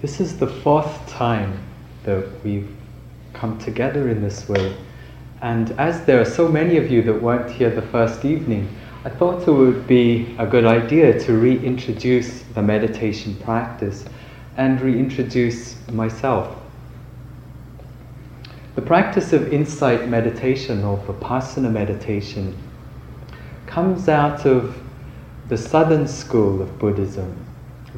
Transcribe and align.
This 0.00 0.18
is 0.18 0.38
the 0.38 0.46
fourth 0.46 1.06
time 1.10 1.58
that 2.04 2.26
we've 2.42 2.74
come 3.34 3.58
together 3.58 4.08
in 4.08 4.22
this 4.22 4.48
way. 4.48 4.74
And 5.42 5.72
as 5.72 6.06
there 6.06 6.18
are 6.18 6.24
so 6.24 6.48
many 6.48 6.78
of 6.78 6.90
you 6.90 7.02
that 7.02 7.20
weren't 7.20 7.50
here 7.50 7.68
the 7.68 7.82
first 7.82 8.24
evening, 8.24 8.74
I 9.04 9.10
thought 9.10 9.46
it 9.46 9.50
would 9.50 9.86
be 9.86 10.34
a 10.38 10.46
good 10.46 10.64
idea 10.64 11.20
to 11.20 11.38
reintroduce 11.38 12.42
the 12.54 12.62
meditation 12.62 13.34
practice 13.36 14.06
and 14.56 14.80
reintroduce 14.80 15.76
myself. 15.88 16.56
The 18.76 18.82
practice 18.82 19.34
of 19.34 19.52
insight 19.52 20.08
meditation 20.08 20.82
or 20.82 20.96
vipassana 20.96 21.70
meditation 21.70 22.56
comes 23.66 24.08
out 24.08 24.46
of 24.46 24.82
the 25.48 25.58
southern 25.58 26.08
school 26.08 26.62
of 26.62 26.78
Buddhism, 26.78 27.36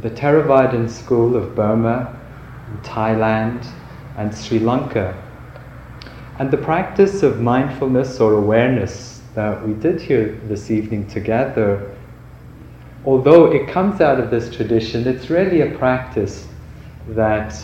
the 0.00 0.10
Theravadan 0.10 0.88
school 0.88 1.36
of 1.36 1.54
Burma, 1.54 2.18
Thailand, 2.82 3.66
and 4.16 4.34
Sri 4.34 4.58
Lanka. 4.58 5.14
And 6.38 6.50
the 6.50 6.56
practice 6.56 7.22
of 7.22 7.40
mindfulness 7.40 8.18
or 8.20 8.34
awareness 8.34 9.20
that 9.34 9.66
we 9.66 9.74
did 9.74 10.00
here 10.00 10.40
this 10.48 10.70
evening 10.70 11.06
together, 11.08 11.94
although 13.04 13.52
it 13.52 13.68
comes 13.68 14.00
out 14.00 14.18
of 14.18 14.30
this 14.30 14.54
tradition, 14.54 15.06
it's 15.06 15.30
really 15.30 15.60
a 15.60 15.76
practice 15.78 16.48
that 17.08 17.62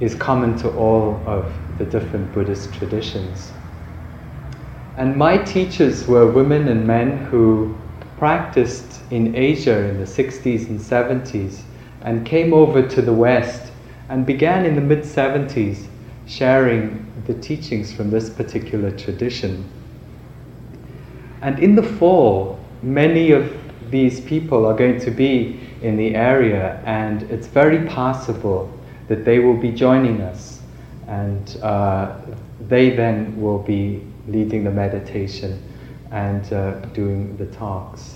is 0.00 0.14
common 0.14 0.58
to 0.58 0.70
all 0.76 1.22
of 1.26 1.50
the 1.78 1.84
different 1.84 2.32
Buddhist 2.32 2.72
traditions. 2.74 3.50
And 4.96 5.16
my 5.16 5.38
teachers 5.38 6.06
were 6.06 6.30
women 6.30 6.68
and 6.68 6.86
men 6.86 7.18
who 7.26 7.76
practiced 8.18 8.95
in 9.10 9.34
Asia 9.34 9.88
in 9.88 9.98
the 9.98 10.04
60s 10.04 10.68
and 10.68 10.80
70s 10.80 11.62
and 12.02 12.24
came 12.26 12.52
over 12.52 12.86
to 12.86 13.02
the 13.02 13.12
West 13.12 13.72
and 14.08 14.24
began 14.24 14.64
in 14.64 14.74
the 14.74 14.80
mid 14.80 15.00
70s 15.00 15.86
sharing 16.26 17.04
the 17.26 17.34
teachings 17.34 17.92
from 17.92 18.10
this 18.10 18.30
particular 18.30 18.90
tradition. 18.90 19.64
And 21.42 21.58
in 21.58 21.74
the 21.74 21.82
fall, 21.82 22.58
many 22.82 23.32
of 23.32 23.52
these 23.90 24.20
people 24.20 24.66
are 24.66 24.74
going 24.74 25.00
to 25.00 25.10
be 25.10 25.60
in 25.82 25.96
the 25.96 26.14
area, 26.14 26.82
and 26.84 27.22
it's 27.24 27.46
very 27.46 27.86
possible 27.86 28.72
that 29.08 29.24
they 29.24 29.38
will 29.38 29.56
be 29.56 29.70
joining 29.70 30.20
us. 30.22 30.60
And 31.06 31.56
uh, 31.62 32.16
they 32.68 32.90
then 32.90 33.40
will 33.40 33.60
be 33.60 34.02
leading 34.26 34.64
the 34.64 34.70
meditation 34.70 35.62
and 36.10 36.52
uh, 36.52 36.80
doing 36.94 37.36
the 37.36 37.46
talks. 37.46 38.15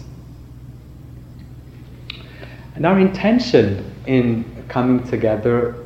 And 2.80 2.86
our 2.86 2.98
intention 2.98 3.84
in 4.06 4.64
coming 4.68 5.06
together 5.06 5.84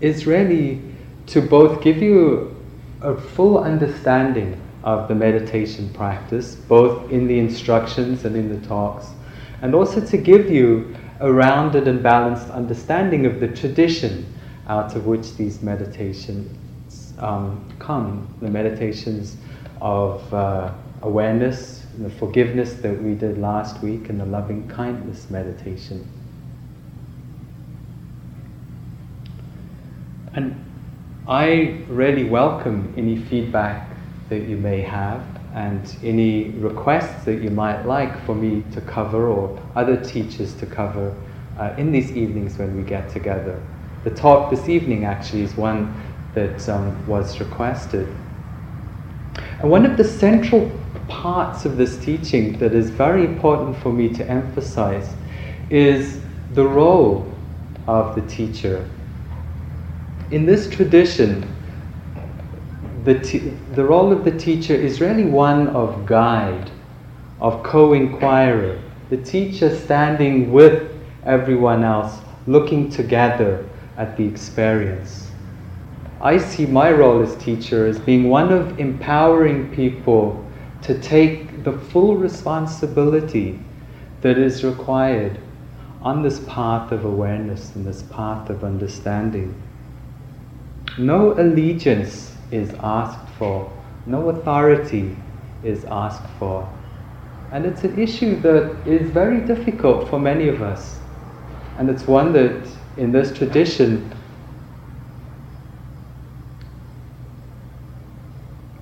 is 0.00 0.26
really 0.26 0.82
to 1.26 1.40
both 1.40 1.80
give 1.84 1.98
you 1.98 2.60
a 3.00 3.16
full 3.16 3.58
understanding 3.58 4.60
of 4.82 5.06
the 5.06 5.14
meditation 5.14 5.88
practice, 5.90 6.56
both 6.56 7.12
in 7.12 7.28
the 7.28 7.38
instructions 7.38 8.24
and 8.24 8.34
in 8.34 8.48
the 8.48 8.66
talks, 8.66 9.06
and 9.60 9.72
also 9.72 10.04
to 10.04 10.16
give 10.16 10.50
you 10.50 10.96
a 11.20 11.32
rounded 11.32 11.86
and 11.86 12.02
balanced 12.02 12.50
understanding 12.50 13.24
of 13.24 13.38
the 13.38 13.46
tradition 13.46 14.26
out 14.66 14.96
of 14.96 15.06
which 15.06 15.36
these 15.36 15.62
meditations 15.62 17.12
um, 17.18 17.72
come 17.78 18.26
the 18.40 18.50
meditations 18.50 19.36
of 19.80 20.34
uh, 20.34 20.72
awareness, 21.02 21.86
the 21.98 22.10
forgiveness 22.10 22.74
that 22.74 23.00
we 23.00 23.14
did 23.14 23.38
last 23.38 23.80
week, 23.80 24.08
and 24.08 24.18
the 24.18 24.26
loving 24.26 24.66
kindness 24.66 25.30
meditation. 25.30 26.04
And 30.34 30.64
I 31.28 31.76
really 31.88 32.24
welcome 32.24 32.94
any 32.96 33.16
feedback 33.16 33.88
that 34.30 34.48
you 34.48 34.56
may 34.56 34.80
have 34.80 35.22
and 35.54 35.94
any 36.02 36.48
requests 36.50 37.24
that 37.26 37.42
you 37.42 37.50
might 37.50 37.82
like 37.82 38.18
for 38.24 38.34
me 38.34 38.64
to 38.72 38.80
cover 38.80 39.28
or 39.28 39.60
other 39.76 40.02
teachers 40.02 40.54
to 40.54 40.64
cover 40.64 41.14
uh, 41.58 41.74
in 41.76 41.92
these 41.92 42.12
evenings 42.12 42.56
when 42.56 42.74
we 42.74 42.82
get 42.82 43.10
together. 43.10 43.60
The 44.04 44.10
talk 44.10 44.50
this 44.50 44.70
evening 44.70 45.04
actually 45.04 45.42
is 45.42 45.54
one 45.54 45.94
that 46.34 46.66
um, 46.66 47.06
was 47.06 47.38
requested. 47.38 48.08
And 49.60 49.70
one 49.70 49.84
of 49.84 49.98
the 49.98 50.04
central 50.04 50.72
parts 51.08 51.66
of 51.66 51.76
this 51.76 51.98
teaching 51.98 52.58
that 52.58 52.72
is 52.72 52.88
very 52.88 53.26
important 53.26 53.76
for 53.76 53.92
me 53.92 54.08
to 54.14 54.26
emphasize 54.26 55.14
is 55.68 56.22
the 56.54 56.64
role 56.64 57.30
of 57.86 58.14
the 58.14 58.22
teacher 58.22 58.88
in 60.32 60.46
this 60.46 60.66
tradition, 60.68 61.46
the, 63.04 63.14
the 63.74 63.84
role 63.84 64.10
of 64.10 64.24
the 64.24 64.30
teacher 64.30 64.74
is 64.74 64.98
really 64.98 65.26
one 65.26 65.68
of 65.68 66.06
guide, 66.06 66.70
of 67.38 67.62
co 67.62 67.92
inquirer. 67.92 68.80
The 69.10 69.18
teacher 69.18 69.76
standing 69.76 70.50
with 70.50 70.90
everyone 71.26 71.84
else, 71.84 72.18
looking 72.46 72.88
together 72.88 73.68
at 73.98 74.16
the 74.16 74.24
experience. 74.24 75.30
I 76.22 76.38
see 76.38 76.64
my 76.64 76.90
role 76.90 77.20
as 77.20 77.36
teacher 77.36 77.86
as 77.86 77.98
being 77.98 78.30
one 78.30 78.52
of 78.52 78.80
empowering 78.80 79.70
people 79.74 80.42
to 80.80 80.98
take 81.00 81.62
the 81.62 81.72
full 81.72 82.16
responsibility 82.16 83.58
that 84.22 84.38
is 84.38 84.64
required 84.64 85.38
on 86.00 86.22
this 86.22 86.40
path 86.48 86.90
of 86.90 87.04
awareness 87.04 87.74
and 87.74 87.84
this 87.84 88.02
path 88.02 88.48
of 88.48 88.64
understanding. 88.64 89.54
No 90.98 91.32
allegiance 91.32 92.36
is 92.50 92.74
asked 92.80 93.28
for, 93.38 93.72
no 94.06 94.28
authority 94.28 95.16
is 95.64 95.84
asked 95.86 96.28
for. 96.38 96.70
And 97.50 97.64
it's 97.64 97.84
an 97.84 97.98
issue 97.98 98.40
that 98.40 98.76
is 98.86 99.10
very 99.10 99.40
difficult 99.40 100.08
for 100.08 100.18
many 100.18 100.48
of 100.48 100.62
us. 100.62 100.98
And 101.78 101.88
it's 101.88 102.06
one 102.06 102.32
that, 102.34 102.66
in 102.96 103.10
this 103.10 103.36
tradition, 103.36 104.12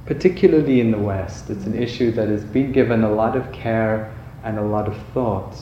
particularly 0.06 0.80
in 0.80 0.90
the 0.90 0.98
West, 0.98 1.48
it's 1.50 1.66
an 1.66 1.80
issue 1.80 2.10
that 2.12 2.28
has 2.28 2.44
been 2.44 2.72
given 2.72 3.04
a 3.04 3.12
lot 3.12 3.36
of 3.36 3.52
care 3.52 4.12
and 4.42 4.58
a 4.58 4.62
lot 4.62 4.88
of 4.88 4.96
thought 5.14 5.56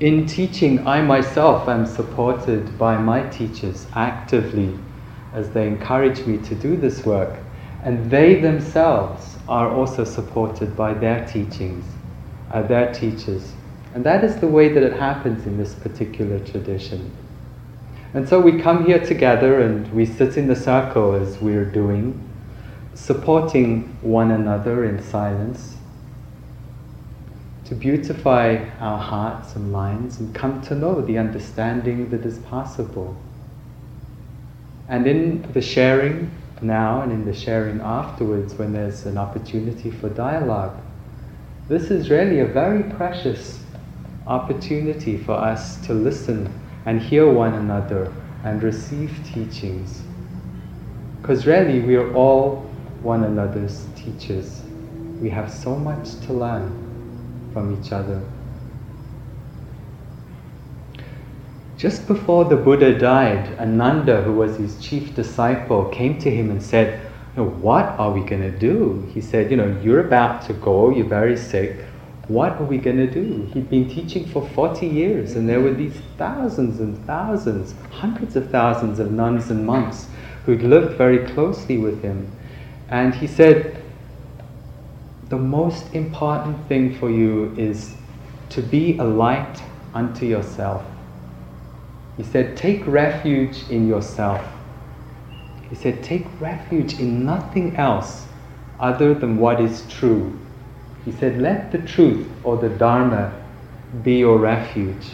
in 0.00 0.26
teaching, 0.26 0.86
I 0.86 1.02
myself 1.02 1.68
am 1.68 1.84
supported 1.84 2.78
by 2.78 2.96
my 2.96 3.28
teachers 3.30 3.86
actively 3.94 4.78
as 5.34 5.50
they 5.50 5.66
encourage 5.66 6.24
me 6.24 6.38
to 6.38 6.54
do 6.54 6.76
this 6.76 7.04
work, 7.04 7.40
and 7.82 8.08
they 8.08 8.36
themselves 8.36 9.36
are 9.48 9.68
also 9.68 10.04
supported 10.04 10.76
by 10.76 10.94
their 10.94 11.26
teachings, 11.26 11.84
uh, 12.52 12.62
their 12.62 12.92
teachers. 12.94 13.52
And 13.92 14.04
that 14.04 14.22
is 14.22 14.36
the 14.36 14.46
way 14.46 14.68
that 14.72 14.82
it 14.84 14.92
happens 14.92 15.46
in 15.46 15.58
this 15.58 15.74
particular 15.74 16.38
tradition. 16.38 17.10
And 18.14 18.28
so 18.28 18.40
we 18.40 18.60
come 18.60 18.86
here 18.86 19.04
together 19.04 19.60
and 19.62 19.92
we 19.92 20.06
sit 20.06 20.36
in 20.36 20.46
the 20.46 20.56
circle 20.56 21.14
as 21.14 21.38
we're 21.40 21.64
doing, 21.64 22.18
supporting 22.94 23.96
one 24.00 24.30
another 24.30 24.84
in 24.84 25.02
silence 25.02 25.77
to 27.68 27.74
beautify 27.74 28.56
our 28.80 28.96
hearts 28.96 29.54
and 29.54 29.70
minds 29.70 30.20
and 30.20 30.34
come 30.34 30.62
to 30.62 30.74
know 30.74 31.02
the 31.02 31.18
understanding 31.18 32.08
that 32.08 32.24
is 32.24 32.38
possible. 32.38 33.14
And 34.88 35.06
in 35.06 35.42
the 35.52 35.60
sharing 35.60 36.30
now 36.62 37.02
and 37.02 37.12
in 37.12 37.26
the 37.26 37.34
sharing 37.34 37.82
afterwards, 37.82 38.54
when 38.54 38.72
there's 38.72 39.04
an 39.04 39.18
opportunity 39.18 39.90
for 39.90 40.08
dialogue, 40.08 40.80
this 41.68 41.90
is 41.90 42.08
really 42.08 42.40
a 42.40 42.46
very 42.46 42.84
precious 42.94 43.62
opportunity 44.26 45.18
for 45.18 45.32
us 45.32 45.76
to 45.86 45.92
listen 45.92 46.50
and 46.86 47.02
hear 47.02 47.30
one 47.30 47.52
another 47.52 48.10
and 48.44 48.62
receive 48.62 49.14
teachings. 49.34 50.00
Because 51.20 51.46
really, 51.46 51.80
we 51.80 51.96
are 51.96 52.14
all 52.14 52.60
one 53.02 53.24
another's 53.24 53.84
teachers. 53.94 54.62
We 55.20 55.28
have 55.28 55.52
so 55.52 55.76
much 55.76 56.18
to 56.20 56.32
learn 56.32 56.77
from 57.52 57.80
each 57.80 57.92
other. 57.92 58.22
Just 61.76 62.08
before 62.08 62.44
the 62.44 62.56
Buddha 62.56 62.98
died, 62.98 63.56
Ananda, 63.58 64.22
who 64.22 64.32
was 64.32 64.56
his 64.56 64.80
chief 64.80 65.14
disciple, 65.14 65.84
came 65.90 66.18
to 66.18 66.30
him 66.30 66.50
and 66.50 66.60
said, 66.60 67.00
What 67.36 67.84
are 68.00 68.10
we 68.10 68.20
going 68.20 68.42
to 68.42 68.50
do? 68.50 69.08
He 69.14 69.20
said, 69.20 69.50
You 69.50 69.58
know, 69.58 69.80
you're 69.80 70.04
about 70.04 70.42
to 70.46 70.54
go, 70.54 70.90
you're 70.90 71.06
very 71.06 71.36
sick. 71.36 71.84
What 72.26 72.60
are 72.60 72.64
we 72.64 72.78
going 72.78 72.96
to 72.96 73.06
do? 73.06 73.48
He'd 73.54 73.70
been 73.70 73.88
teaching 73.88 74.26
for 74.26 74.46
40 74.50 74.86
years, 74.86 75.36
and 75.36 75.48
there 75.48 75.60
were 75.60 75.72
these 75.72 76.02
thousands 76.18 76.80
and 76.80 76.98
thousands, 77.06 77.74
hundreds 77.90 78.34
of 78.34 78.50
thousands 78.50 78.98
of 78.98 79.12
nuns 79.12 79.50
and 79.50 79.64
monks 79.64 80.08
who'd 80.44 80.62
lived 80.62 80.98
very 80.98 81.26
closely 81.26 81.78
with 81.78 82.02
him. 82.02 82.30
And 82.88 83.14
he 83.14 83.26
said, 83.26 83.82
the 85.28 85.38
most 85.38 85.94
important 85.94 86.56
thing 86.68 86.94
for 86.94 87.10
you 87.10 87.54
is 87.56 87.94
to 88.50 88.62
be 88.62 88.96
a 88.98 89.04
light 89.04 89.62
unto 89.92 90.24
yourself. 90.24 90.84
He 92.16 92.22
said, 92.22 92.56
Take 92.56 92.86
refuge 92.86 93.68
in 93.68 93.86
yourself. 93.86 94.42
He 95.68 95.76
said, 95.76 96.02
Take 96.02 96.26
refuge 96.40 96.98
in 96.98 97.26
nothing 97.26 97.76
else 97.76 98.26
other 98.80 99.12
than 99.12 99.36
what 99.36 99.60
is 99.60 99.86
true. 99.88 100.38
He 101.04 101.12
said, 101.12 101.40
Let 101.40 101.72
the 101.72 101.78
truth 101.78 102.26
or 102.42 102.56
the 102.56 102.70
Dharma 102.70 103.32
be 104.02 104.18
your 104.18 104.38
refuge. 104.38 105.10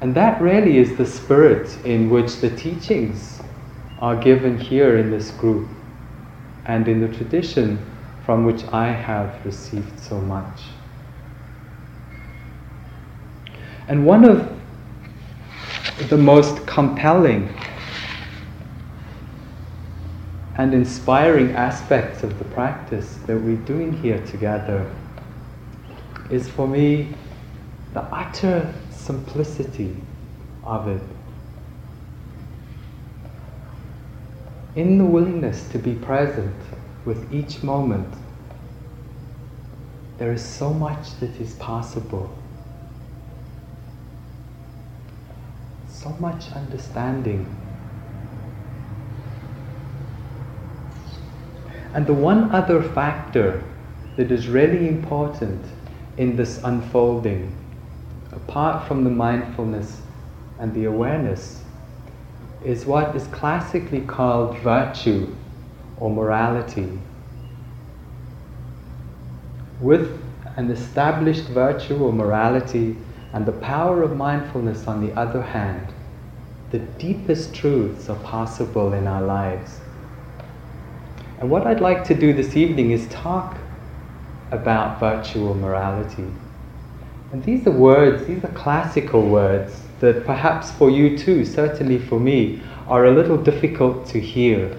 And 0.00 0.14
that 0.14 0.40
really 0.40 0.78
is 0.78 0.96
the 0.96 1.06
spirit 1.06 1.76
in 1.84 2.10
which 2.10 2.40
the 2.40 2.50
teachings 2.50 3.40
are 3.98 4.16
given 4.16 4.58
here 4.58 4.98
in 4.98 5.10
this 5.10 5.30
group 5.30 5.68
and 6.66 6.86
in 6.86 7.00
the 7.00 7.16
tradition 7.16 7.78
from 8.28 8.44
which 8.44 8.62
I 8.74 8.88
have 8.88 9.42
received 9.42 9.98
so 9.98 10.20
much. 10.20 10.64
And 13.88 14.04
one 14.04 14.22
of 14.28 14.52
the 16.10 16.18
most 16.18 16.66
compelling 16.66 17.48
and 20.56 20.74
inspiring 20.74 21.52
aspects 21.52 22.22
of 22.22 22.38
the 22.38 22.44
practice 22.44 23.16
that 23.26 23.38
we're 23.38 23.64
doing 23.64 23.94
here 23.94 24.22
together 24.26 24.94
is 26.30 26.50
for 26.50 26.68
me 26.68 27.14
the 27.94 28.02
utter 28.14 28.74
simplicity 28.90 29.96
of 30.64 30.86
it. 30.86 31.02
In 34.76 34.98
the 34.98 35.06
willingness 35.06 35.66
to 35.70 35.78
be 35.78 35.94
present 35.94 36.54
with 37.04 37.32
each 37.32 37.62
moment, 37.62 38.12
there 40.18 40.32
is 40.32 40.44
so 40.44 40.72
much 40.72 41.18
that 41.20 41.34
is 41.40 41.54
possible. 41.54 42.30
So 45.88 46.10
much 46.20 46.52
understanding 46.52 47.46
And 51.94 52.06
the 52.06 52.14
one 52.14 52.50
other 52.54 52.82
factor 52.82 53.62
that 54.16 54.30
is 54.30 54.48
really 54.48 54.88
important 54.88 55.64
in 56.16 56.36
this 56.36 56.60
unfolding, 56.62 57.54
apart 58.30 58.86
from 58.86 59.04
the 59.04 59.10
mindfulness 59.10 60.02
and 60.58 60.74
the 60.74 60.84
awareness, 60.84 61.62
is 62.64 62.84
what 62.84 63.16
is 63.16 63.26
classically 63.28 64.00
called 64.02 64.58
virtue 64.58 65.34
or 66.00 66.10
morality. 66.10 66.98
With 69.80 70.20
an 70.56 70.70
established 70.70 71.44
virtue 71.44 71.96
or 72.02 72.12
morality 72.12 72.96
and 73.32 73.46
the 73.46 73.52
power 73.52 74.02
of 74.02 74.16
mindfulness 74.16 74.86
on 74.86 75.06
the 75.06 75.12
other 75.18 75.42
hand, 75.42 75.92
the 76.70 76.78
deepest 76.78 77.54
truths 77.54 78.08
are 78.08 78.18
possible 78.18 78.92
in 78.92 79.06
our 79.06 79.22
lives. 79.22 79.80
And 81.38 81.48
what 81.48 81.66
I'd 81.66 81.80
like 81.80 82.04
to 82.04 82.14
do 82.14 82.32
this 82.32 82.56
evening 82.56 82.90
is 82.90 83.06
talk 83.08 83.56
about 84.50 84.98
virtual 84.98 85.54
morality. 85.54 86.26
And 87.32 87.44
these 87.44 87.66
are 87.66 87.70
words, 87.72 88.26
these 88.26 88.42
are 88.44 88.52
classical 88.52 89.28
words 89.28 89.82
that 90.00 90.24
perhaps 90.24 90.70
for 90.72 90.90
you 90.90 91.16
too, 91.16 91.44
certainly 91.44 91.98
for 91.98 92.18
me, 92.18 92.62
are 92.86 93.06
a 93.06 93.10
little 93.10 93.36
difficult 93.36 94.06
to 94.08 94.20
hear. 94.20 94.76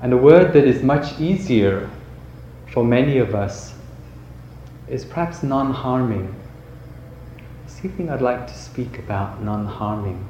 And 0.00 0.12
a 0.12 0.16
word 0.16 0.52
that 0.52 0.64
is 0.64 0.82
much 0.82 1.18
easier 1.18 1.90
for 2.72 2.84
many 2.84 3.18
of 3.18 3.34
us 3.34 3.74
is 4.88 5.04
perhaps 5.04 5.42
non 5.42 5.72
harming. 5.72 6.34
This 7.64 7.84
evening 7.84 8.08
I'd 8.08 8.22
like 8.22 8.46
to 8.46 8.54
speak 8.54 8.98
about 9.00 9.42
non 9.42 9.66
harming. 9.66 10.24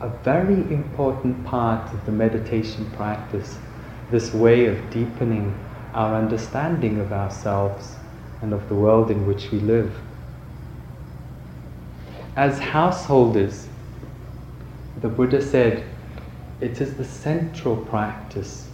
A 0.00 0.08
very 0.08 0.54
important 0.74 1.44
part 1.44 1.92
of 1.94 2.04
the 2.04 2.10
meditation 2.10 2.90
practice 2.96 3.58
this 4.10 4.34
way 4.34 4.66
of 4.66 4.90
deepening 4.90 5.56
our 5.94 6.16
understanding 6.16 6.98
of 6.98 7.12
ourselves 7.12 7.94
and 8.40 8.52
of 8.52 8.68
the 8.68 8.74
world 8.74 9.10
in 9.10 9.24
which 9.24 9.52
we 9.52 9.60
live. 9.60 9.94
As 12.34 12.58
householders, 12.58 13.68
the 15.00 15.08
Buddha 15.08 15.40
said, 15.40 15.84
it 16.62 16.80
is 16.80 16.94
the 16.94 17.04
central 17.04 17.76
practice. 17.76 18.68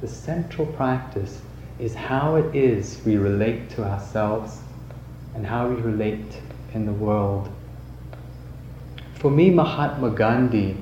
The 0.00 0.08
central 0.08 0.66
practice 0.66 1.42
is 1.78 1.94
how 1.94 2.36
it 2.36 2.54
is 2.54 3.00
we 3.04 3.16
relate 3.16 3.70
to 3.70 3.84
ourselves 3.84 4.60
and 5.34 5.46
how 5.46 5.68
we 5.68 5.80
relate 5.80 6.40
in 6.72 6.86
the 6.86 6.92
world. 6.92 7.50
For 9.14 9.30
me, 9.30 9.50
Mahatma 9.50 10.10
Gandhi 10.10 10.76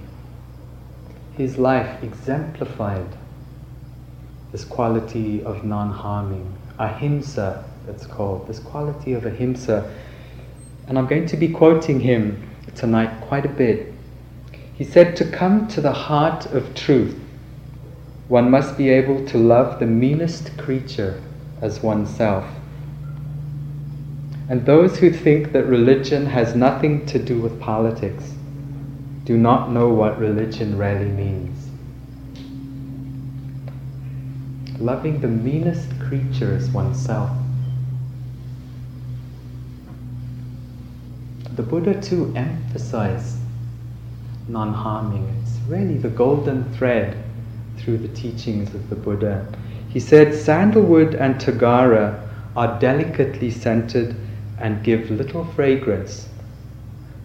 his 1.36 1.58
life 1.58 2.02
exemplified 2.02 3.06
this 4.52 4.64
quality 4.64 5.42
of 5.44 5.64
non 5.64 5.90
harming, 5.90 6.56
ahimsa, 6.78 7.64
it's 7.88 8.06
called, 8.06 8.48
this 8.48 8.58
quality 8.58 9.12
of 9.12 9.26
ahimsa. 9.26 9.92
And 10.88 10.98
I'm 10.98 11.06
going 11.06 11.26
to 11.26 11.36
be 11.36 11.48
quoting 11.48 12.00
him 12.00 12.48
tonight 12.74 13.20
quite 13.22 13.44
a 13.44 13.50
bit. 13.50 13.92
He 14.76 14.84
said, 14.84 15.16
To 15.16 15.24
come 15.24 15.68
to 15.68 15.80
the 15.80 15.92
heart 15.92 16.46
of 16.46 16.74
truth, 16.74 17.18
one 18.28 18.50
must 18.50 18.76
be 18.76 18.90
able 18.90 19.24
to 19.26 19.38
love 19.38 19.78
the 19.78 19.86
meanest 19.86 20.56
creature 20.58 21.22
as 21.62 21.82
oneself. 21.82 22.44
And 24.48 24.66
those 24.66 24.98
who 24.98 25.10
think 25.10 25.52
that 25.52 25.64
religion 25.64 26.26
has 26.26 26.54
nothing 26.54 27.06
to 27.06 27.18
do 27.18 27.40
with 27.40 27.58
politics 27.58 28.34
do 29.24 29.36
not 29.36 29.72
know 29.72 29.88
what 29.88 30.18
religion 30.18 30.76
really 30.76 31.08
means. 31.08 31.68
Loving 34.78 35.20
the 35.20 35.28
meanest 35.28 35.88
creature 36.00 36.54
as 36.54 36.68
oneself. 36.70 37.30
The 41.54 41.62
Buddha 41.62 42.00
too 42.00 42.32
emphasized 42.36 43.38
non 44.48 44.72
harming. 44.72 45.28
It's 45.42 45.58
really 45.68 45.98
the 45.98 46.08
golden 46.08 46.64
thread 46.74 47.16
through 47.78 47.98
the 47.98 48.08
teachings 48.08 48.74
of 48.74 48.88
the 48.88 48.96
Buddha. 48.96 49.46
He 49.88 50.00
said, 50.00 50.34
Sandalwood 50.34 51.14
and 51.14 51.36
Tagara 51.36 52.28
are 52.56 52.78
delicately 52.78 53.50
scented 53.50 54.16
and 54.58 54.82
give 54.82 55.10
little 55.10 55.44
fragrance 55.44 56.28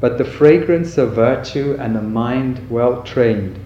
but 0.02 0.18
the 0.18 0.26
fragrance 0.26 0.98
of 0.98 1.14
virtue 1.14 1.78
and 1.80 1.96
a 1.96 2.02
mind 2.02 2.70
well 2.72 3.04
trained 3.04 3.58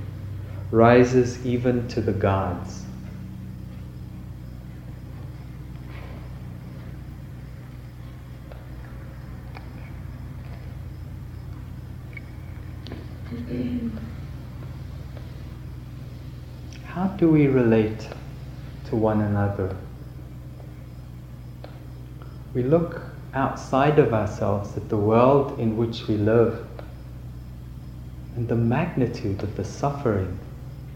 rises 0.70 1.44
even 1.46 1.88
to 1.88 2.02
the 2.02 2.12
gods. 2.12 2.84
How 16.84 17.15
do 17.26 17.32
we 17.32 17.48
relate 17.48 18.08
to 18.88 18.96
one 18.96 19.20
another? 19.20 19.76
We 22.54 22.62
look 22.62 23.02
outside 23.34 23.98
of 23.98 24.14
ourselves 24.14 24.78
at 24.78 24.90
the 24.90 24.98
world 24.98 25.60
in 25.60 25.76
which 25.76 26.08
we 26.08 26.18
live. 26.18 26.68
And 28.36 28.48
the 28.48 28.56
magnitude 28.56 29.42
of 29.42 29.56
the 29.56 29.64
suffering 29.64 30.38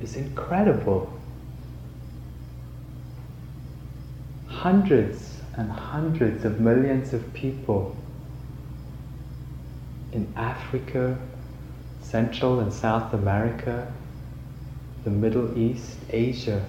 is 0.03 0.15
incredible. 0.15 1.12
Hundreds 4.45 5.41
and 5.55 5.71
hundreds 5.71 6.45
of 6.45 6.59
millions 6.59 7.12
of 7.12 7.33
people 7.33 7.95
in 10.12 10.31
Africa, 10.36 11.17
Central 12.03 12.59
and 12.59 12.71
South 12.71 13.15
America, 13.15 13.91
the 15.09 15.15
Middle 15.15 15.57
East, 15.57 15.97
Asia, 16.11 16.63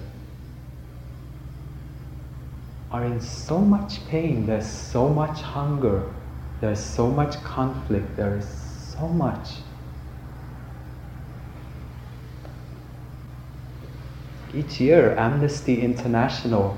are 2.91 3.05
in 3.05 3.21
so 3.21 3.59
much 3.59 4.05
pain, 4.07 4.45
there's 4.45 4.67
so 4.67 5.07
much 5.07 5.41
hunger, 5.41 6.03
there's 6.59 6.79
so 6.79 7.07
much 7.07 7.41
conflict, 7.43 8.17
there 8.17 8.37
is 8.37 8.45
so 8.45 9.07
much. 9.07 9.49
Each 14.53 14.81
year, 14.81 15.15
Amnesty 15.17 15.81
International 15.81 16.77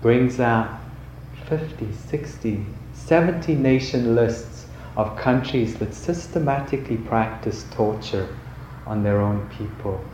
brings 0.00 0.38
out 0.38 0.80
50, 1.48 1.92
60, 1.92 2.64
70 2.94 3.54
nation 3.56 4.14
lists 4.14 4.66
of 4.96 5.16
countries 5.16 5.74
that 5.78 5.94
systematically 5.94 6.96
practice 6.98 7.66
torture 7.72 8.28
on 8.86 9.02
their 9.02 9.20
own 9.20 9.48
people. 9.48 10.04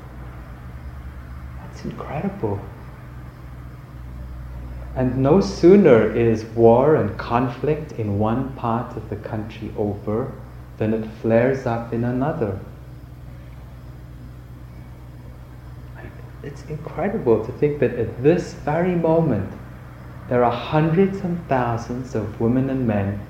Incredible. 1.87 2.59
And 4.97 5.19
no 5.19 5.41
sooner 5.41 6.11
is 6.17 6.45
war 6.45 6.97
and 6.97 7.17
conflict 7.17 7.93
in 7.93 8.19
one 8.19 8.53
part 8.55 8.97
of 8.97 9.09
the 9.09 9.17
country 9.17 9.71
over 9.77 10.33
than 10.79 10.93
it 10.95 11.07
flares 11.23 11.65
up 11.65 11.93
in 11.93 12.03
another. 12.03 12.59
It's 16.43 16.65
incredible 16.65 17.45
to 17.45 17.53
think 17.53 17.79
that 17.81 17.95
at 17.95 18.23
this 18.23 18.55
very 18.55 18.95
moment, 18.95 19.53
there 20.29 20.45
are 20.45 20.53
hundreds 20.53 21.21
and 21.21 21.47
thousands 21.49 22.15
of 22.15 22.41
women 22.41 22.69
and 22.69 22.87
men 22.87 23.21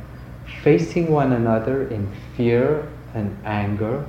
facing 0.62 1.10
one 1.10 1.32
another 1.32 1.88
in 1.88 2.10
fear 2.36 2.86
and 3.14 3.36
anger 3.44 4.06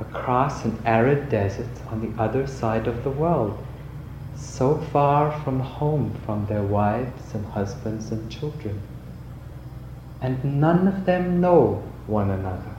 across 0.00 0.64
an 0.64 0.78
arid 0.84 1.28
desert 1.28 1.68
on 1.88 2.00
the 2.00 2.22
other 2.22 2.46
side 2.46 2.86
of 2.86 3.04
the 3.04 3.10
world 3.10 3.58
so 4.34 4.78
far 4.92 5.38
from 5.42 5.60
home 5.60 6.18
from 6.24 6.46
their 6.46 6.62
wives 6.62 7.34
and 7.34 7.44
husbands 7.46 8.10
and 8.10 8.30
children. 8.30 8.80
And 10.22 10.60
none 10.60 10.88
of 10.88 11.04
them 11.04 11.40
know 11.40 11.82
one 12.06 12.30
another. 12.30 12.76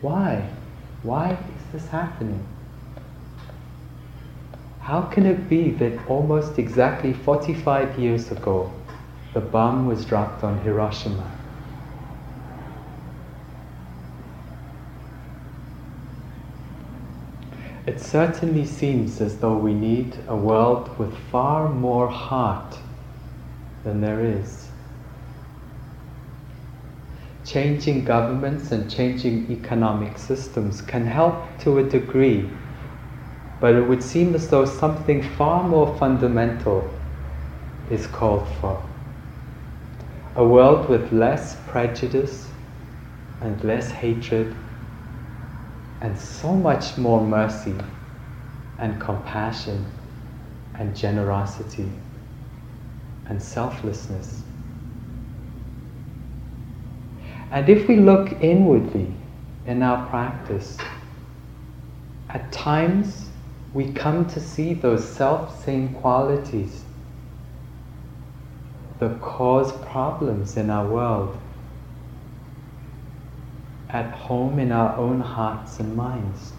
Why? 0.00 0.48
Why 1.02 1.32
is 1.32 1.72
this 1.72 1.88
happening? 1.90 2.46
How 4.90 5.02
can 5.02 5.24
it 5.24 5.48
be 5.48 5.70
that 5.70 6.08
almost 6.08 6.58
exactly 6.58 7.12
45 7.12 7.96
years 7.96 8.32
ago 8.32 8.72
the 9.34 9.40
bomb 9.40 9.86
was 9.86 10.04
dropped 10.04 10.42
on 10.42 10.60
Hiroshima? 10.62 11.30
It 17.86 18.00
certainly 18.00 18.66
seems 18.66 19.20
as 19.20 19.38
though 19.38 19.56
we 19.56 19.74
need 19.74 20.16
a 20.26 20.34
world 20.34 20.98
with 20.98 21.16
far 21.30 21.68
more 21.68 22.08
heart 22.08 22.76
than 23.84 24.00
there 24.00 24.20
is. 24.20 24.70
Changing 27.44 28.04
governments 28.04 28.72
and 28.72 28.90
changing 28.90 29.52
economic 29.52 30.18
systems 30.18 30.82
can 30.82 31.06
help 31.06 31.44
to 31.60 31.78
a 31.78 31.84
degree, 31.84 32.50
but 33.60 33.74
it 33.74 33.82
would 33.82 34.02
seem 34.02 34.34
as 34.34 34.48
though 34.48 34.64
something 34.64 35.22
far 35.22 35.62
more 35.62 35.96
fundamental 35.98 36.90
is 37.90 38.06
called 38.06 38.48
for. 38.60 38.82
A 40.36 40.44
world 40.44 40.88
with 40.88 41.12
less 41.12 41.56
prejudice 41.68 42.48
and 43.42 43.62
less 43.62 43.90
hatred 43.90 44.54
and 46.00 46.18
so 46.18 46.54
much 46.54 46.96
more 46.96 47.20
mercy 47.20 47.74
and 48.78 48.98
compassion 48.98 49.84
and 50.74 50.96
generosity 50.96 51.90
and 53.26 53.42
selflessness. 53.42 54.42
And 57.50 57.68
if 57.68 57.88
we 57.88 57.96
look 57.96 58.32
inwardly 58.40 59.12
in 59.66 59.82
our 59.82 60.08
practice, 60.08 60.78
at 62.30 62.50
times 62.52 63.29
we 63.72 63.92
come 63.92 64.26
to 64.26 64.40
see 64.40 64.74
those 64.74 65.08
self 65.08 65.64
same 65.64 65.94
qualities 65.94 66.84
that 68.98 69.20
cause 69.20 69.72
problems 69.86 70.56
in 70.56 70.68
our 70.68 70.86
world 70.86 71.38
at 73.88 74.12
home 74.12 74.58
in 74.58 74.70
our 74.70 74.96
own 74.96 75.20
hearts 75.20 75.80
and 75.80 75.96
minds. 75.96 76.52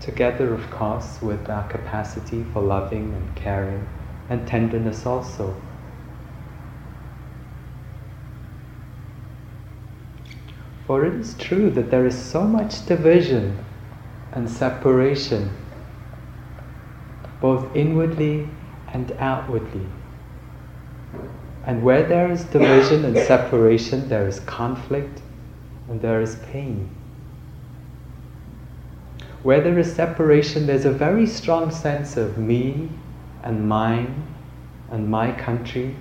Together, 0.00 0.52
of 0.54 0.68
course, 0.70 1.20
with 1.22 1.48
our 1.48 1.68
capacity 1.68 2.42
for 2.52 2.62
loving 2.62 3.12
and 3.14 3.36
caring 3.36 3.86
and 4.28 4.46
tenderness 4.48 5.06
also. 5.06 5.54
For 10.90 11.04
it 11.04 11.14
is 11.14 11.34
true 11.34 11.70
that 11.70 11.92
there 11.92 12.04
is 12.04 12.18
so 12.18 12.42
much 12.42 12.84
division 12.84 13.64
and 14.32 14.50
separation, 14.50 15.48
both 17.40 17.76
inwardly 17.76 18.48
and 18.88 19.12
outwardly. 19.20 19.86
And 21.64 21.84
where 21.84 22.02
there 22.02 22.28
is 22.28 22.42
division 22.42 23.04
and 23.04 23.16
separation, 23.16 24.08
there 24.08 24.26
is 24.26 24.40
conflict 24.40 25.22
and 25.88 26.02
there 26.02 26.20
is 26.20 26.34
pain. 26.50 26.90
Where 29.44 29.60
there 29.60 29.78
is 29.78 29.94
separation, 29.94 30.66
there's 30.66 30.86
a 30.86 30.90
very 30.90 31.28
strong 31.28 31.70
sense 31.70 32.16
of 32.16 32.36
me 32.36 32.88
and 33.44 33.68
mine 33.68 34.26
and 34.90 35.08
my 35.08 35.30
country 35.30 35.94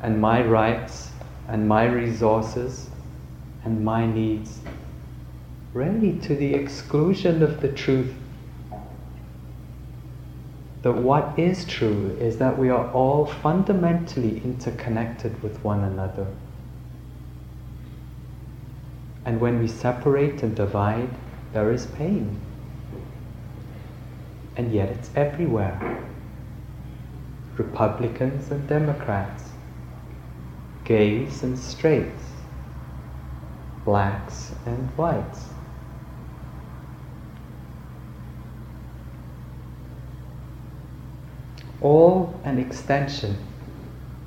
and 0.00 0.18
my 0.18 0.42
rights 0.42 1.10
and 1.48 1.68
my 1.68 1.84
resources 1.84 2.85
and 3.66 3.84
my 3.84 4.06
needs, 4.06 4.60
really 5.74 6.18
to 6.20 6.36
the 6.36 6.54
exclusion 6.54 7.42
of 7.42 7.60
the 7.60 7.68
truth 7.68 8.14
that 10.82 10.92
what 10.92 11.36
is 11.36 11.64
true 11.64 12.16
is 12.20 12.36
that 12.38 12.56
we 12.56 12.70
are 12.70 12.88
all 12.92 13.26
fundamentally 13.26 14.40
interconnected 14.44 15.42
with 15.42 15.62
one 15.64 15.82
another. 15.82 16.28
And 19.24 19.40
when 19.40 19.58
we 19.58 19.66
separate 19.66 20.44
and 20.44 20.54
divide, 20.54 21.10
there 21.52 21.72
is 21.72 21.86
pain. 21.86 22.40
And 24.56 24.72
yet 24.72 24.90
it's 24.90 25.10
everywhere. 25.16 26.04
Republicans 27.56 28.52
and 28.52 28.68
Democrats, 28.68 29.42
gays 30.84 31.42
and 31.42 31.58
straights, 31.58 32.25
blacks 33.86 34.52
and 34.66 34.90
whites. 34.98 35.46
all 41.80 42.38
an 42.44 42.58
extension 42.58 43.36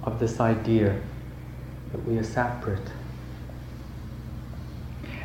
of 0.04 0.20
this 0.20 0.39
idea 0.39 1.00
that 1.92 2.06
we 2.08 2.18
are 2.18 2.24
separate. 2.24 2.92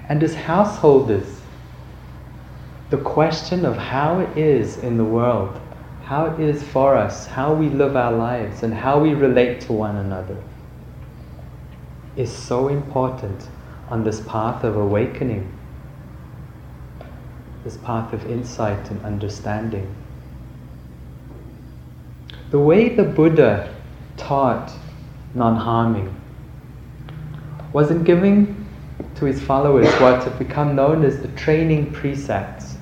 And 0.09 0.23
as 0.23 0.35
householders, 0.35 1.41
the 2.91 2.99
question 2.99 3.65
of 3.65 3.77
how 3.77 4.21
it 4.21 4.37
is 4.37 4.79
in 4.79 4.97
the 4.97 5.05
world, 5.05 5.61
how 6.05 6.27
it 6.27 6.41
is 6.41 6.63
for 6.63 6.97
us, 6.97 7.27
how 7.27 7.55
we 7.55 7.69
live 7.69 7.97
our 7.97 8.13
lives, 8.13 8.63
and 8.63 8.75
how 8.75 8.99
we 8.99 9.15
relate 9.15 9.61
to 9.63 9.73
one 9.73 9.97
another 9.97 10.37
is 12.17 12.31
so 12.33 12.69
important 12.69 13.49
on 13.89 14.05
this 14.05 14.21
path 14.23 14.65
of 14.65 14.77
awakening, 14.77 15.51
this 17.65 17.77
path 17.79 18.13
of 18.13 18.25
insight 18.31 18.91
and 18.91 19.05
understanding. 19.05 19.95
The 22.51 22.59
way 22.59 22.89
the 22.91 23.05
Buddha 23.05 23.75
taught 24.17 24.73
non 25.35 25.57
harming 25.57 26.15
was 27.73 27.91
in 27.91 28.05
giving 28.05 28.65
to 29.17 29.25
his 29.25 29.43
followers 29.43 29.89
what 29.95 30.23
have 30.25 30.39
become 30.39 30.77
known 30.77 31.05
as 31.05 31.21
the 31.21 31.29
training 31.29 31.93
precepts. 31.93 32.77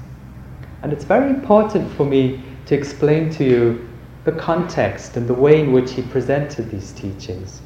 And 0.83 0.93
it's 0.93 1.05
very 1.05 1.31
important 1.31 1.91
for 1.93 2.05
me 2.05 2.43
to 2.67 2.75
explain 2.75 3.31
to 3.31 3.45
you 3.45 3.89
the 4.25 4.33
context 4.33 5.17
and 5.17 5.27
the 5.27 5.35
way 5.35 5.61
in 5.61 5.73
which 5.73 5.93
he 5.93 6.03
presented 6.03 6.71
these 6.71 6.93
teachings. 6.93 7.61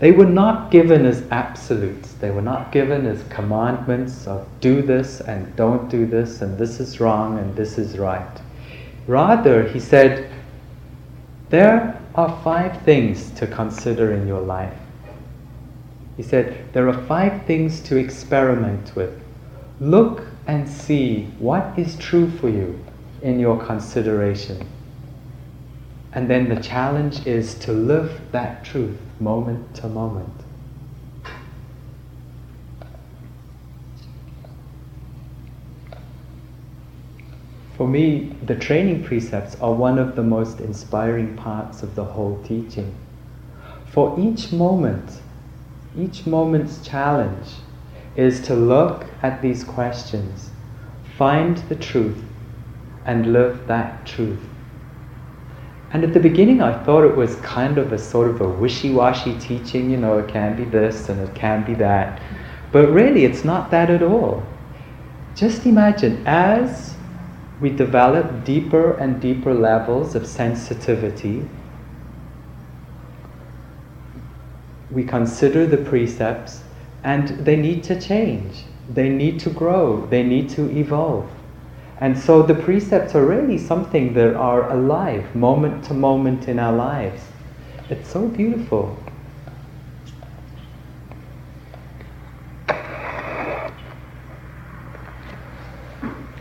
They 0.00 0.12
were 0.12 0.26
not 0.26 0.70
given 0.70 1.04
as 1.06 1.24
absolutes. 1.30 2.12
They 2.12 2.30
were 2.30 2.42
not 2.42 2.70
given 2.70 3.04
as 3.06 3.24
commandments 3.30 4.26
of 4.28 4.46
do 4.60 4.80
this 4.80 5.20
and 5.20 5.54
don't 5.56 5.88
do 5.88 6.06
this 6.06 6.40
and 6.40 6.56
this 6.56 6.78
is 6.78 7.00
wrong 7.00 7.38
and 7.38 7.56
this 7.56 7.78
is 7.78 7.98
right. 7.98 8.40
Rather, 9.08 9.66
he 9.68 9.80
said, 9.80 10.30
there 11.50 11.98
are 12.14 12.40
five 12.44 12.82
things 12.82 13.30
to 13.30 13.46
consider 13.46 14.12
in 14.12 14.28
your 14.28 14.40
life. 14.40 14.76
He 16.16 16.22
said, 16.22 16.72
There 16.72 16.88
are 16.88 17.06
five 17.06 17.46
things 17.46 17.80
to 17.82 17.96
experiment 17.96 18.94
with. 18.94 19.18
Look 19.80 20.26
and 20.46 20.68
see 20.68 21.24
what 21.38 21.78
is 21.78 21.96
true 21.96 22.28
for 22.28 22.48
you 22.48 22.78
in 23.22 23.38
your 23.38 23.64
consideration. 23.64 24.66
And 26.12 26.28
then 26.28 26.48
the 26.48 26.60
challenge 26.60 27.26
is 27.26 27.54
to 27.60 27.72
live 27.72 28.20
that 28.32 28.64
truth 28.64 28.98
moment 29.20 29.74
to 29.76 29.88
moment. 29.88 30.32
For 37.76 37.86
me, 37.86 38.36
the 38.44 38.56
training 38.56 39.04
precepts 39.04 39.54
are 39.60 39.72
one 39.72 39.98
of 39.98 40.16
the 40.16 40.22
most 40.24 40.60
inspiring 40.60 41.36
parts 41.36 41.84
of 41.84 41.94
the 41.94 42.04
whole 42.04 42.42
teaching. 42.42 42.92
for 43.86 44.18
each 44.18 44.52
moment, 44.52 45.20
each 45.96 46.26
moment's 46.26 46.86
challenge 46.86 47.48
is 48.16 48.40
to 48.40 48.54
look 48.54 49.06
at 49.22 49.40
these 49.42 49.64
questions, 49.64 50.50
find 51.16 51.56
the 51.68 51.76
truth, 51.76 52.22
and 53.04 53.32
live 53.32 53.66
that 53.66 54.04
truth. 54.04 54.47
And 55.90 56.04
at 56.04 56.12
the 56.12 56.20
beginning, 56.20 56.60
I 56.60 56.82
thought 56.84 57.04
it 57.04 57.16
was 57.16 57.36
kind 57.36 57.78
of 57.78 57.92
a 57.92 57.98
sort 57.98 58.28
of 58.28 58.40
a 58.42 58.48
wishy 58.48 58.90
washy 58.90 59.38
teaching, 59.38 59.90
you 59.90 59.96
know, 59.96 60.18
it 60.18 60.28
can 60.28 60.54
be 60.54 60.64
this 60.64 61.08
and 61.08 61.18
it 61.20 61.34
can 61.34 61.64
be 61.64 61.74
that. 61.74 62.20
But 62.72 62.90
really, 62.90 63.24
it's 63.24 63.44
not 63.44 63.70
that 63.70 63.88
at 63.88 64.02
all. 64.02 64.42
Just 65.34 65.64
imagine 65.64 66.26
as 66.26 66.94
we 67.60 67.70
develop 67.70 68.44
deeper 68.44 68.92
and 68.92 69.20
deeper 69.20 69.54
levels 69.54 70.14
of 70.14 70.26
sensitivity, 70.26 71.48
we 74.90 75.04
consider 75.04 75.66
the 75.66 75.78
precepts 75.78 76.62
and 77.04 77.28
they 77.44 77.56
need 77.56 77.82
to 77.84 78.00
change, 78.00 78.64
they 78.92 79.08
need 79.08 79.40
to 79.40 79.50
grow, 79.50 80.06
they 80.06 80.22
need 80.22 80.48
to 80.50 80.70
evolve. 80.76 81.30
And 82.00 82.16
so 82.16 82.42
the 82.42 82.54
precepts 82.54 83.14
are 83.16 83.24
really 83.24 83.58
something 83.58 84.14
that 84.14 84.34
are 84.34 84.70
alive, 84.70 85.34
moment 85.34 85.84
to 85.84 85.94
moment 85.94 86.46
in 86.46 86.58
our 86.58 86.72
lives. 86.72 87.22
It's 87.90 88.08
so 88.08 88.28
beautiful. 88.28 88.96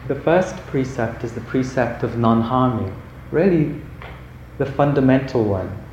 The 0.08 0.16
first 0.24 0.56
precept 0.68 1.24
is 1.24 1.34
the 1.34 1.42
precept 1.42 2.04
of 2.04 2.18
non 2.18 2.42
harming, 2.42 2.96
really 3.32 3.82
the 4.58 4.66
fundamental 4.66 5.44
one. 5.44 5.87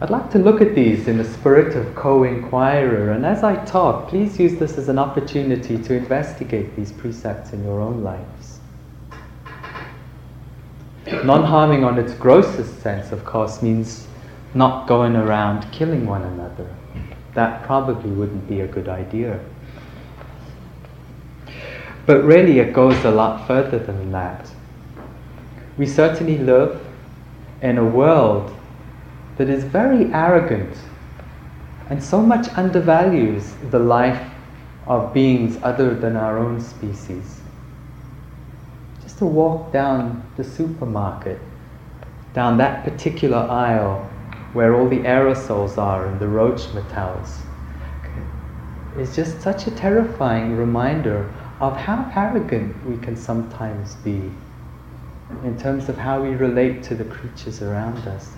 I'd 0.00 0.10
like 0.10 0.28
to 0.32 0.40
look 0.40 0.60
at 0.60 0.74
these 0.74 1.06
in 1.06 1.18
the 1.18 1.24
spirit 1.24 1.76
of 1.76 1.94
co 1.94 2.24
inquirer, 2.24 3.12
and 3.12 3.24
as 3.24 3.44
I 3.44 3.64
talk, 3.64 4.08
please 4.08 4.40
use 4.40 4.58
this 4.58 4.76
as 4.76 4.88
an 4.88 4.98
opportunity 4.98 5.78
to 5.78 5.94
investigate 5.94 6.74
these 6.74 6.90
precepts 6.90 7.52
in 7.52 7.62
your 7.62 7.80
own 7.80 8.02
lives. 8.02 8.58
Non 11.24 11.44
harming, 11.44 11.84
on 11.84 11.96
its 11.96 12.12
grossest 12.14 12.80
sense, 12.82 13.12
of 13.12 13.24
course, 13.24 13.62
means 13.62 14.08
not 14.52 14.88
going 14.88 15.14
around 15.14 15.70
killing 15.70 16.06
one 16.06 16.22
another. 16.22 16.74
That 17.34 17.62
probably 17.62 18.10
wouldn't 18.10 18.48
be 18.48 18.62
a 18.62 18.66
good 18.66 18.88
idea. 18.88 19.38
But 22.04 22.24
really, 22.24 22.58
it 22.58 22.72
goes 22.72 23.04
a 23.04 23.10
lot 23.12 23.46
further 23.46 23.78
than 23.78 24.10
that. 24.10 24.50
We 25.78 25.86
certainly 25.86 26.38
live 26.38 26.84
in 27.62 27.78
a 27.78 27.84
world 27.84 28.54
that 29.36 29.48
is 29.48 29.64
very 29.64 30.12
arrogant 30.12 30.76
and 31.90 32.02
so 32.02 32.20
much 32.20 32.48
undervalues 32.56 33.54
the 33.70 33.78
life 33.78 34.30
of 34.86 35.12
beings 35.12 35.58
other 35.62 35.94
than 35.94 36.16
our 36.16 36.38
own 36.38 36.60
species. 36.60 37.40
Just 39.02 39.18
to 39.18 39.26
walk 39.26 39.72
down 39.72 40.22
the 40.36 40.44
supermarket, 40.44 41.38
down 42.32 42.56
that 42.58 42.84
particular 42.84 43.38
aisle 43.38 44.10
where 44.52 44.74
all 44.74 44.88
the 44.88 45.00
aerosols 45.00 45.78
are 45.78 46.06
and 46.06 46.18
the 46.20 46.28
roach 46.28 46.72
motels, 46.72 47.42
is 48.96 49.14
just 49.14 49.40
such 49.40 49.66
a 49.66 49.70
terrifying 49.72 50.56
reminder 50.56 51.28
of 51.60 51.76
how 51.76 52.10
arrogant 52.14 52.74
we 52.86 52.96
can 52.98 53.16
sometimes 53.16 53.96
be 53.96 54.30
in 55.42 55.58
terms 55.58 55.88
of 55.88 55.96
how 55.96 56.22
we 56.22 56.30
relate 56.30 56.82
to 56.84 56.94
the 56.94 57.04
creatures 57.04 57.62
around 57.62 57.98
us. 58.06 58.30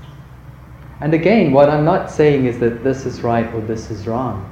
And 1.00 1.12
again, 1.12 1.52
what 1.52 1.68
I'm 1.68 1.84
not 1.84 2.10
saying 2.10 2.46
is 2.46 2.58
that 2.60 2.82
this 2.82 3.04
is 3.04 3.22
right 3.22 3.52
or 3.54 3.60
this 3.60 3.90
is 3.90 4.06
wrong. 4.06 4.50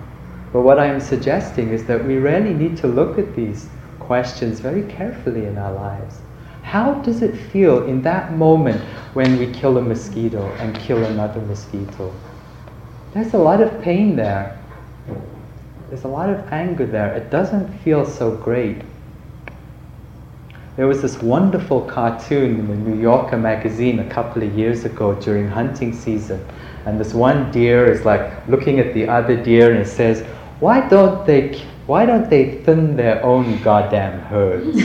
But 0.52 0.60
what 0.62 0.78
I 0.78 0.86
am 0.86 1.00
suggesting 1.00 1.70
is 1.70 1.84
that 1.86 2.04
we 2.04 2.16
really 2.16 2.52
need 2.52 2.76
to 2.78 2.86
look 2.86 3.18
at 3.18 3.34
these 3.34 3.68
questions 3.98 4.60
very 4.60 4.82
carefully 4.84 5.46
in 5.46 5.57
our 5.57 5.72
lives. 5.72 6.18
How 6.62 6.94
does 6.94 7.22
it 7.22 7.37
feel 7.37 7.85
in 7.87 8.02
that 8.02 8.33
moment 8.33 8.80
when 9.14 9.38
we 9.38 9.52
kill 9.52 9.78
a 9.78 9.83
mosquito 9.83 10.44
and 10.59 10.74
kill 10.76 11.02
another 11.04 11.40
mosquito? 11.40 12.12
There's 13.12 13.35
a 13.35 13.38
lot 13.38 13.61
of 13.61 13.80
pain 13.80 14.16
there. 14.16 14.59
There's 15.88 16.04
a 16.04 16.09
lot 16.09 16.30
of 16.30 16.52
anger 16.52 16.87
there. 16.87 17.14
It 17.14 17.30
doesn't 17.30 17.68
feel 17.78 18.04
so 18.04 18.37
great. 18.37 18.83
There 20.76 20.88
was 20.88 21.00
this 21.00 21.22
wonderful 21.22 21.82
cartoon 21.82 22.58
in 22.58 22.66
the 22.66 22.74
New 22.74 23.00
Yorker 23.00 23.37
magazine 23.37 24.00
a 24.00 24.10
couple 24.10 24.42
of 24.42 24.58
years 24.58 24.84
ago 24.84 25.14
during 25.14 25.46
hunting 25.46 25.92
season. 25.92 26.44
And 26.84 26.98
this 26.98 27.14
one 27.14 27.52
deer 27.52 27.87
is 27.87 28.04
like 28.04 28.48
looking 28.48 28.80
at 28.80 28.92
the 28.92 29.06
other 29.06 29.40
deer 29.40 29.72
and 29.72 29.87
says, 29.87 30.22
Why 30.58 30.88
don't 30.88 31.24
they, 31.26 31.62
why 31.87 32.06
don't 32.06 32.28
they 32.28 32.60
thin 32.62 32.96
their 32.96 33.24
own 33.24 33.62
goddamn 33.62 34.18
herds? 34.22 34.76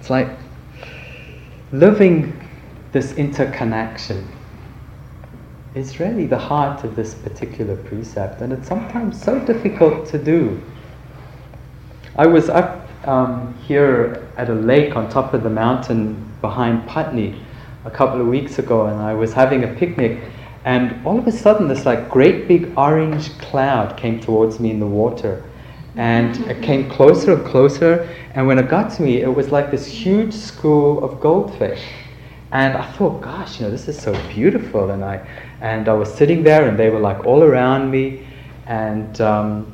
it's 0.00 0.08
like 0.08 0.30
living 1.72 2.40
this 2.92 3.12
interconnection 3.16 4.26
is 5.74 5.98
really 5.98 6.26
the 6.26 6.38
heart 6.38 6.84
of 6.84 6.94
this 6.96 7.14
particular 7.14 7.76
precept, 7.76 8.42
and 8.42 8.52
it's 8.52 8.68
sometimes 8.68 9.22
so 9.22 9.38
difficult 9.40 10.06
to 10.06 10.18
do. 10.18 10.60
I 12.16 12.26
was 12.26 12.50
up 12.50 12.88
um, 13.08 13.54
here 13.66 14.28
at 14.36 14.50
a 14.50 14.54
lake 14.54 14.96
on 14.96 15.08
top 15.08 15.32
of 15.32 15.42
the 15.42 15.50
mountain 15.50 16.30
behind 16.42 16.86
Putney 16.86 17.40
a 17.86 17.90
couple 17.90 18.20
of 18.20 18.26
weeks 18.26 18.58
ago, 18.58 18.86
and 18.86 19.00
I 19.00 19.14
was 19.14 19.32
having 19.32 19.64
a 19.64 19.74
picnic, 19.74 20.20
and 20.64 21.04
all 21.06 21.18
of 21.18 21.26
a 21.26 21.32
sudden, 21.32 21.68
this 21.68 21.86
like 21.86 22.10
great 22.10 22.46
big 22.46 22.72
orange 22.76 23.36
cloud 23.38 23.96
came 23.96 24.20
towards 24.20 24.60
me 24.60 24.70
in 24.70 24.78
the 24.78 24.86
water, 24.86 25.42
and 25.96 26.36
it 26.50 26.62
came 26.62 26.90
closer 26.90 27.32
and 27.32 27.46
closer, 27.46 28.08
and 28.34 28.46
when 28.46 28.58
it 28.58 28.68
got 28.68 28.92
to 28.96 29.02
me, 29.02 29.22
it 29.22 29.34
was 29.34 29.50
like 29.50 29.70
this 29.70 29.86
huge 29.86 30.34
school 30.34 31.02
of 31.02 31.18
goldfish. 31.18 31.82
And 32.52 32.76
I 32.76 32.84
thought, 32.92 33.22
gosh, 33.22 33.58
you 33.58 33.64
know, 33.64 33.70
this 33.70 33.88
is 33.88 33.98
so 33.98 34.12
beautiful. 34.28 34.90
And 34.90 35.02
I, 35.02 35.26
and 35.62 35.88
I 35.88 35.92
was 35.92 36.12
sitting 36.12 36.42
there, 36.42 36.68
and 36.68 36.76
they 36.76 36.90
were 36.90 36.98
like 36.98 37.24
all 37.24 37.44
around 37.44 37.88
me. 37.88 38.26
And 38.66 39.20
um, 39.20 39.72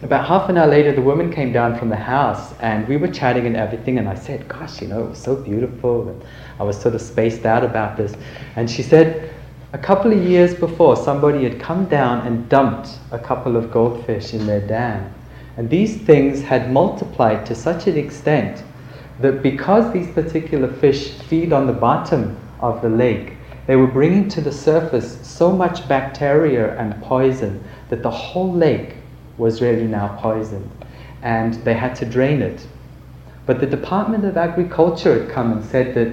about 0.00 0.26
half 0.28 0.48
an 0.48 0.56
hour 0.56 0.68
later, 0.68 0.92
the 0.92 1.02
woman 1.02 1.32
came 1.32 1.52
down 1.52 1.76
from 1.76 1.88
the 1.88 1.96
house, 1.96 2.54
and 2.60 2.86
we 2.86 2.96
were 2.96 3.08
chatting 3.08 3.46
and 3.46 3.56
everything. 3.56 3.98
And 3.98 4.08
I 4.08 4.14
said, 4.14 4.46
gosh, 4.46 4.80
you 4.80 4.86
know, 4.86 5.02
it 5.04 5.10
was 5.10 5.18
so 5.18 5.34
beautiful. 5.34 6.08
And 6.08 6.24
I 6.60 6.62
was 6.62 6.80
sort 6.80 6.94
of 6.94 7.00
spaced 7.00 7.44
out 7.44 7.64
about 7.64 7.96
this. 7.96 8.14
And 8.54 8.70
she 8.70 8.84
said, 8.84 9.34
a 9.72 9.78
couple 9.78 10.12
of 10.12 10.22
years 10.22 10.54
before, 10.54 10.96
somebody 10.96 11.42
had 11.42 11.58
come 11.58 11.86
down 11.86 12.24
and 12.24 12.48
dumped 12.48 12.90
a 13.10 13.18
couple 13.18 13.56
of 13.56 13.72
goldfish 13.72 14.34
in 14.34 14.46
their 14.46 14.60
dam. 14.60 15.12
And 15.56 15.68
these 15.68 15.96
things 15.96 16.42
had 16.42 16.72
multiplied 16.72 17.44
to 17.46 17.56
such 17.56 17.88
an 17.88 17.98
extent 17.98 18.62
that 19.18 19.42
because 19.42 19.92
these 19.92 20.08
particular 20.12 20.72
fish 20.72 21.10
feed 21.22 21.52
on 21.52 21.66
the 21.66 21.72
bottom 21.72 22.38
of 22.60 22.80
the 22.82 22.88
lake, 22.88 23.34
they 23.70 23.76
were 23.76 23.86
bringing 23.86 24.28
to 24.28 24.40
the 24.40 24.50
surface 24.50 25.16
so 25.22 25.52
much 25.52 25.86
bacteria 25.86 26.76
and 26.76 27.00
poison 27.04 27.62
that 27.88 28.02
the 28.02 28.10
whole 28.10 28.52
lake 28.52 28.96
was 29.38 29.62
really 29.62 29.86
now 29.86 30.08
poisoned 30.20 30.68
and 31.22 31.54
they 31.62 31.74
had 31.74 31.94
to 31.94 32.04
drain 32.04 32.42
it. 32.42 32.66
But 33.46 33.60
the 33.60 33.68
Department 33.68 34.24
of 34.24 34.36
Agriculture 34.36 35.20
had 35.20 35.30
come 35.30 35.52
and 35.52 35.64
said 35.64 35.94
that 35.94 36.12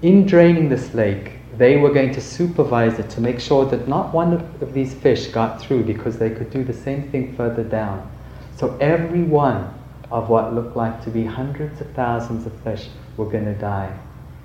in 0.00 0.24
draining 0.24 0.70
this 0.70 0.94
lake, 0.94 1.32
they 1.58 1.76
were 1.76 1.92
going 1.92 2.14
to 2.14 2.20
supervise 2.22 2.98
it 2.98 3.10
to 3.10 3.20
make 3.20 3.40
sure 3.40 3.66
that 3.66 3.86
not 3.86 4.14
one 4.14 4.32
of 4.32 4.72
these 4.72 4.94
fish 4.94 5.26
got 5.26 5.60
through 5.60 5.84
because 5.84 6.16
they 6.16 6.30
could 6.30 6.50
do 6.50 6.64
the 6.64 6.72
same 6.72 7.10
thing 7.10 7.36
further 7.36 7.62
down. 7.62 8.10
So 8.56 8.78
every 8.78 9.24
one 9.24 9.70
of 10.10 10.30
what 10.30 10.54
looked 10.54 10.78
like 10.78 11.04
to 11.04 11.10
be 11.10 11.26
hundreds 11.26 11.78
of 11.82 11.90
thousands 11.90 12.46
of 12.46 12.58
fish 12.62 12.88
were 13.18 13.26
going 13.26 13.44
to 13.44 13.52
die 13.52 13.94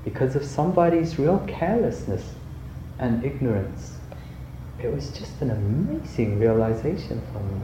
because 0.06 0.36
of 0.36 0.46
somebody's 0.46 1.20
real 1.20 1.44
carelessness 1.48 2.36
and 3.00 3.26
ignorance. 3.26 3.98
It 4.82 4.94
was 4.94 5.10
just 5.10 5.42
an 5.42 5.50
amazing 5.50 6.40
realization 6.40 7.22
for 7.34 7.40
me 7.40 7.62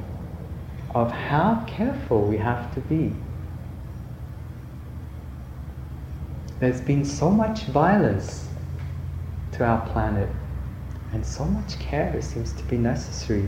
of 0.93 1.11
how 1.11 1.63
careful 1.67 2.23
we 2.23 2.37
have 2.37 2.73
to 2.73 2.81
be. 2.81 3.13
There's 6.59 6.81
been 6.81 7.05
so 7.05 7.29
much 7.29 7.63
violence 7.65 8.49
to 9.53 9.63
our 9.65 9.87
planet, 9.89 10.29
and 11.13 11.25
so 11.25 11.45
much 11.45 11.79
care 11.79 12.21
seems 12.21 12.51
to 12.53 12.63
be 12.63 12.77
necessary 12.77 13.47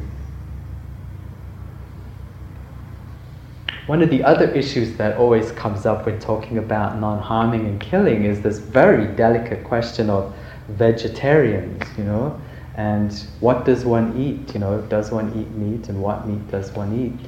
One 3.86 4.02
of 4.02 4.10
the 4.10 4.24
other 4.24 4.50
issues 4.52 4.96
that 4.96 5.18
always 5.18 5.52
comes 5.52 5.86
up 5.86 6.06
when 6.06 6.18
talking 6.20 6.58
about 6.58 7.00
non 7.00 7.20
harming 7.20 7.66
and 7.66 7.82
killing 7.82 8.24
is 8.24 8.42
this 8.42 8.60
very 8.60 9.08
delicate 9.08 9.66
question 9.66 10.10
of 10.10 10.34
vegetarians, 10.70 11.84
you 11.98 12.06
know, 12.06 12.40
and 12.76 13.14
what 13.42 13.66
does 13.66 13.84
one 13.84 14.18
eat? 14.18 14.54
You 14.54 14.62
know, 14.62 14.82
does 14.84 15.12
one 15.12 15.34
eat 15.38 15.52
meat 15.52 15.90
and 15.90 16.02
what 16.02 16.26
meat 16.26 16.50
does 16.50 16.72
one 16.72 16.98
eat? 16.98 17.28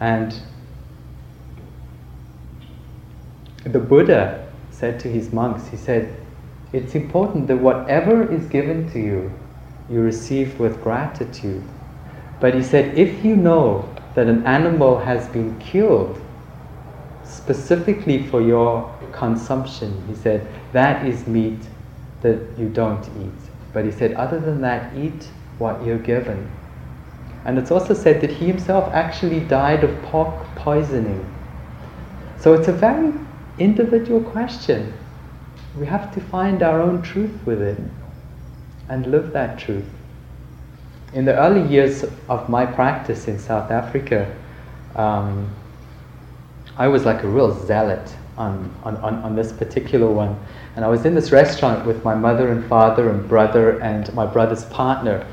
And 0.00 0.34
the 3.64 3.78
Buddha 3.78 4.50
said 4.70 4.98
to 5.00 5.08
his 5.08 5.32
monks, 5.32 5.68
he 5.68 5.76
said, 5.76 6.14
it's 6.72 6.94
important 6.94 7.48
that 7.48 7.58
whatever 7.58 8.30
is 8.32 8.46
given 8.46 8.90
to 8.92 8.98
you, 8.98 9.32
you 9.90 10.00
receive 10.00 10.58
with 10.58 10.82
gratitude. 10.82 11.62
But 12.40 12.54
he 12.54 12.62
said, 12.62 12.96
if 12.98 13.24
you 13.24 13.36
know 13.36 13.88
that 14.16 14.28
an 14.28 14.44
animal 14.46 14.98
has 14.98 15.28
been 15.28 15.58
killed 15.58 16.18
specifically 17.22 18.26
for 18.26 18.40
your 18.40 18.90
consumption, 19.12 20.02
he 20.08 20.14
said, 20.14 20.48
that 20.72 21.06
is 21.06 21.26
meat 21.26 21.60
that 22.22 22.40
you 22.56 22.70
don't 22.70 23.04
eat. 23.20 23.50
But 23.74 23.84
he 23.84 23.92
said, 23.92 24.14
other 24.14 24.40
than 24.40 24.62
that, 24.62 24.96
eat 24.96 25.28
what 25.58 25.84
you're 25.84 25.98
given. 25.98 26.50
And 27.44 27.58
it's 27.58 27.70
also 27.70 27.92
said 27.92 28.22
that 28.22 28.30
he 28.30 28.46
himself 28.46 28.92
actually 28.94 29.40
died 29.40 29.84
of 29.84 30.02
pork 30.04 30.34
poisoning. 30.56 31.22
So 32.40 32.54
it's 32.54 32.68
a 32.68 32.72
very 32.72 33.12
individual 33.58 34.22
question. 34.22 34.94
We 35.78 35.84
have 35.86 36.14
to 36.14 36.22
find 36.22 36.62
our 36.62 36.80
own 36.80 37.02
truth 37.02 37.38
with 37.44 37.60
it 37.60 37.78
and 38.88 39.06
live 39.08 39.34
that 39.34 39.58
truth. 39.58 39.84
In 41.12 41.24
the 41.24 41.36
early 41.38 41.66
years 41.68 42.04
of 42.28 42.48
my 42.48 42.66
practice 42.66 43.28
in 43.28 43.38
South 43.38 43.70
Africa, 43.70 44.34
um, 44.96 45.48
I 46.76 46.88
was 46.88 47.04
like 47.04 47.22
a 47.22 47.28
real 47.28 47.54
zealot 47.66 48.14
on, 48.36 48.74
on, 48.82 48.96
on, 48.96 49.14
on 49.22 49.36
this 49.36 49.52
particular 49.52 50.10
one. 50.10 50.38
And 50.74 50.84
I 50.84 50.88
was 50.88 51.06
in 51.06 51.14
this 51.14 51.32
restaurant 51.32 51.86
with 51.86 52.04
my 52.04 52.14
mother 52.14 52.50
and 52.50 52.66
father 52.66 53.08
and 53.10 53.26
brother 53.28 53.80
and 53.80 54.12
my 54.14 54.26
brother's 54.26 54.64
partner. 54.64 55.26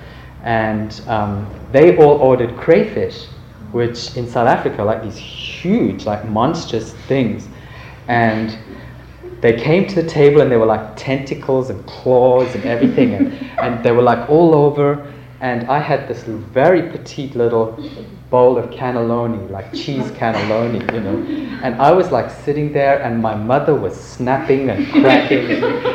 And 0.44 1.02
um, 1.08 1.50
they 1.72 1.98
all 1.98 2.18
ordered 2.18 2.56
crayfish, 2.56 3.26
which 3.72 4.16
in 4.16 4.30
South 4.30 4.48
Africa 4.48 4.84
are 4.84 4.86
like 4.86 5.04
these 5.04 5.18
huge, 5.18 6.06
like 6.06 6.28
monstrous 6.30 6.94
things. 7.08 7.48
And 8.08 8.58
they 9.42 9.60
came 9.60 9.88
to 9.88 9.96
the 9.96 10.08
table 10.08 10.42
and 10.42 10.52
they 10.52 10.58
were 10.58 10.66
like 10.66 10.96
tentacles 10.96 11.70
and 11.72 11.86
claws 11.88 12.54
and 12.56 12.64
everything. 12.66 13.16
and, 13.16 13.34
and 13.60 13.84
they 13.84 13.92
were 13.92 14.04
like 14.04 14.30
all 14.30 14.54
over. 14.54 15.12
And 15.44 15.70
I 15.70 15.80
had 15.80 16.08
this 16.08 16.24
very 16.24 16.84
petite 16.90 17.36
little 17.36 17.78
bowl 18.30 18.58
of 18.58 18.70
cannelloni, 18.70 19.50
like 19.52 19.74
cheese 19.74 20.10
cannelloni, 20.20 20.80
you 20.94 21.02
know. 21.02 21.18
And 21.62 21.76
I 21.82 21.92
was 21.92 22.12
like 22.14 22.32
sitting 22.32 22.72
there, 22.72 23.04
and 23.04 23.22
my 23.22 23.36
mother 23.36 23.76
was 23.76 23.94
snapping 23.94 24.70
and 24.70 24.90
cracking, 24.90 25.52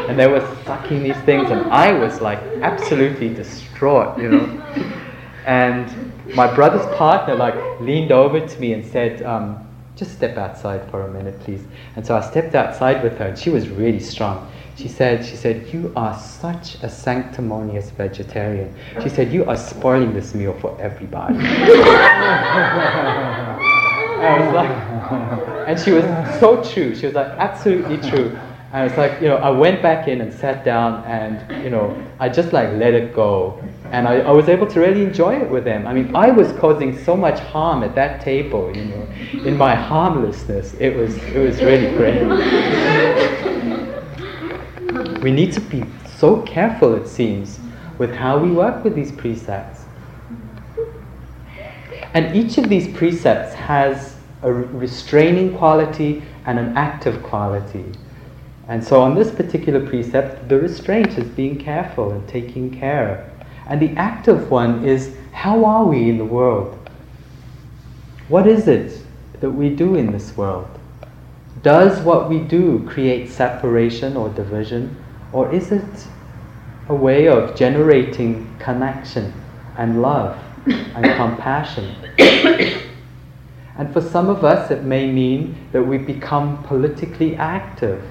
and 0.06 0.18
they 0.18 0.26
were 0.26 0.46
sucking 0.66 1.02
these 1.02 1.16
things, 1.24 1.50
and 1.50 1.62
I 1.72 1.92
was 1.92 2.20
like 2.20 2.40
absolutely 2.61 3.30
distraught, 3.32 4.18
you 4.18 4.28
know. 4.28 4.46
And 5.46 6.12
my 6.34 6.54
brother's 6.54 6.84
partner 6.94 7.34
like 7.34 7.56
leaned 7.80 8.12
over 8.12 8.46
to 8.46 8.61
me 8.61 8.74
and 8.74 8.84
said, 8.84 9.22
um, 9.22 9.66
"Just 9.96 10.12
step 10.12 10.37
outside 10.37 10.82
for 10.90 11.00
a 11.00 11.11
minute, 11.11 11.40
please." 11.40 11.64
And 11.96 12.06
so 12.06 12.14
I 12.14 12.20
stepped 12.20 12.54
outside 12.54 13.02
with 13.02 13.16
her, 13.16 13.28
and 13.28 13.38
she 13.38 13.48
was 13.48 13.70
really 13.70 14.00
strong. 14.00 14.46
She 14.78 14.86
said, 14.86 15.26
she 15.26 15.34
said, 15.34 15.66
you 15.74 15.92
are 15.96 16.16
such 16.16 16.76
a 16.84 16.88
sanctimonious 16.88 17.90
vegetarian. 17.90 18.72
She 19.02 19.08
said, 19.08 19.32
you 19.32 19.44
are 19.46 19.56
spoiling 19.56 20.14
this 20.14 20.36
meal 20.36 20.56
for 20.60 20.80
everybody. 20.80 21.34
I 24.20 24.38
was 24.38 24.54
like, 24.54 24.70
and 25.68 25.80
she 25.80 25.90
was 25.90 26.04
so 26.38 26.62
true. 26.62 26.94
She 26.94 27.06
was 27.06 27.16
like, 27.16 27.26
absolutely 27.26 27.96
true. 28.08 28.38
And 28.72 28.82
I 28.82 28.84
was 28.84 28.96
like, 28.96 29.20
you 29.20 29.26
know, 29.26 29.38
I 29.38 29.50
went 29.50 29.82
back 29.82 30.06
in 30.06 30.20
and 30.20 30.32
sat 30.32 30.64
down 30.64 31.02
and, 31.06 31.64
you 31.64 31.70
know, 31.70 32.00
I 32.20 32.28
just 32.28 32.52
like 32.52 32.68
let 32.74 32.94
it 32.94 33.12
go. 33.12 33.60
And 33.90 34.06
I, 34.06 34.20
I 34.20 34.30
was 34.30 34.48
able 34.48 34.68
to 34.68 34.78
really 34.78 35.02
enjoy 35.02 35.40
it 35.40 35.50
with 35.50 35.64
them. 35.64 35.88
I 35.88 35.92
mean, 35.92 36.14
I 36.14 36.30
was 36.30 36.52
causing 36.52 36.96
so 37.02 37.16
much 37.16 37.40
harm 37.40 37.82
at 37.82 37.96
that 37.96 38.20
table, 38.20 38.70
you 38.76 38.84
know, 38.84 39.08
in 39.44 39.56
my 39.56 39.74
harmlessness. 39.74 40.74
It 40.74 40.94
was, 40.94 41.16
it 41.16 41.38
was 41.38 41.60
really 41.60 41.90
great. 41.96 42.22
we 45.22 45.31
need 45.31 45.52
to 45.52 45.61
be 45.61 45.85
so 46.16 46.42
careful, 46.42 46.94
it 46.94 47.09
seems, 47.09 47.59
with 47.98 48.14
how 48.14 48.38
we 48.38 48.50
work 48.50 48.85
with 48.85 48.94
these 48.94 49.12
precepts. 49.12 49.85
And 52.14 52.35
each 52.35 52.59
of 52.59 52.68
these 52.68 52.88
precepts 52.96 53.54
has 53.54 54.16
a 54.42 54.52
restraining 54.52 55.57
quality 55.57 56.22
and 56.46 56.59
an 56.59 56.76
active 56.76 57.22
quality. 57.22 57.85
And 58.68 58.83
so, 58.85 59.00
on 59.00 59.14
this 59.14 59.31
particular 59.31 59.85
precept, 59.87 60.48
the 60.48 60.59
restraint 60.59 61.18
is 61.18 61.28
being 61.28 61.59
careful 61.59 62.12
and 62.12 62.26
taking 62.28 62.70
care. 62.70 63.31
And 63.66 63.81
the 63.81 63.96
active 63.96 64.50
one 64.50 64.85
is 64.85 65.14
how 65.33 65.64
are 65.64 65.85
we 65.85 66.09
in 66.09 66.18
the 66.18 66.24
world? 66.24 66.78
What 68.28 68.46
is 68.46 68.68
it 68.68 69.02
that 69.40 69.50
we 69.50 69.70
do 69.70 69.94
in 69.94 70.12
this 70.12 70.37
world? 70.37 70.68
Does 71.62 72.00
what 72.02 72.28
we 72.28 72.38
do 72.40 72.87
create 72.88 73.31
separation 73.31 74.16
or 74.16 74.28
division? 74.28 74.96
Or 75.32 75.52
is 75.52 75.72
it 75.72 76.06
a 76.88 76.94
way 76.94 77.28
of 77.28 77.54
generating 77.54 78.54
connection 78.58 79.32
and 79.76 80.00
love 80.00 80.38
and 80.66 81.04
compassion? 81.16 81.94
and 83.76 83.92
for 83.92 84.00
some 84.00 84.28
of 84.28 84.44
us, 84.44 84.70
it 84.70 84.84
may 84.84 85.10
mean 85.10 85.68
that 85.72 85.82
we 85.82 85.98
become 85.98 86.62
politically 86.64 87.36
active. 87.36 88.02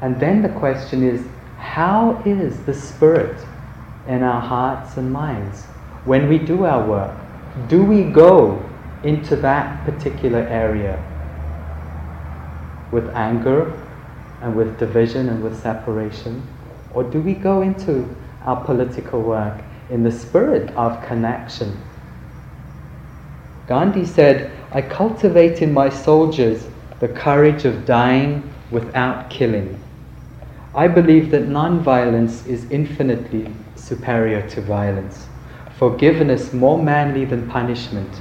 And 0.00 0.18
then 0.18 0.42
the 0.42 0.48
question 0.48 1.02
is 1.02 1.26
how 1.58 2.22
is 2.24 2.60
the 2.64 2.74
spirit 2.74 3.44
in 4.06 4.22
our 4.22 4.40
hearts 4.40 4.96
and 4.96 5.12
minds 5.12 5.64
when 6.04 6.28
we 6.28 6.38
do 6.38 6.64
our 6.64 6.86
work? 6.88 7.14
Do 7.68 7.84
we 7.84 8.04
go 8.04 8.62
into 9.02 9.36
that 9.36 9.84
particular 9.84 10.40
area 10.40 11.04
with 12.90 13.08
anger 13.10 13.72
and 14.42 14.54
with 14.54 14.78
division 14.78 15.28
and 15.28 15.42
with 15.42 15.60
separation? 15.60 16.42
Or 16.94 17.02
do 17.02 17.20
we 17.20 17.34
go 17.34 17.62
into 17.62 18.08
our 18.44 18.64
political 18.64 19.22
work 19.22 19.60
in 19.90 20.02
the 20.02 20.12
spirit 20.12 20.70
of 20.76 21.04
connection? 21.06 21.76
Gandhi 23.66 24.06
said, 24.06 24.50
I 24.72 24.82
cultivate 24.82 25.60
in 25.60 25.72
my 25.72 25.88
soldiers 25.88 26.66
the 27.00 27.08
courage 27.08 27.64
of 27.64 27.84
dying 27.84 28.50
without 28.70 29.30
killing. 29.30 29.78
I 30.74 30.88
believe 30.88 31.30
that 31.30 31.48
non-violence 31.48 32.46
is 32.46 32.70
infinitely 32.70 33.52
superior 33.76 34.46
to 34.50 34.60
violence, 34.60 35.26
forgiveness 35.76 36.52
more 36.52 36.82
manly 36.82 37.24
than 37.24 37.48
punishment, 37.48 38.20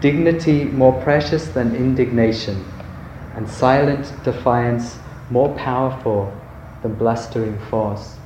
dignity 0.00 0.64
more 0.64 1.00
precious 1.02 1.48
than 1.48 1.74
indignation, 1.74 2.64
and 3.34 3.48
silent 3.48 4.12
defiance 4.24 4.98
more 5.32 5.54
powerful 5.56 6.38
than 6.82 6.94
blustering 6.94 7.58
force. 7.70 8.18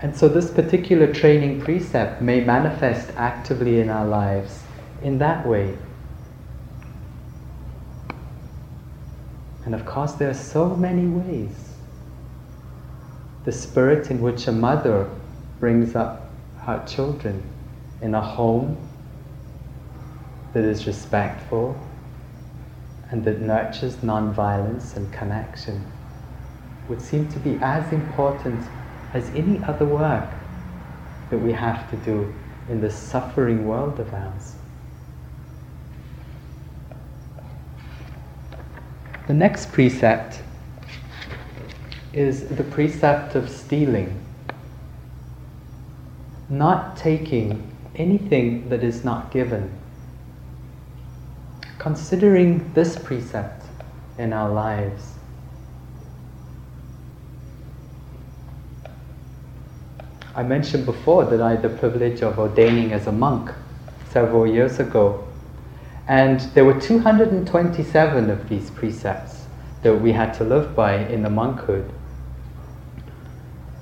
And 0.00 0.16
so, 0.16 0.28
this 0.28 0.50
particular 0.50 1.12
training 1.12 1.62
precept 1.62 2.22
may 2.22 2.44
manifest 2.44 3.10
actively 3.16 3.80
in 3.80 3.88
our 3.88 4.06
lives 4.06 4.62
in 5.02 5.18
that 5.18 5.44
way. 5.44 5.76
And 9.64 9.74
of 9.74 9.84
course, 9.86 10.12
there 10.12 10.30
are 10.30 10.34
so 10.34 10.76
many 10.76 11.06
ways. 11.06 11.70
The 13.44 13.52
spirit 13.52 14.10
in 14.10 14.20
which 14.20 14.46
a 14.46 14.52
mother 14.52 15.10
brings 15.58 15.96
up 15.96 16.30
her 16.60 16.84
children 16.86 17.42
in 18.02 18.14
a 18.14 18.20
home 18.20 18.76
that 20.54 20.64
is 20.64 20.86
respectful 20.86 21.76
and 23.10 23.24
that 23.24 23.40
nurtures 23.40 24.02
non-violence 24.02 24.96
and 24.96 25.12
connection 25.12 25.84
would 26.88 27.02
seem 27.02 27.28
to 27.28 27.40
be 27.40 27.58
as 27.60 27.92
important 27.92 28.64
as 29.12 29.30
any 29.30 29.62
other 29.64 29.84
work 29.84 30.30
that 31.28 31.38
we 31.38 31.52
have 31.52 31.90
to 31.90 31.96
do 31.96 32.32
in 32.68 32.80
this 32.80 32.96
suffering 32.96 33.66
world 33.66 33.98
of 33.98 34.14
ours. 34.14 34.54
The 39.26 39.34
next 39.34 39.72
precept 39.72 40.40
is 42.12 42.46
the 42.46 42.64
precept 42.64 43.34
of 43.34 43.50
stealing, 43.50 44.20
not 46.48 46.96
taking 46.96 47.72
anything 47.96 48.68
that 48.68 48.84
is 48.84 49.04
not 49.04 49.32
given 49.32 49.70
considering 51.84 52.72
this 52.72 52.96
precept 52.96 53.62
in 54.16 54.32
our 54.32 54.50
lives. 54.50 55.02
I 60.34 60.42
mentioned 60.42 60.86
before 60.86 61.26
that 61.26 61.42
I 61.42 61.50
had 61.50 61.60
the 61.60 61.68
privilege 61.68 62.22
of 62.22 62.38
ordaining 62.38 62.92
as 62.94 63.06
a 63.06 63.12
monk 63.12 63.50
several 64.08 64.46
years 64.46 64.80
ago. 64.80 65.28
And 66.08 66.40
there 66.54 66.64
were 66.64 66.80
227 66.80 68.30
of 68.30 68.48
these 68.48 68.70
precepts 68.70 69.44
that 69.82 69.94
we 69.94 70.12
had 70.12 70.32
to 70.38 70.44
live 70.44 70.74
by 70.74 70.96
in 70.96 71.20
the 71.20 71.28
monkhood. 71.28 71.92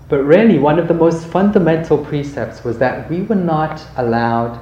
But 0.09 0.25
really, 0.25 0.59
one 0.59 0.81
of 0.81 0.89
the 0.89 0.95
most 0.95 1.25
fundamental 1.29 2.05
precepts 2.05 2.65
was 2.65 2.79
that 2.79 3.09
we 3.09 3.23
were 3.23 3.37
not 3.37 3.81
allowed 3.97 4.61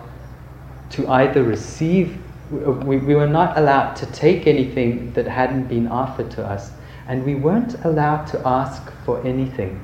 to 0.91 1.09
either 1.09 1.43
receive, 1.43 2.20
we, 2.51 2.97
we 2.99 3.15
were 3.15 3.29
not 3.29 3.57
allowed 3.57 3.95
to 3.95 4.07
take 4.07 4.47
anything 4.47 5.13
that 5.13 5.27
hadn't 5.27 5.69
been 5.69 5.87
offered 5.87 6.31
to 6.33 6.45
us, 6.45 6.73
and 7.07 7.25
we 7.25 7.35
weren't 7.35 7.75
allowed 7.85 8.27
to 8.27 8.47
ask 8.47 8.93
for 9.05 9.25
anything. 9.27 9.81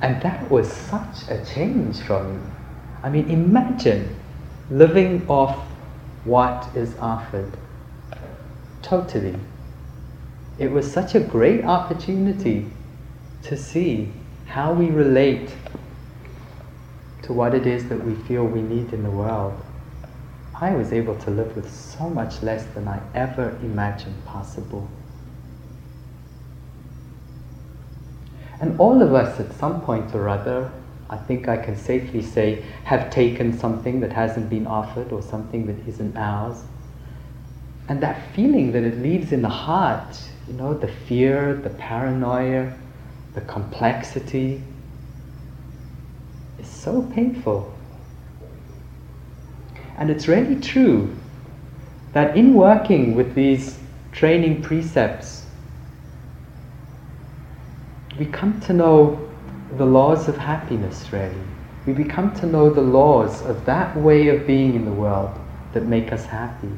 And 0.00 0.22
that 0.22 0.50
was 0.50 0.70
such 0.72 1.28
a 1.28 1.44
change 1.44 2.00
from 2.00 2.34
me. 2.34 2.50
I 3.02 3.10
mean, 3.10 3.30
imagine 3.30 4.16
living 4.70 5.26
off 5.28 5.58
what 6.24 6.68
is 6.74 6.96
offered. 6.98 7.56
Totally. 8.82 9.36
It 10.58 10.70
was 10.70 10.90
such 10.90 11.14
a 11.14 11.20
great 11.20 11.64
opportunity 11.64 12.66
to 13.42 13.56
see 13.56 14.12
how 14.46 14.72
we 14.72 14.86
relate 14.86 15.50
to 17.22 17.32
what 17.32 17.54
it 17.54 17.66
is 17.66 17.88
that 17.88 18.02
we 18.02 18.14
feel 18.26 18.44
we 18.44 18.62
need 18.62 18.92
in 18.92 19.02
the 19.02 19.10
world. 19.10 19.60
I 20.60 20.74
was 20.74 20.92
able 20.92 21.14
to 21.20 21.30
live 21.30 21.54
with 21.54 21.72
so 21.72 22.10
much 22.10 22.42
less 22.42 22.64
than 22.74 22.88
I 22.88 23.00
ever 23.14 23.56
imagined 23.62 24.24
possible. 24.24 24.88
And 28.60 28.78
all 28.80 29.00
of 29.00 29.14
us 29.14 29.38
at 29.38 29.52
some 29.52 29.80
point 29.82 30.14
or 30.16 30.28
other, 30.28 30.72
I 31.08 31.16
think 31.16 31.46
I 31.48 31.58
can 31.58 31.76
safely 31.76 32.22
say, 32.22 32.64
have 32.84 33.08
taken 33.08 33.56
something 33.56 34.00
that 34.00 34.12
hasn't 34.12 34.50
been 34.50 34.66
offered 34.66 35.12
or 35.12 35.22
something 35.22 35.66
that 35.66 35.88
isn't 35.88 36.16
ours. 36.16 36.64
And 37.88 38.02
that 38.02 38.20
feeling 38.34 38.72
that 38.72 38.82
it 38.82 38.98
leaves 38.98 39.30
in 39.30 39.42
the 39.42 39.48
heart, 39.48 40.20
you 40.48 40.54
know, 40.54 40.74
the 40.74 40.88
fear, 40.88 41.54
the 41.54 41.70
paranoia, 41.70 42.76
the 43.34 43.40
complexity, 43.42 44.60
is 46.58 46.66
so 46.66 47.02
painful. 47.14 47.77
And 49.98 50.10
it's 50.10 50.28
really 50.28 50.60
true 50.60 51.14
that 52.12 52.36
in 52.36 52.54
working 52.54 53.14
with 53.14 53.34
these 53.34 53.78
training 54.12 54.62
precepts, 54.62 55.44
we 58.18 58.26
come 58.26 58.60
to 58.62 58.72
know 58.72 59.28
the 59.76 59.84
laws 59.84 60.28
of 60.28 60.36
happiness, 60.36 61.12
really. 61.12 61.34
We 61.84 61.92
become 61.92 62.34
to 62.36 62.46
know 62.46 62.70
the 62.70 62.80
laws 62.80 63.42
of 63.42 63.64
that 63.66 63.96
way 63.96 64.28
of 64.28 64.46
being 64.46 64.74
in 64.74 64.84
the 64.84 64.92
world 64.92 65.36
that 65.72 65.84
make 65.84 66.12
us 66.12 66.24
happy. 66.26 66.70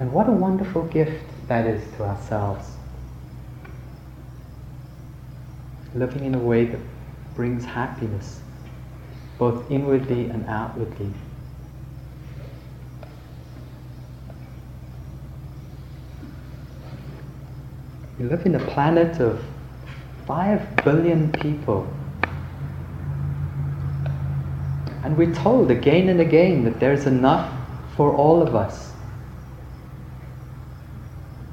And 0.00 0.12
what 0.12 0.28
a 0.28 0.32
wonderful 0.32 0.82
gift 0.84 1.24
that 1.48 1.66
is 1.66 1.82
to 1.96 2.04
ourselves. 2.04 2.68
Living 5.94 6.24
in 6.24 6.34
a 6.34 6.38
way 6.38 6.64
that 6.64 6.80
brings 7.34 7.64
happiness, 7.64 8.40
both 9.38 9.70
inwardly 9.70 10.26
and 10.30 10.46
outwardly. 10.46 11.12
We 18.18 18.26
live 18.26 18.44
in 18.44 18.54
a 18.54 18.64
planet 18.66 19.20
of 19.20 19.42
5 20.26 20.76
billion 20.84 21.32
people. 21.32 21.86
And 25.02 25.16
we're 25.16 25.34
told 25.34 25.70
again 25.70 26.08
and 26.08 26.20
again 26.20 26.64
that 26.64 26.78
there's 26.78 27.06
enough 27.06 27.52
for 27.96 28.14
all 28.14 28.42
of 28.42 28.54
us. 28.54 28.92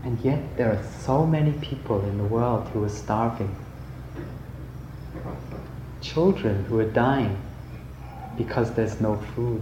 And 0.04 0.20
yet 0.22 0.58
there 0.58 0.72
are 0.72 0.84
so 1.02 1.26
many 1.26 1.54
people 1.54 2.04
in 2.04 2.18
the 2.18 2.24
world 2.24 2.68
who 2.70 2.84
are 2.84 2.90
starving. 2.90 3.56
Children 6.02 6.66
who 6.66 6.80
are 6.80 6.90
dying 6.90 7.38
because 8.38 8.74
there's 8.74 9.02
no 9.02 9.18
food. 9.36 9.62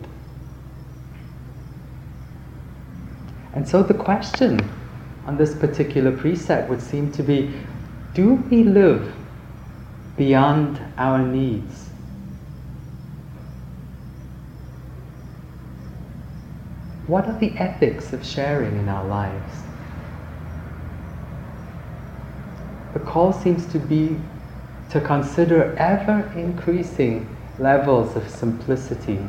And 3.54 3.68
so 3.68 3.82
the 3.82 3.94
question 3.94 4.60
on 5.28 5.38
this 5.38 5.54
particular 5.54 6.12
precept 6.12 6.70
would 6.70 6.82
seem 6.82 7.12
to 7.12 7.22
be 7.22 7.54
do 8.14 8.34
we 8.50 8.64
live 8.64 9.14
beyond 10.16 10.82
our 10.98 11.20
needs? 11.20 11.90
What 17.06 17.28
are 17.28 17.38
the 17.38 17.52
ethics 17.58 18.12
of 18.14 18.26
sharing 18.26 18.76
in 18.78 18.90
our 18.90 19.06
lives? 19.06 19.54
The 22.94 23.00
call 23.00 23.32
seems 23.32 23.66
to 23.68 23.80
be 23.80 24.18
to 24.90 25.00
consider 25.02 25.76
ever 25.78 26.32
increasing 26.36 27.36
levels 27.60 28.16
of 28.16 28.28
simplicity. 28.28 29.20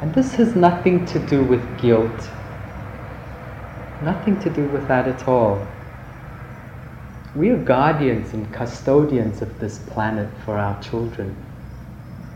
And 0.00 0.12
this 0.14 0.34
has 0.34 0.56
nothing 0.56 1.06
to 1.06 1.18
do 1.20 1.44
with 1.44 1.78
guilt, 1.78 2.28
nothing 4.02 4.40
to 4.40 4.50
do 4.50 4.66
with 4.66 4.88
that 4.88 5.06
at 5.08 5.28
all. 5.28 5.66
We 7.34 7.48
are 7.50 7.56
guardians 7.56 8.34
and 8.34 8.52
custodians 8.52 9.40
of 9.40 9.58
this 9.58 9.78
planet 9.78 10.28
for 10.44 10.58
our 10.58 10.80
children. 10.82 11.34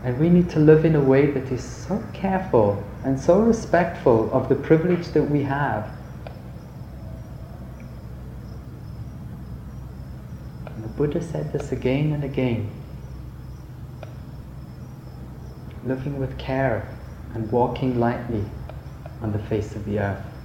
And 0.03 0.19
we 0.19 0.29
need 0.29 0.49
to 0.51 0.59
live 0.59 0.85
in 0.85 0.95
a 0.95 1.01
way 1.01 1.31
that 1.31 1.51
is 1.51 1.63
so 1.63 2.03
careful 2.13 2.83
and 3.03 3.19
so 3.19 3.39
respectful 3.41 4.31
of 4.31 4.49
the 4.49 4.55
privilege 4.55 5.07
that 5.09 5.23
we 5.23 5.43
have. 5.43 5.91
And 10.65 10.83
the 10.83 10.87
Buddha 10.89 11.21
said 11.21 11.53
this 11.53 11.71
again 11.71 12.13
and 12.13 12.23
again. 12.23 12.69
Living 15.85 16.19
with 16.19 16.37
care 16.37 16.87
and 17.33 17.51
walking 17.51 17.99
lightly 17.99 18.45
on 19.21 19.31
the 19.31 19.39
face 19.39 19.75
of 19.75 19.85
the 19.85 19.99
earth. 19.99 20.36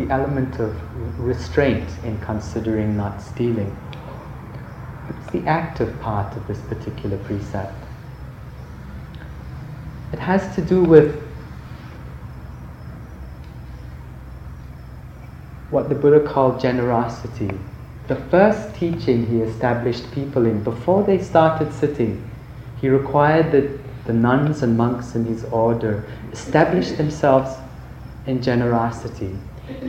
The 0.00 0.12
element 0.12 0.58
of 0.58 0.74
restraint 1.20 1.88
in 2.04 2.18
considering 2.20 2.96
not 2.96 3.20
stealing. 3.20 3.76
It's 5.10 5.32
the 5.32 5.46
active 5.46 6.00
part 6.00 6.34
of 6.36 6.46
this 6.46 6.58
particular 6.60 7.18
precept. 7.18 7.74
It 10.12 10.18
has 10.18 10.54
to 10.54 10.62
do 10.62 10.82
with 10.82 11.22
what 15.70 15.88
the 15.88 15.94
Buddha 15.94 16.26
called 16.26 16.60
generosity. 16.60 17.50
The 18.08 18.16
first 18.16 18.74
teaching 18.74 19.26
he 19.26 19.40
established 19.40 20.10
people 20.12 20.46
in 20.46 20.64
before 20.64 21.04
they 21.04 21.22
started 21.22 21.72
sitting, 21.72 22.28
he 22.80 22.88
required 22.88 23.52
that 23.52 23.78
the 24.06 24.12
nuns 24.14 24.62
and 24.62 24.76
monks 24.76 25.14
in 25.14 25.26
his 25.26 25.44
order 25.44 26.04
establish 26.32 26.92
themselves 26.92 27.54
in 28.26 28.42
generosity. 28.42 29.36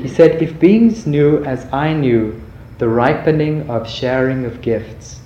He 0.02 0.08
said, 0.08 0.42
If 0.42 0.60
beings 0.60 1.06
knew 1.06 1.44
as 1.44 1.68
I 1.72 1.94
knew 1.94 2.42
the 2.78 2.88
ripening 2.88 3.70
of 3.70 3.90
sharing 3.90 4.46
of 4.46 4.62
gifts, 4.62 5.22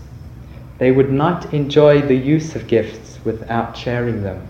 they 0.78 0.92
would 0.92 1.12
not 1.12 1.54
enjoy 1.54 2.02
the 2.02 2.16
use 2.16 2.56
of 2.56 2.68
gifts 2.68 3.20
without 3.24 3.78
sharing 3.78 4.24
them. 4.24 4.42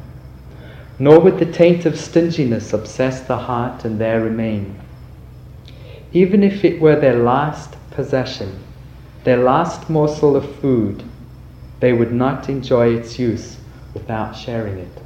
Nor 0.98 1.20
would 1.20 1.40
the 1.40 1.46
taint 1.46 1.86
of 1.86 2.00
stinginess 2.00 2.74
obsess 2.74 3.22
the 3.22 3.38
heart 3.38 3.86
and 3.86 4.00
there 4.00 4.22
remain. 4.22 4.76
Even 6.14 6.44
if 6.44 6.64
it 6.64 6.80
were 6.82 6.96
their 6.96 7.18
last 7.18 7.76
possession, 7.92 8.60
their 9.24 9.38
last 9.38 9.90
morsel 9.90 10.36
of 10.36 10.56
food, 10.58 11.04
they 11.80 11.94
would 11.94 12.14
not 12.14 12.48
enjoy 12.48 12.96
its 12.96 13.20
use 13.20 13.58
without 13.94 14.36
sharing 14.36 14.78
it. 14.78 15.02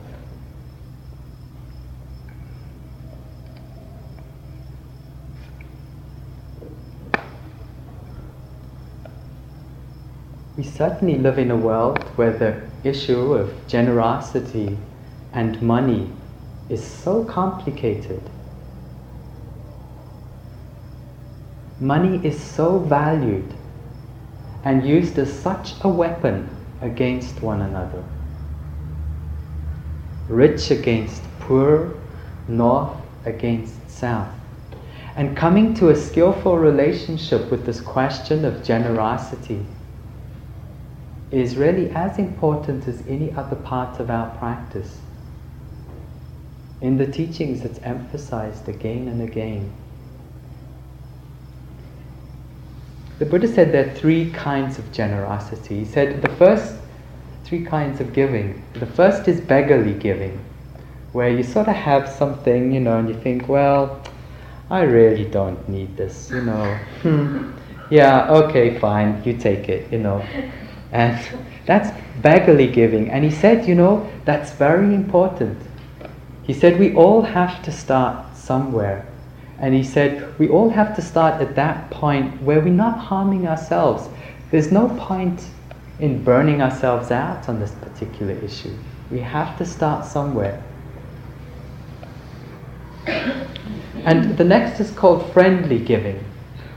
We 10.59 10.65
certainly 10.65 11.17
live 11.17 11.39
in 11.39 11.51
a 11.51 11.55
world 11.55 11.99
where 12.17 12.33
the 12.33 12.61
issue 12.83 13.33
of 13.33 13.49
generosity 13.65 14.77
and 15.31 15.61
money 15.61 16.11
is 16.67 16.83
so 16.83 17.23
complicated. 17.23 18.21
Money 21.79 22.19
is 22.27 22.37
so 22.37 22.77
valued 22.77 23.53
and 24.65 24.85
used 24.85 25.17
as 25.17 25.31
such 25.31 25.75
a 25.79 25.87
weapon 25.87 26.49
against 26.81 27.41
one 27.41 27.61
another. 27.61 28.03
Rich 30.27 30.71
against 30.71 31.23
poor, 31.39 31.95
north 32.49 32.97
against 33.23 33.89
south. 33.89 34.27
And 35.15 35.37
coming 35.37 35.73
to 35.75 35.87
a 35.87 35.95
skillful 35.95 36.57
relationship 36.57 37.49
with 37.49 37.65
this 37.65 37.79
question 37.79 38.43
of 38.43 38.61
generosity 38.61 39.65
is 41.31 41.57
really 41.57 41.89
as 41.91 42.17
important 42.17 42.87
as 42.87 43.03
any 43.07 43.31
other 43.33 43.55
part 43.55 43.99
of 43.99 44.09
our 44.09 44.35
practice. 44.37 44.97
In 46.81 46.97
the 46.97 47.07
teachings, 47.07 47.65
it's 47.65 47.79
emphasized 47.79 48.67
again 48.67 49.07
and 49.07 49.21
again. 49.21 49.71
the 53.19 53.25
Buddha 53.25 53.49
said 53.49 53.73
there 53.73 53.85
are 53.85 53.93
three 53.95 54.31
kinds 54.31 54.79
of 54.79 54.91
generosity. 54.93 55.79
He 55.79 55.85
said 55.85 56.21
the 56.21 56.29
first 56.35 56.75
three 57.43 57.65
kinds 57.65 57.99
of 57.99 58.13
giving. 58.13 58.63
The 58.73 58.85
first 58.85 59.27
is 59.27 59.41
beggarly 59.41 59.93
giving, 59.93 60.39
where 61.11 61.29
you 61.29 61.43
sort 61.43 61.67
of 61.67 61.75
have 61.75 62.07
something, 62.07 62.71
you 62.71 62.79
know, 62.79 62.97
and 62.97 63.09
you 63.09 63.15
think, 63.15 63.49
well, 63.49 64.01
I 64.69 64.83
really 64.83 65.25
don't 65.25 65.67
need 65.67 65.97
this, 65.97 66.31
you 66.31 66.41
know. 66.41 66.75
Hmm. 67.01 67.51
yeah, 67.89 68.31
okay, 68.31 68.79
fine, 68.79 69.21
you 69.25 69.35
take 69.37 69.67
it, 69.67 69.91
you 69.91 69.99
know. 69.99 70.25
And 70.91 71.19
that's 71.65 71.89
beggarly 72.21 72.67
giving. 72.67 73.09
And 73.09 73.23
he 73.23 73.31
said, 73.31 73.67
you 73.67 73.75
know, 73.75 74.09
that's 74.25 74.51
very 74.51 74.93
important. 74.93 75.57
He 76.43 76.53
said 76.53 76.79
we 76.79 76.95
all 76.95 77.21
have 77.21 77.61
to 77.63 77.71
start 77.71 78.35
somewhere. 78.35 79.05
And 79.59 79.73
he 79.73 79.83
said 79.83 80.37
we 80.39 80.49
all 80.49 80.69
have 80.69 80.95
to 80.95 81.01
start 81.01 81.41
at 81.41 81.55
that 81.55 81.91
point 81.91 82.41
where 82.41 82.59
we're 82.59 82.69
not 82.69 82.97
harming 82.97 83.47
ourselves. 83.47 84.09
There's 84.51 84.71
no 84.71 84.89
point 84.99 85.43
in 85.99 86.23
burning 86.23 86.61
ourselves 86.61 87.11
out 87.11 87.49
on 87.49 87.59
this 87.59 87.71
particular 87.71 88.33
issue. 88.33 88.75
We 89.11 89.19
have 89.19 89.57
to 89.57 89.65
start 89.65 90.05
somewhere. 90.05 90.63
And 93.05 94.37
the 94.37 94.43
next 94.43 94.79
is 94.79 94.91
called 94.91 95.31
friendly 95.33 95.79
giving, 95.79 96.23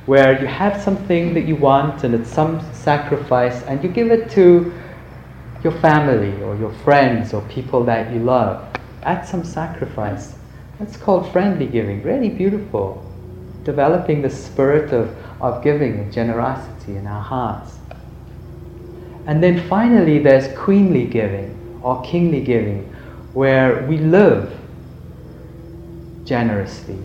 where 0.06 0.40
you 0.40 0.46
have 0.46 0.82
something 0.82 1.34
that 1.34 1.42
you 1.42 1.56
want 1.56 2.04
and 2.04 2.14
it's 2.14 2.30
some 2.30 2.60
sacrifice, 2.72 3.62
and 3.64 3.82
you 3.82 3.88
give 3.88 4.10
it 4.10 4.30
to 4.32 4.72
your 5.62 5.72
family 5.80 6.42
or 6.42 6.56
your 6.56 6.72
friends 6.84 7.32
or 7.32 7.42
people 7.42 7.84
that 7.84 8.12
you 8.12 8.18
love. 8.18 8.68
At 9.02 9.26
some 9.28 9.44
sacrifice. 9.44 10.34
That's 10.78 10.96
called 10.96 11.30
friendly 11.32 11.66
giving. 11.66 12.02
Really 12.02 12.28
beautiful. 12.28 13.04
Developing 13.64 14.22
the 14.22 14.30
spirit 14.30 14.92
of, 14.92 15.14
of 15.40 15.62
giving 15.62 15.98
and 15.98 16.12
generosity 16.12 16.96
in 16.96 17.06
our 17.06 17.22
hearts. 17.22 17.78
And 19.26 19.42
then 19.42 19.68
finally, 19.68 20.18
there's 20.18 20.56
queenly 20.58 21.06
giving 21.06 21.80
or 21.82 22.02
kingly 22.02 22.42
giving, 22.42 22.84
where 23.34 23.84
we 23.86 23.98
live 23.98 24.56
generously, 26.24 26.98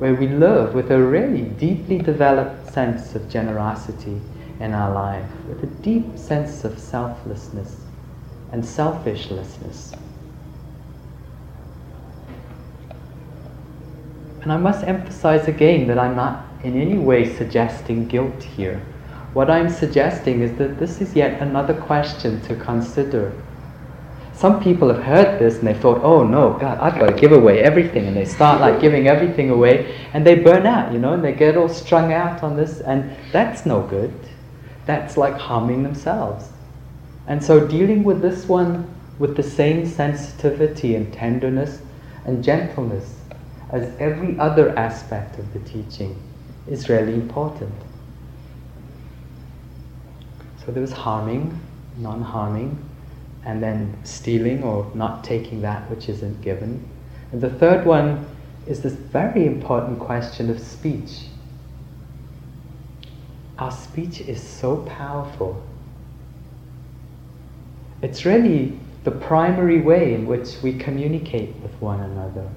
where 0.00 0.14
we 0.14 0.26
live 0.26 0.72
with 0.74 0.90
a 0.90 0.98
really 0.98 1.42
deeply 1.42 1.98
developed 1.98 2.72
sense 2.72 3.14
of 3.14 3.28
generosity 3.28 4.18
in 4.58 4.72
our 4.72 4.94
life, 4.94 5.30
with 5.46 5.62
a 5.62 5.66
deep 5.82 6.16
sense 6.16 6.64
of 6.64 6.78
selflessness 6.78 7.76
and 8.50 8.64
selfishlessness. 8.64 9.94
And 14.40 14.50
I 14.50 14.56
must 14.56 14.84
emphasize 14.84 15.46
again 15.48 15.86
that 15.88 15.98
I'm 15.98 16.16
not 16.16 16.46
in 16.64 16.80
any 16.80 16.96
way 16.96 17.36
suggesting 17.36 18.08
guilt 18.08 18.42
here. 18.42 18.80
What 19.34 19.50
I'm 19.50 19.68
suggesting 19.68 20.40
is 20.40 20.56
that 20.56 20.78
this 20.78 21.02
is 21.02 21.14
yet 21.14 21.42
another 21.42 21.74
question 21.74 22.40
to 22.42 22.56
consider. 22.56 23.34
Some 24.40 24.62
people 24.62 24.88
have 24.88 25.02
heard 25.02 25.38
this 25.38 25.58
and 25.58 25.68
they 25.68 25.74
thought, 25.74 26.00
oh 26.02 26.24
no, 26.24 26.54
God, 26.54 26.78
I've 26.78 26.98
got 26.98 27.10
to 27.10 27.14
give 27.14 27.32
away 27.32 27.60
everything. 27.60 28.06
And 28.06 28.16
they 28.16 28.24
start 28.24 28.58
like 28.58 28.80
giving 28.80 29.06
everything 29.06 29.50
away 29.50 29.94
and 30.14 30.26
they 30.26 30.36
burn 30.36 30.64
out, 30.66 30.94
you 30.94 30.98
know, 30.98 31.12
and 31.12 31.22
they 31.22 31.34
get 31.34 31.58
all 31.58 31.68
strung 31.68 32.14
out 32.14 32.42
on 32.42 32.56
this. 32.56 32.80
And 32.80 33.14
that's 33.32 33.66
no 33.66 33.82
good. 33.82 34.14
That's 34.86 35.18
like 35.18 35.34
harming 35.34 35.82
themselves. 35.82 36.48
And 37.26 37.44
so 37.44 37.66
dealing 37.66 38.02
with 38.02 38.22
this 38.22 38.48
one 38.48 38.88
with 39.18 39.36
the 39.36 39.42
same 39.42 39.84
sensitivity 39.84 40.94
and 40.94 41.12
tenderness 41.12 41.82
and 42.24 42.42
gentleness 42.42 43.20
as 43.68 43.94
every 43.98 44.38
other 44.38 44.74
aspect 44.78 45.38
of 45.38 45.52
the 45.52 45.58
teaching 45.68 46.18
is 46.66 46.88
really 46.88 47.12
important. 47.12 47.74
So 50.64 50.72
there 50.72 50.80
was 50.80 50.92
harming, 50.92 51.60
non 51.98 52.22
harming, 52.22 52.89
and 53.44 53.62
then 53.62 53.96
stealing 54.04 54.62
or 54.62 54.90
not 54.94 55.24
taking 55.24 55.62
that 55.62 55.88
which 55.90 56.08
isn't 56.08 56.42
given. 56.42 56.88
And 57.32 57.40
the 57.40 57.50
third 57.50 57.86
one 57.86 58.26
is 58.66 58.82
this 58.82 58.92
very 58.92 59.46
important 59.46 59.98
question 59.98 60.50
of 60.50 60.60
speech. 60.60 61.26
Our 63.58 63.70
speech 63.70 64.20
is 64.20 64.42
so 64.42 64.78
powerful. 64.78 65.62
It's 68.02 68.24
really 68.24 68.78
the 69.04 69.10
primary 69.10 69.80
way 69.80 70.14
in 70.14 70.26
which 70.26 70.62
we 70.62 70.74
communicate 70.74 71.56
with 71.56 71.72
one 71.80 72.00
another. 72.00 72.48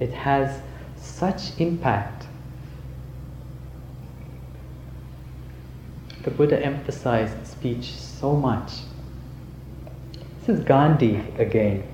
It 0.00 0.12
has 0.12 0.60
such 0.96 1.58
impact 1.58 2.26
the 6.24 6.30
Buddha 6.30 6.58
emphasized 6.64 7.46
speech 7.46 7.92
so 7.92 8.34
much. 8.34 8.72
This 10.46 10.58
is 10.58 10.64
Gandhi 10.66 11.22
again. 11.38 11.84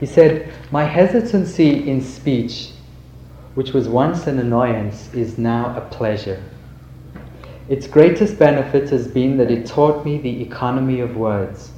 He 0.00 0.06
said, 0.06 0.52
My 0.72 0.82
hesitancy 0.82 1.88
in 1.88 2.00
speech, 2.00 2.72
which 3.54 3.72
was 3.72 3.88
once 3.88 4.26
an 4.26 4.40
annoyance, 4.40 5.14
is 5.14 5.38
now 5.38 5.76
a 5.76 5.80
pleasure. 5.80 6.42
Its 7.68 7.86
greatest 7.86 8.36
benefit 8.36 8.90
has 8.90 9.06
been 9.06 9.36
that 9.36 9.52
it 9.52 9.64
taught 9.64 10.04
me 10.04 10.18
the 10.18 10.42
economy 10.42 10.98
of 10.98 11.16
words. 11.16 11.70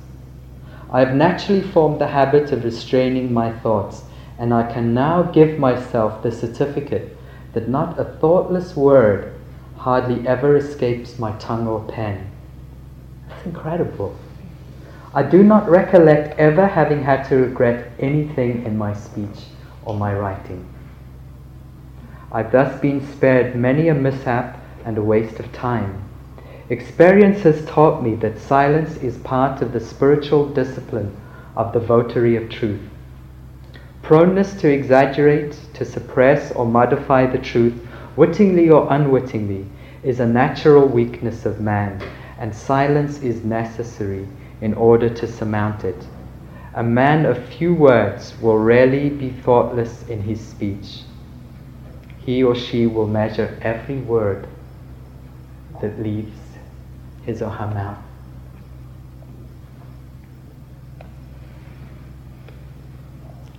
I 0.90 1.00
have 1.00 1.14
naturally 1.14 1.60
formed 1.60 2.00
the 2.00 2.06
habit 2.06 2.50
of 2.50 2.64
restraining 2.64 3.34
my 3.34 3.52
thoughts, 3.52 4.04
and 4.38 4.54
I 4.54 4.72
can 4.72 4.94
now 4.94 5.24
give 5.24 5.58
myself 5.58 6.22
the 6.22 6.32
certificate 6.32 7.14
that 7.52 7.68
not 7.68 8.00
a 8.00 8.04
thoughtless 8.04 8.74
word 8.74 9.34
hardly 9.76 10.26
ever 10.26 10.56
escapes 10.56 11.18
my 11.18 11.32
tongue 11.32 11.66
or 11.66 11.80
pen. 11.80 12.30
That's 13.28 13.44
incredible. 13.44 14.16
I 15.14 15.22
do 15.22 15.42
not 15.42 15.68
recollect 15.68 16.38
ever 16.38 16.66
having 16.66 17.02
had 17.02 17.24
to 17.24 17.36
regret 17.36 17.90
anything 17.98 18.64
in 18.64 18.78
my 18.78 18.94
speech 18.94 19.44
or 19.84 19.94
my 19.94 20.14
writing. 20.14 20.66
I've 22.32 22.50
thus 22.50 22.80
been 22.80 23.06
spared 23.06 23.54
many 23.54 23.88
a 23.88 23.94
mishap 23.94 24.58
and 24.86 24.96
a 24.96 25.02
waste 25.02 25.38
of 25.38 25.52
time. 25.52 26.02
Experience 26.70 27.42
has 27.42 27.62
taught 27.66 28.02
me 28.02 28.14
that 28.16 28.38
silence 28.38 28.96
is 28.96 29.18
part 29.18 29.60
of 29.60 29.74
the 29.74 29.80
spiritual 29.80 30.48
discipline 30.48 31.14
of 31.56 31.74
the 31.74 31.80
votary 31.80 32.36
of 32.36 32.48
truth. 32.48 32.80
Proneness 34.00 34.58
to 34.62 34.72
exaggerate, 34.72 35.58
to 35.74 35.84
suppress, 35.84 36.52
or 36.52 36.64
modify 36.64 37.26
the 37.26 37.36
truth 37.36 37.86
wittingly 38.16 38.70
or 38.70 38.90
unwittingly, 38.90 39.66
is 40.02 40.20
a 40.20 40.26
natural 40.26 40.88
weakness 40.88 41.44
of 41.44 41.60
man, 41.60 42.02
and 42.38 42.54
silence 42.54 43.20
is 43.20 43.44
necessary 43.44 44.26
in 44.62 44.72
order 44.74 45.08
to 45.10 45.26
surmount 45.26 45.84
it. 45.84 46.06
A 46.74 46.82
man 46.82 47.26
of 47.26 47.36
few 47.46 47.74
words 47.74 48.32
will 48.40 48.58
rarely 48.58 49.10
be 49.10 49.28
thoughtless 49.28 50.08
in 50.08 50.22
his 50.22 50.40
speech. 50.40 51.00
He 52.24 52.44
or 52.44 52.54
she 52.54 52.86
will 52.86 53.08
measure 53.08 53.58
every 53.60 53.98
word 53.98 54.46
that 55.80 56.00
leaves 56.00 56.38
his 57.26 57.42
or 57.42 57.50
her 57.50 57.66
mouth. 57.66 57.98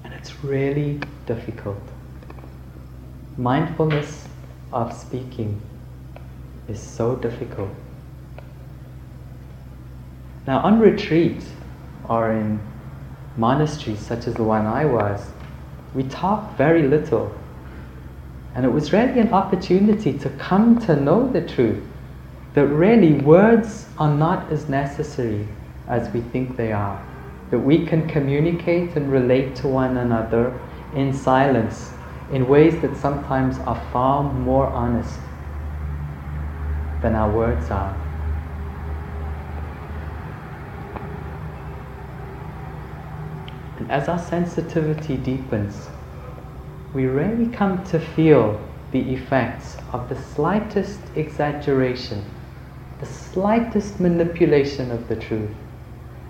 And 0.05 0.13
it's 0.13 0.41
really 0.41 1.01
difficult. 1.25 1.83
Mindfulness 3.37 4.25
of 4.71 4.93
speaking 4.93 5.61
is 6.69 6.81
so 6.81 7.17
difficult. 7.17 7.69
Now, 10.45 10.59
on 10.59 10.79
retreat 10.79 11.41
or 12.09 12.31
in 12.31 12.59
monasteries 13.37 13.99
such 13.99 14.27
as 14.27 14.33
the 14.33 14.43
one 14.43 14.65
I 14.65 14.85
was, 14.85 15.31
we 15.93 16.03
talk 16.03 16.57
very 16.57 16.83
little. 16.83 17.33
And 18.55 18.65
it 18.65 18.69
was 18.69 18.91
really 18.91 19.19
an 19.19 19.33
opportunity 19.33 20.17
to 20.19 20.29
come 20.31 20.79
to 20.81 20.95
know 20.95 21.31
the 21.31 21.41
truth 21.41 21.83
that 22.53 22.67
really 22.67 23.13
words 23.13 23.87
are 23.97 24.13
not 24.13 24.51
as 24.51 24.69
necessary 24.69 25.47
as 25.87 26.13
we 26.13 26.21
think 26.21 26.57
they 26.57 26.71
are. 26.71 27.01
That 27.49 27.59
we 27.59 27.85
can 27.85 28.07
communicate 28.07 28.95
and 28.95 29.11
relate 29.11 29.55
to 29.57 29.67
one 29.67 29.97
another 29.97 30.59
in 30.95 31.13
silence 31.13 31.91
in 32.31 32.47
ways 32.47 32.79
that 32.81 32.95
sometimes 32.97 33.59
are 33.59 33.81
far 33.91 34.23
more 34.23 34.67
honest 34.67 35.19
than 37.01 37.15
our 37.15 37.31
words 37.31 37.69
are. 37.71 37.95
As 43.89 44.07
our 44.07 44.19
sensitivity 44.19 45.17
deepens, 45.17 45.89
we 46.93 47.05
really 47.05 47.47
come 47.47 47.83
to 47.85 47.99
feel 47.99 48.61
the 48.91 49.13
effects 49.13 49.77
of 49.91 50.09
the 50.09 50.15
slightest 50.15 50.99
exaggeration, 51.15 52.23
the 52.99 53.05
slightest 53.05 53.99
manipulation 53.99 54.91
of 54.91 55.07
the 55.07 55.15
truth. 55.15 55.55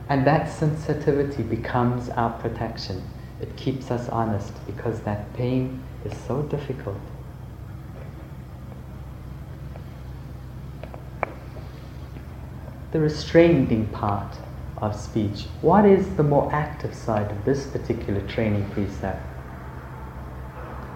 And 0.10 0.26
that 0.28 0.50
sensitivity 0.50 1.44
becomes 1.44 2.10
our 2.10 2.32
protection. 2.40 3.04
It 3.42 3.56
keeps 3.58 3.92
us 3.92 4.10
honest 4.10 4.54
because 4.66 5.02
that 5.02 5.34
pain 5.34 5.84
is 6.06 6.18
so 6.18 6.44
difficult. 6.44 7.00
the 12.94 13.00
restraining 13.00 13.88
part 13.88 14.38
of 14.78 14.96
speech. 14.96 15.48
What 15.62 15.86
is 15.86 16.16
the 16.16 16.24
more 16.24 16.52
active 16.54 16.94
side 16.94 17.32
of 17.32 17.46
this 17.46 17.68
particular 17.68 18.22
training 18.28 18.70
precept? 18.72 19.22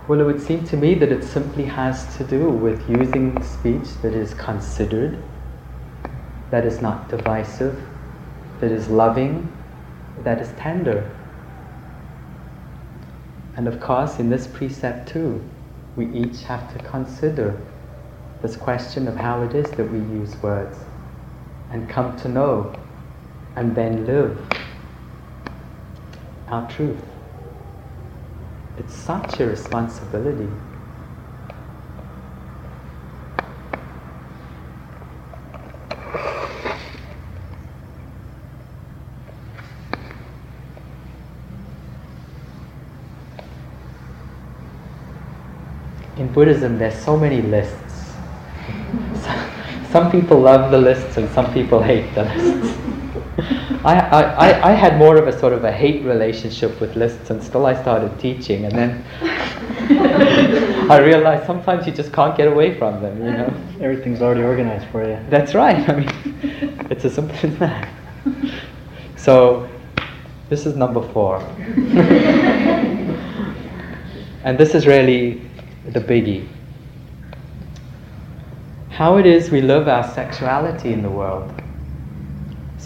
Well, 0.07 0.21
it 0.21 0.23
would 0.23 0.41
seem 0.41 0.65
to 0.67 0.77
me 0.77 0.93
that 0.95 1.11
it 1.11 1.23
simply 1.23 1.65
has 1.65 2.15
to 2.17 2.23
do 2.23 2.49
with 2.49 2.89
using 2.89 3.41
speech 3.43 3.87
that 4.01 4.13
is 4.13 4.33
considered, 4.33 5.21
that 6.49 6.65
is 6.65 6.81
not 6.81 7.09
divisive, 7.09 7.77
that 8.61 8.71
is 8.71 8.87
loving, 8.87 9.51
that 10.23 10.39
is 10.39 10.49
tender. 10.57 11.11
And 13.57 13.67
of 13.67 13.79
course, 13.79 14.19
in 14.19 14.29
this 14.29 14.47
precept 14.47 15.09
too, 15.09 15.43
we 15.95 16.07
each 16.13 16.43
have 16.43 16.71
to 16.73 16.83
consider 16.83 17.59
this 18.41 18.55
question 18.55 19.07
of 19.07 19.15
how 19.15 19.41
it 19.43 19.55
is 19.55 19.69
that 19.71 19.91
we 19.91 19.97
use 19.97 20.35
words 20.43 20.77
and 21.71 21.89
come 21.89 22.15
to 22.17 22.29
know 22.29 22.73
and 23.57 23.73
then 23.73 24.05
live 24.05 24.37
our 26.47 26.69
truth. 26.69 27.01
It's 28.77 28.93
such 28.93 29.39
a 29.39 29.47
responsibility. 29.47 30.47
In 46.17 46.31
Buddhism, 46.31 46.77
there's 46.77 46.95
so 46.95 47.17
many 47.17 47.41
lists. 47.41 48.13
Some 49.91 50.11
people 50.11 50.41
love 50.41 50.69
the 50.69 50.77
lists 50.77 51.17
and 51.17 51.27
some 51.31 51.51
people 51.53 51.81
hate 51.81 52.13
the 52.13 52.23
lists. 52.25 52.86
I, 53.85 53.99
I, 53.99 54.69
I 54.69 54.71
had 54.71 54.97
more 54.97 55.15
of 55.17 55.27
a 55.27 55.39
sort 55.39 55.53
of 55.53 55.63
a 55.63 55.71
hate 55.71 56.03
relationship 56.03 56.81
with 56.81 56.95
lists 56.95 57.29
until 57.29 57.67
I 57.67 57.79
started 57.79 58.19
teaching, 58.19 58.65
and 58.65 58.73
then 58.73 59.05
I 60.89 60.97
realized 60.99 61.45
sometimes 61.45 61.85
you 61.85 61.93
just 61.93 62.11
can't 62.11 62.35
get 62.35 62.47
away 62.47 62.77
from 62.79 62.99
them, 63.01 63.23
you 63.23 63.31
know. 63.31 63.53
Everything's 63.79 64.23
already 64.23 64.41
organized 64.41 64.87
for 64.91 65.07
you. 65.07 65.19
That's 65.29 65.53
right. 65.53 65.87
I 65.87 65.95
mean, 65.97 66.09
it's 66.89 67.05
as 67.05 67.13
simple 67.13 67.35
as 67.43 67.57
that. 67.59 67.87
So, 69.17 69.69
this 70.49 70.65
is 70.65 70.75
number 70.75 71.07
four. 71.13 71.37
and 74.43 74.57
this 74.57 74.73
is 74.73 74.87
really 74.87 75.43
the 75.89 75.99
biggie. 75.99 76.47
How 78.89 79.17
it 79.17 79.27
is 79.27 79.51
we 79.51 79.61
live 79.61 79.87
our 79.87 80.11
sexuality 80.11 80.91
in 80.91 81.03
the 81.03 81.09
world. 81.11 81.53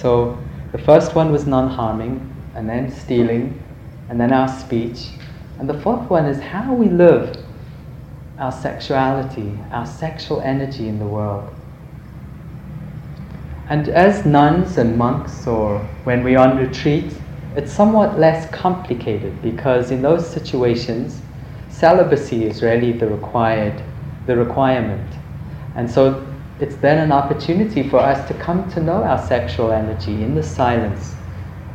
So, 0.02 0.36
the 0.72 0.80
first 0.80 1.14
one 1.14 1.32
was 1.32 1.46
non 1.46 1.70
harming, 1.70 2.28
and 2.56 2.68
then 2.68 2.92
stealing, 2.92 3.62
and 4.10 4.20
then 4.20 4.34
our 4.34 4.48
speech. 4.48 5.10
And 5.60 5.70
the 5.70 5.80
fourth 5.80 6.10
one 6.10 6.26
is 6.26 6.42
how 6.42 6.74
we 6.74 6.90
live 6.90 7.38
our 8.40 8.52
sexuality, 8.52 9.60
our 9.72 9.86
sexual 9.86 10.42
energy 10.42 10.88
in 10.88 10.98
the 10.98 11.06
world. 11.06 11.54
And 13.70 13.90
as 13.90 14.26
nuns 14.26 14.80
and 14.80 14.98
monks, 14.98 15.46
or 15.46 15.78
when 16.04 16.24
we're 16.24 16.40
on 16.40 16.58
retreat, 16.58 17.14
it's 17.56 17.72
somewhat 17.72 18.20
less 18.20 18.50
complicated 18.50 19.40
because 19.44 19.92
in 19.92 20.02
those 20.02 20.28
situations, 20.28 21.22
celibacy 21.70 22.46
is 22.46 22.64
really 22.64 22.92
the 22.92 23.08
required, 23.08 23.84
the 24.26 24.36
requirement. 24.36 25.08
And 25.76 25.90
so 25.90 26.26
it's 26.62 26.76
then 26.76 27.00
an 27.00 27.12
opportunity 27.12 27.88
for 27.90 27.98
us 27.98 28.28
to 28.28 28.36
come 28.36 28.70
to 28.72 28.80
know 28.80 29.04
our 29.04 29.18
sexual 29.28 29.72
energy 29.72 30.24
in 30.24 30.36
the 30.36 30.44
silence 30.44 31.16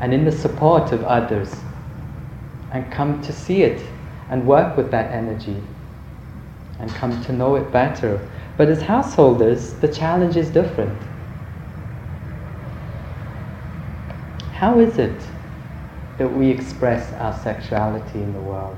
and 0.00 0.14
in 0.14 0.24
the 0.24 0.30
support 0.30 0.92
of 0.92 1.02
others 1.02 1.56
and 2.70 2.90
come 2.92 3.20
to 3.22 3.32
see 3.32 3.62
it 3.62 3.84
and 4.30 4.46
work 4.46 4.76
with 4.76 4.92
that 4.92 5.10
energy 5.10 5.60
and 6.78 6.88
come 6.90 7.22
to 7.24 7.32
know 7.32 7.56
it 7.56 7.72
better. 7.72 8.20
But 8.56 8.68
as 8.68 8.82
householders, 8.82 9.74
the 9.74 9.88
challenge 9.88 10.36
is 10.36 10.50
different. 10.50 11.02
How 14.52 14.78
is 14.78 14.98
it 14.98 15.20
that 16.18 16.32
we 16.32 16.48
express 16.48 17.12
our 17.14 17.36
sexuality 17.40 18.20
in 18.20 18.32
the 18.32 18.40
world? 18.40 18.76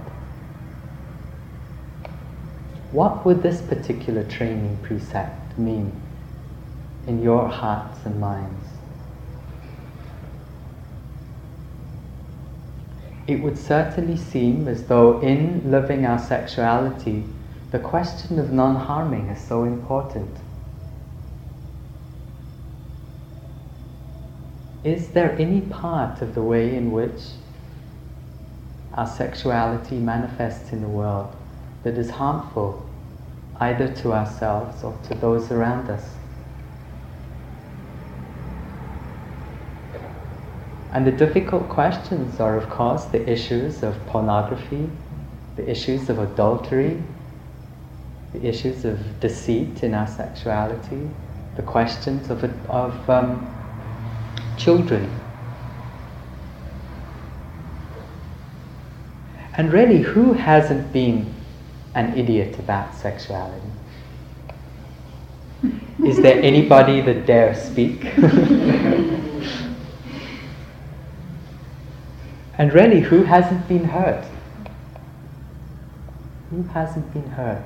What 2.93 3.27
would 3.27 3.43
this 3.43 3.61
particular 3.61 4.25
training 4.25 4.79
precept 4.83 5.48
mean 5.59 5.93
in 7.07 7.23
your 7.23 7.49
hearts 7.49 7.99
and 8.05 8.21
minds? 8.21 8.67
It 13.27 13.43
would 13.43 13.59
certainly 13.59 14.17
seem 14.17 14.67
as 14.69 14.87
though 14.87 15.21
in 15.21 15.71
living 15.71 16.07
our 16.07 16.19
sexuality, 16.19 17.25
the 17.71 17.79
question 17.79 18.39
of 18.39 18.51
non 18.51 18.75
harming 18.75 19.29
is 19.29 19.39
so 19.39 19.65
important. 19.65 20.35
Is 24.83 25.09
there 25.09 25.33
any 25.39 25.61
part 25.61 26.23
of 26.23 26.35
the 26.35 26.43
way 26.43 26.75
in 26.75 26.91
which 26.91 27.21
our 28.95 29.07
sexuality 29.07 29.99
manifests 29.99 30.73
in 30.73 30.81
the 30.81 30.89
world 30.89 31.37
that 31.83 31.99
is 31.99 32.11
harmful 32.11 32.88
either 33.61 33.89
to 33.89 34.13
ourselves 34.13 34.85
or 34.85 34.97
to 35.09 35.15
those 35.15 35.51
around 35.51 35.91
us. 35.91 36.05
And 40.93 41.07
the 41.07 41.13
difficult 41.13 41.69
questions 41.69 42.41
are, 42.41 42.57
of 42.57 42.71
course, 42.71 43.05
the 43.07 43.29
issues 43.29 43.83
of 43.83 43.95
pornography, 44.07 44.89
the 45.57 45.69
issues 45.69 46.09
of 46.09 46.19
adultery, 46.19 47.03
the 48.33 48.47
issues 48.47 48.85
of 48.85 49.21
deceit 49.21 49.83
in 49.83 49.95
our 49.95 50.07
sexuality, 50.07 51.09
the 51.57 51.63
questions 51.63 52.31
of, 52.31 52.45
of 52.71 53.11
um, 53.11 53.55
children. 54.57 55.11
And 59.57 59.73
really, 59.73 59.99
who 59.99 60.35
hasn't 60.35 60.93
been 60.93 61.35
an 61.99 62.17
idiot 62.17 62.57
about 62.61 62.95
sexuality? 62.95 63.61
Is 66.07 66.19
there 66.19 66.41
anybody 66.41 67.01
that 67.01 67.27
dare 67.27 67.57
speak? 67.57 68.05
and 72.57 72.73
really, 72.73 73.01
who 73.01 73.25
hasn't 73.25 73.67
been 73.67 73.83
hurt? 73.83 74.25
Who 76.51 76.63
hasn't 76.63 77.13
been 77.13 77.29
hurt? 77.31 77.65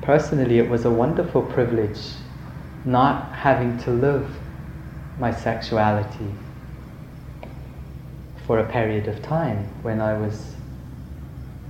Personally, 0.00 0.58
it 0.58 0.68
was 0.68 0.84
a 0.84 0.90
wonderful 0.90 1.42
privilege 1.42 2.00
not 2.84 3.32
having 3.32 3.78
to 3.78 3.90
live 3.90 4.38
my 5.18 5.30
sexuality 5.30 6.32
for 8.46 8.58
a 8.58 8.64
period 8.64 9.06
of 9.06 9.22
time 9.22 9.68
when 9.82 10.00
I 10.00 10.18
was 10.18 10.56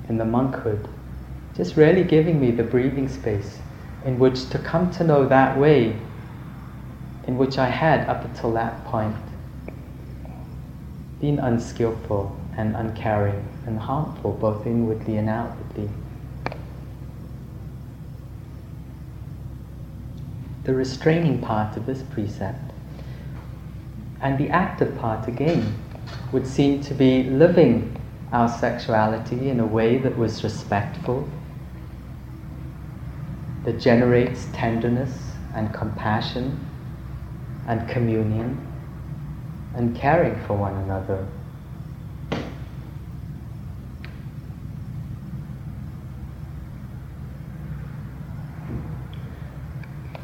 in 0.08 0.18
the 0.18 0.24
monkhood. 0.24 0.88
Just 1.54 1.76
really 1.76 2.04
giving 2.04 2.40
me 2.40 2.50
the 2.50 2.62
breathing 2.62 3.08
space 3.08 3.60
in 4.04 4.18
which 4.18 4.48
to 4.50 4.58
come 4.58 4.90
to 4.92 5.04
know 5.04 5.26
that 5.28 5.58
way 5.58 6.00
in 7.24 7.36
which 7.36 7.58
I 7.58 7.68
had 7.68 8.08
up 8.08 8.24
until 8.24 8.52
that 8.54 8.84
point 8.84 9.16
been 11.20 11.38
unskillful 11.38 12.36
and 12.56 12.74
uncaring 12.74 13.46
and 13.66 13.78
harmful 13.78 14.32
both 14.32 14.66
inwardly 14.66 15.16
and 15.16 15.28
outwardly. 15.28 15.88
The 20.64 20.74
restraining 20.74 21.40
part 21.40 21.76
of 21.76 21.86
this 21.86 22.02
precept. 22.02 22.72
And 24.20 24.38
the 24.38 24.50
active 24.50 24.96
part, 24.98 25.26
again, 25.26 25.74
would 26.32 26.46
seem 26.46 26.80
to 26.82 26.94
be 26.94 27.24
living 27.24 27.96
our 28.32 28.48
sexuality 28.48 29.50
in 29.50 29.60
a 29.60 29.66
way 29.66 29.98
that 29.98 30.16
was 30.16 30.44
respectful, 30.44 31.28
that 33.64 33.78
generates 33.78 34.46
tenderness 34.52 35.32
and 35.54 35.72
compassion 35.74 36.66
and 37.66 37.88
communion 37.88 38.66
and 39.74 39.94
caring 39.96 40.38
for 40.46 40.56
one 40.56 40.74
another. 40.74 41.26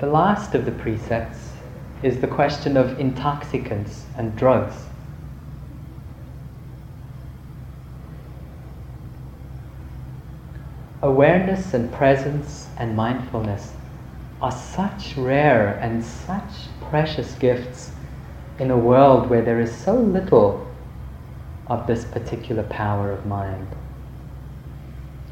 The 0.01 0.07
last 0.07 0.55
of 0.55 0.65
the 0.65 0.73
precepts 0.73 1.53
is 2.03 2.21
the 2.21 2.27
question 2.29 2.77
of 2.77 3.01
intoxicants 3.01 4.07
and 4.17 4.37
drugs. 4.37 4.89
awareness 11.03 11.75
and 11.75 11.93
presence 11.93 12.69
and 12.77 12.97
mindfulness 12.97 13.73
are 14.43 14.53
such 14.53 15.17
rare 15.17 15.79
and 15.81 16.05
such 16.05 16.69
precious 16.91 17.35
gifts 17.35 17.93
in 18.59 18.71
a 18.71 18.77
world 18.77 19.31
where 19.31 19.43
there 19.43 19.61
is 19.61 19.75
so 19.75 19.95
little 19.95 20.67
of 21.69 21.87
this 21.87 22.05
particular 22.05 22.63
power 22.65 23.13
of 23.13 23.27
mind. 23.27 23.69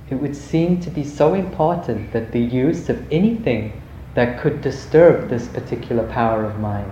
It 0.09 0.17
would 0.17 0.37
seem 0.37 0.81
to 0.81 0.91
be 0.91 1.03
so 1.03 1.35
important 1.35 2.13
that 2.13 2.31
the 2.31 2.41
use 2.41 2.89
of 2.89 3.05
anything 3.13 3.83
that 4.17 4.41
could 4.41 4.63
disturb 4.63 5.29
this 5.29 5.47
particular 5.47 6.03
power 6.09 6.43
of 6.43 6.59
mind 6.59 6.91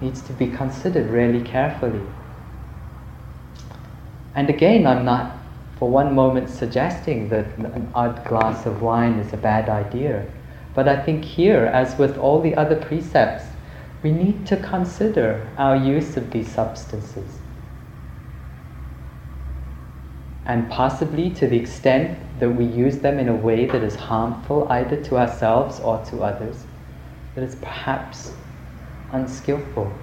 needs 0.00 0.20
to 0.22 0.32
be 0.32 0.48
considered 0.48 1.08
really 1.08 1.40
carefully. 1.40 2.02
And 4.34 4.50
again, 4.50 4.88
I'm 4.88 5.04
not 5.04 5.38
for 5.78 5.88
one 5.88 6.12
moment 6.12 6.50
suggesting 6.50 7.28
that 7.28 7.46
an 7.58 7.90
odd 7.94 8.24
glass 8.26 8.66
of 8.66 8.82
wine 8.82 9.20
is 9.20 9.32
a 9.32 9.36
bad 9.36 9.68
idea. 9.68 10.26
But 10.74 10.88
I 10.88 11.00
think 11.00 11.24
here, 11.24 11.66
as 11.66 11.96
with 11.96 12.18
all 12.18 12.40
the 12.40 12.56
other 12.56 12.74
precepts, 12.74 13.44
we 14.02 14.10
need 14.10 14.48
to 14.48 14.56
consider 14.56 15.48
our 15.56 15.76
use 15.76 16.16
of 16.16 16.32
these 16.32 16.50
substances. 16.50 17.38
And 20.46 20.70
possibly 20.70 21.30
to 21.30 21.46
the 21.46 21.56
extent 21.56 22.18
that 22.38 22.50
we 22.50 22.66
use 22.66 22.98
them 22.98 23.18
in 23.18 23.28
a 23.28 23.34
way 23.34 23.64
that 23.66 23.82
is 23.82 23.94
harmful 23.94 24.66
either 24.68 25.02
to 25.04 25.16
ourselves 25.16 25.80
or 25.80 26.04
to 26.06 26.22
others, 26.22 26.64
that 27.34 27.42
is 27.42 27.54
perhaps 27.56 28.32
unskillful. 29.10 29.98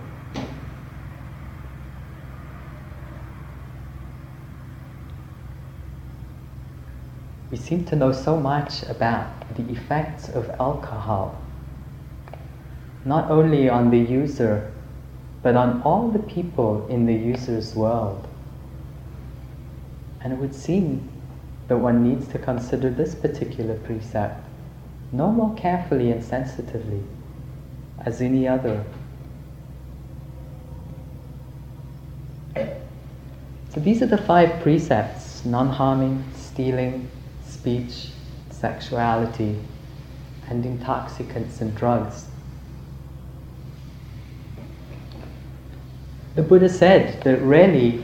We 7.51 7.57
seem 7.57 7.83
to 7.85 7.95
know 7.95 8.13
so 8.13 8.37
much 8.37 8.81
about 8.83 9.55
the 9.55 9.69
effects 9.71 10.29
of 10.29 10.49
alcohol, 10.51 11.39
not 13.03 13.29
only 13.29 13.69
on 13.69 13.91
the 13.91 13.99
user, 13.99 14.71
but 15.43 15.55
on 15.55 15.81
all 15.83 16.07
the 16.07 16.19
people 16.19 16.87
in 16.87 17.05
the 17.05 17.13
user's 17.13 17.75
world. 17.75 18.25
And 20.23 20.33
it 20.33 20.39
would 20.39 20.53
seem 20.53 21.09
that 21.67 21.77
one 21.77 22.03
needs 22.03 22.27
to 22.29 22.37
consider 22.39 22.89
this 22.89 23.15
particular 23.15 23.75
precept 23.75 24.45
no 25.11 25.31
more 25.31 25.53
carefully 25.55 26.11
and 26.11 26.23
sensitively 26.23 27.03
as 27.99 28.21
any 28.21 28.47
other. 28.47 28.83
So 32.55 33.79
these 33.79 34.01
are 34.01 34.05
the 34.05 34.17
five 34.17 34.61
precepts 34.61 35.45
non 35.45 35.69
harming, 35.69 36.23
stealing, 36.35 37.09
speech, 37.45 38.09
sexuality, 38.49 39.57
and 40.49 40.65
intoxicants 40.65 41.61
and 41.61 41.75
drugs. 41.75 42.25
The 46.35 46.41
Buddha 46.43 46.69
said 46.69 47.21
that 47.23 47.41
really, 47.41 48.03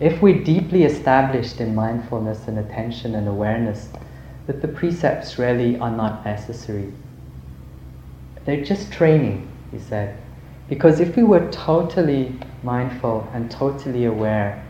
if 0.00 0.22
we're 0.22 0.44
deeply 0.44 0.84
established 0.84 1.60
in 1.60 1.74
mindfulness 1.74 2.46
and 2.46 2.58
attention 2.58 3.14
and 3.16 3.26
awareness, 3.26 3.88
that 4.46 4.62
the 4.62 4.68
precepts 4.68 5.38
really 5.38 5.78
are 5.78 5.90
not 5.90 6.24
necessary. 6.24 6.92
They're 8.44 8.64
just 8.64 8.92
training, 8.92 9.50
he 9.72 9.78
said. 9.78 10.16
Because 10.68 11.00
if 11.00 11.16
we 11.16 11.22
were 11.22 11.50
totally 11.50 12.38
mindful 12.62 13.28
and 13.32 13.50
totally 13.50 14.04
aware, 14.04 14.64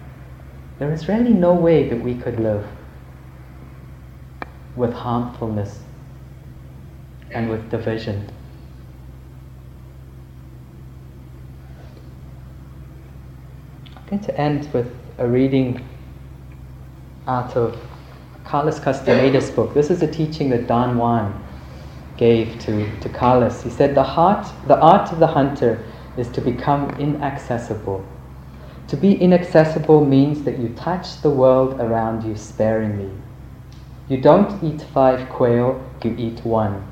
there 0.79 0.93
is 0.93 1.09
really 1.09 1.33
no 1.33 1.53
way 1.53 1.89
that 1.89 2.01
we 2.01 2.14
could 2.14 2.41
live 2.41 2.66
with 4.76 4.93
harmfulness 4.93 5.81
and 7.33 7.51
with 7.51 7.70
division. 7.70 8.31
I'm 13.97 14.07
going 14.07 14.22
to 14.22 14.41
end 14.41 14.72
with 14.72 14.91
a 15.19 15.27
reading 15.27 15.85
out 17.27 17.57
of 17.57 17.77
Carlos 18.45 18.79
Castaneda's 18.79 19.51
book. 19.51 19.75
This 19.75 19.91
is 19.91 20.01
a 20.03 20.11
teaching 20.11 20.49
that 20.51 20.66
Don 20.66 20.97
Juan 20.97 21.45
gave 22.16 22.59
to, 22.61 23.01
to 23.01 23.09
Carlos. 23.09 23.62
He 23.62 23.71
said, 23.71 23.95
the, 23.95 24.03
heart, 24.03 24.47
the 24.66 24.79
art 24.79 25.12
of 25.12 25.19
the 25.19 25.27
hunter 25.27 25.85
is 26.16 26.29
to 26.31 26.41
become 26.41 26.91
inaccessible. 27.01 28.05
To 28.89 28.97
be 28.97 29.14
inaccessible 29.16 30.07
means 30.07 30.45
that 30.45 30.59
you 30.59 30.71
touch 30.71 31.21
the 31.21 31.31
world 31.31 31.81
around 31.81 32.25
you 32.25 32.37
sparingly. 32.37 33.11
You 34.09 34.21
don't 34.21 34.62
eat 34.62 34.81
five 34.81 35.29
quail, 35.29 35.85
you 36.03 36.14
eat 36.16 36.45
one. 36.45 36.87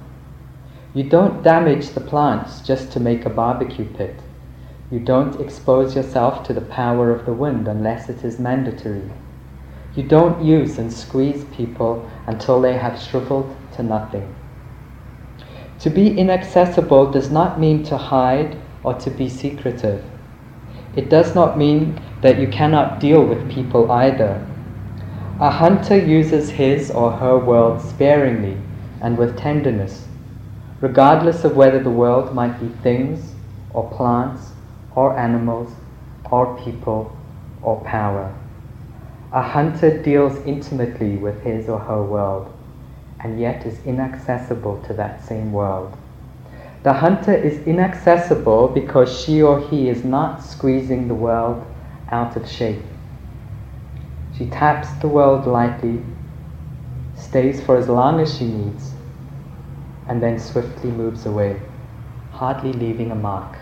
You 0.94 1.04
don't 1.04 1.42
damage 1.42 1.90
the 1.90 2.00
plants 2.00 2.60
just 2.60 2.92
to 2.92 3.00
make 3.00 3.24
a 3.24 3.30
barbecue 3.30 3.86
pit. 3.86 4.20
You 4.88 5.00
don't 5.00 5.40
expose 5.40 5.96
yourself 5.96 6.44
to 6.44 6.52
the 6.52 6.60
power 6.60 7.10
of 7.10 7.26
the 7.26 7.32
wind 7.32 7.66
unless 7.66 8.08
it 8.08 8.22
is 8.22 8.38
mandatory. 8.38 9.10
You 9.96 10.04
don't 10.04 10.44
use 10.44 10.78
and 10.78 10.92
squeeze 10.92 11.44
people 11.56 12.08
until 12.28 12.60
they 12.60 12.76
have 12.78 13.02
shriveled 13.02 13.56
to 13.72 13.82
nothing. 13.82 14.32
To 15.80 15.90
be 15.90 16.16
inaccessible 16.16 17.10
does 17.10 17.32
not 17.32 17.58
mean 17.58 17.82
to 17.84 17.96
hide 17.96 18.56
or 18.84 18.94
to 18.94 19.10
be 19.10 19.28
secretive. 19.28 20.04
It 20.94 21.10
does 21.10 21.34
not 21.34 21.58
mean 21.58 22.00
that 22.20 22.38
you 22.38 22.46
cannot 22.46 23.00
deal 23.00 23.24
with 23.24 23.50
people 23.50 23.90
either. 23.90 24.46
A 25.40 25.50
hunter 25.50 25.98
uses 25.98 26.50
his 26.50 26.92
or 26.92 27.10
her 27.10 27.36
world 27.36 27.82
sparingly 27.82 28.56
and 29.00 29.18
with 29.18 29.36
tenderness, 29.36 30.06
regardless 30.80 31.42
of 31.42 31.56
whether 31.56 31.82
the 31.82 31.90
world 31.90 32.34
might 32.34 32.60
be 32.60 32.68
things, 32.82 33.32
or 33.74 33.90
plants, 33.90 34.52
or 34.96 35.16
animals, 35.16 35.70
or 36.32 36.58
people, 36.64 37.16
or 37.62 37.80
power. 37.82 38.34
A 39.32 39.42
hunter 39.42 40.02
deals 40.02 40.38
intimately 40.46 41.16
with 41.16 41.42
his 41.42 41.68
or 41.68 41.78
her 41.78 42.02
world, 42.02 42.52
and 43.20 43.38
yet 43.38 43.64
is 43.66 43.78
inaccessible 43.84 44.82
to 44.86 44.94
that 44.94 45.22
same 45.22 45.52
world. 45.52 45.96
The 46.82 46.94
hunter 46.94 47.34
is 47.34 47.66
inaccessible 47.66 48.68
because 48.68 49.20
she 49.20 49.42
or 49.42 49.60
he 49.60 49.88
is 49.88 50.04
not 50.04 50.42
squeezing 50.42 51.08
the 51.08 51.14
world 51.14 51.64
out 52.10 52.36
of 52.36 52.48
shape. 52.48 52.82
She 54.38 54.46
taps 54.46 54.90
the 55.00 55.08
world 55.08 55.46
lightly, 55.46 56.02
stays 57.16 57.60
for 57.60 57.76
as 57.76 57.88
long 57.88 58.20
as 58.20 58.38
she 58.38 58.46
needs, 58.46 58.92
and 60.08 60.22
then 60.22 60.38
swiftly 60.38 60.90
moves 60.90 61.26
away, 61.26 61.60
hardly 62.30 62.72
leaving 62.72 63.10
a 63.10 63.14
mark. 63.14 63.58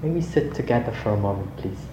May 0.00 0.10
we 0.10 0.20
sit 0.20 0.54
together 0.54 0.92
for 0.92 1.10
a 1.10 1.16
moment, 1.16 1.56
please. 1.56 1.88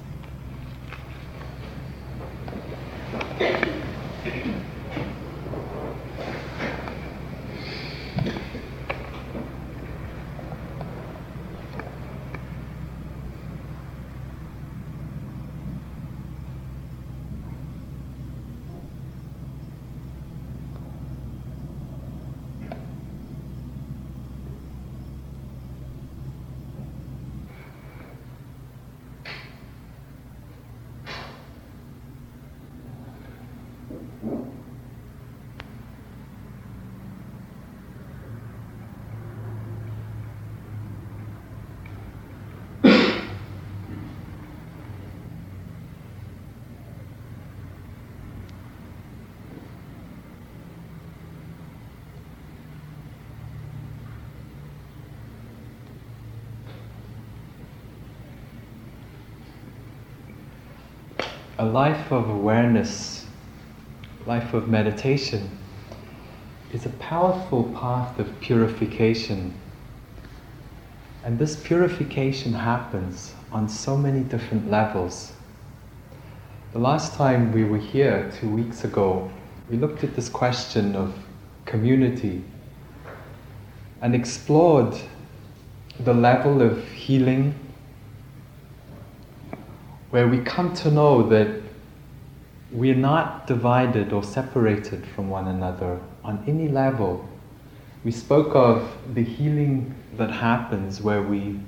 A 61.65 61.71
life 61.71 62.11
of 62.11 62.29
awareness, 62.29 63.25
life 64.27 64.53
of 64.53 64.69
meditation, 64.69 65.49
is 66.71 66.85
a 66.85 66.89
powerful 66.89 67.63
path 67.73 68.19
of 68.19 68.39
purification. 68.39 69.51
And 71.23 71.39
this 71.39 71.55
purification 71.55 72.53
happens 72.53 73.33
on 73.51 73.67
so 73.67 73.97
many 73.97 74.19
different 74.19 74.69
levels. 74.69 75.33
The 76.71 76.77
last 76.77 77.15
time 77.15 77.51
we 77.51 77.63
were 77.63 77.79
here, 77.79 78.31
two 78.39 78.49
weeks 78.49 78.83
ago, 78.83 79.31
we 79.67 79.77
looked 79.77 80.03
at 80.03 80.15
this 80.15 80.29
question 80.29 80.95
of 80.95 81.17
community 81.65 82.43
and 84.03 84.13
explored 84.13 84.95
the 85.99 86.13
level 86.13 86.61
of 86.61 86.87
healing 86.89 87.55
where 90.09 90.27
we 90.27 90.39
come 90.39 90.73
to 90.73 90.91
know 90.91 91.27
that 91.29 91.61
we're 92.71 92.95
not 92.95 93.47
divided 93.47 94.11
or 94.11 94.23
separated 94.23 95.05
from 95.07 95.29
one 95.29 95.47
another 95.47 95.99
on 96.23 96.43
any 96.47 96.67
level. 96.67 97.27
We 98.03 98.11
spoke 98.11 98.55
of 98.55 98.91
the 99.13 99.23
healing 99.23 99.95
that 100.17 100.31
happens 100.31 101.01
where 101.01 101.21
we, 101.21 101.59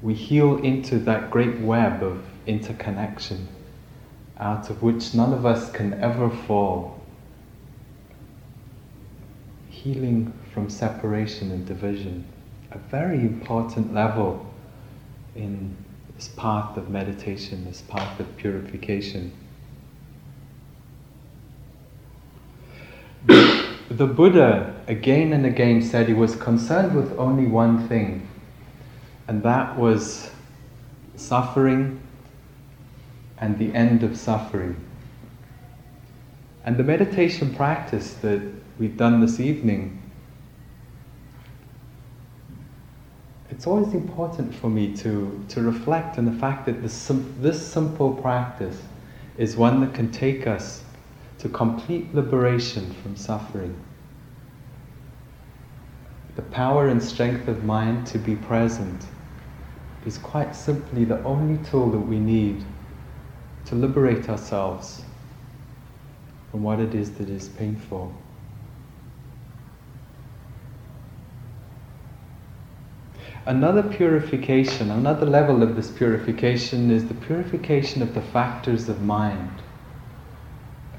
we 0.00 0.14
heal 0.14 0.56
into 0.58 0.98
that 1.00 1.30
great 1.30 1.58
web 1.60 2.02
of 2.02 2.22
interconnection 2.46 3.48
out 4.38 4.70
of 4.70 4.82
which 4.82 5.14
none 5.14 5.32
of 5.32 5.46
us 5.46 5.70
can 5.70 5.94
ever 5.94 6.28
fall. 6.28 7.00
Healing 9.68 10.32
from 10.52 10.68
separation 10.68 11.52
and 11.52 11.66
division, 11.66 12.24
a 12.72 12.78
very 12.78 13.20
important 13.20 13.94
level 13.94 14.46
in 15.36 15.76
this 16.22 16.32
path 16.36 16.76
of 16.76 16.88
meditation, 16.88 17.64
this 17.64 17.80
path 17.82 18.20
of 18.20 18.36
purification. 18.36 19.32
The 23.26 24.06
Buddha 24.06 24.80
again 24.86 25.32
and 25.32 25.44
again 25.44 25.82
said 25.82 26.06
he 26.06 26.14
was 26.14 26.36
concerned 26.36 26.94
with 26.94 27.18
only 27.18 27.46
one 27.46 27.88
thing, 27.88 28.28
and 29.26 29.42
that 29.42 29.76
was 29.76 30.30
suffering 31.16 32.00
and 33.38 33.58
the 33.58 33.74
end 33.74 34.04
of 34.04 34.16
suffering. 34.16 34.76
And 36.64 36.76
the 36.76 36.84
meditation 36.84 37.52
practice 37.52 38.14
that 38.22 38.40
we've 38.78 38.96
done 38.96 39.20
this 39.20 39.40
evening, 39.40 40.00
it's 43.52 43.66
always 43.66 43.92
important 43.92 44.54
for 44.54 44.70
me 44.70 44.96
to, 44.96 45.44
to 45.50 45.60
reflect 45.60 46.16
on 46.16 46.24
the 46.24 46.32
fact 46.32 46.64
that 46.64 46.80
this, 46.80 47.12
this 47.38 47.64
simple 47.64 48.14
practice 48.14 48.80
is 49.36 49.56
one 49.56 49.82
that 49.82 49.92
can 49.92 50.10
take 50.10 50.46
us 50.46 50.82
to 51.36 51.50
complete 51.50 52.14
liberation 52.14 52.94
from 53.02 53.14
suffering. 53.14 53.76
The 56.34 56.42
power 56.42 56.88
and 56.88 57.02
strength 57.02 57.46
of 57.46 57.62
mind 57.62 58.06
to 58.06 58.18
be 58.18 58.36
present 58.36 59.04
is 60.06 60.16
quite 60.16 60.56
simply 60.56 61.04
the 61.04 61.22
only 61.22 61.62
tool 61.62 61.90
that 61.90 61.98
we 61.98 62.18
need 62.18 62.64
to 63.66 63.74
liberate 63.74 64.30
ourselves 64.30 65.04
from 66.50 66.62
what 66.62 66.80
it 66.80 66.94
is 66.94 67.10
that 67.12 67.28
is 67.28 67.50
painful. 67.50 68.14
Another 73.44 73.82
purification, 73.82 74.92
another 74.92 75.26
level 75.26 75.64
of 75.64 75.74
this 75.74 75.90
purification 75.90 76.92
is 76.92 77.06
the 77.06 77.14
purification 77.14 78.00
of 78.00 78.14
the 78.14 78.20
factors 78.20 78.88
of 78.88 79.02
mind, 79.02 79.50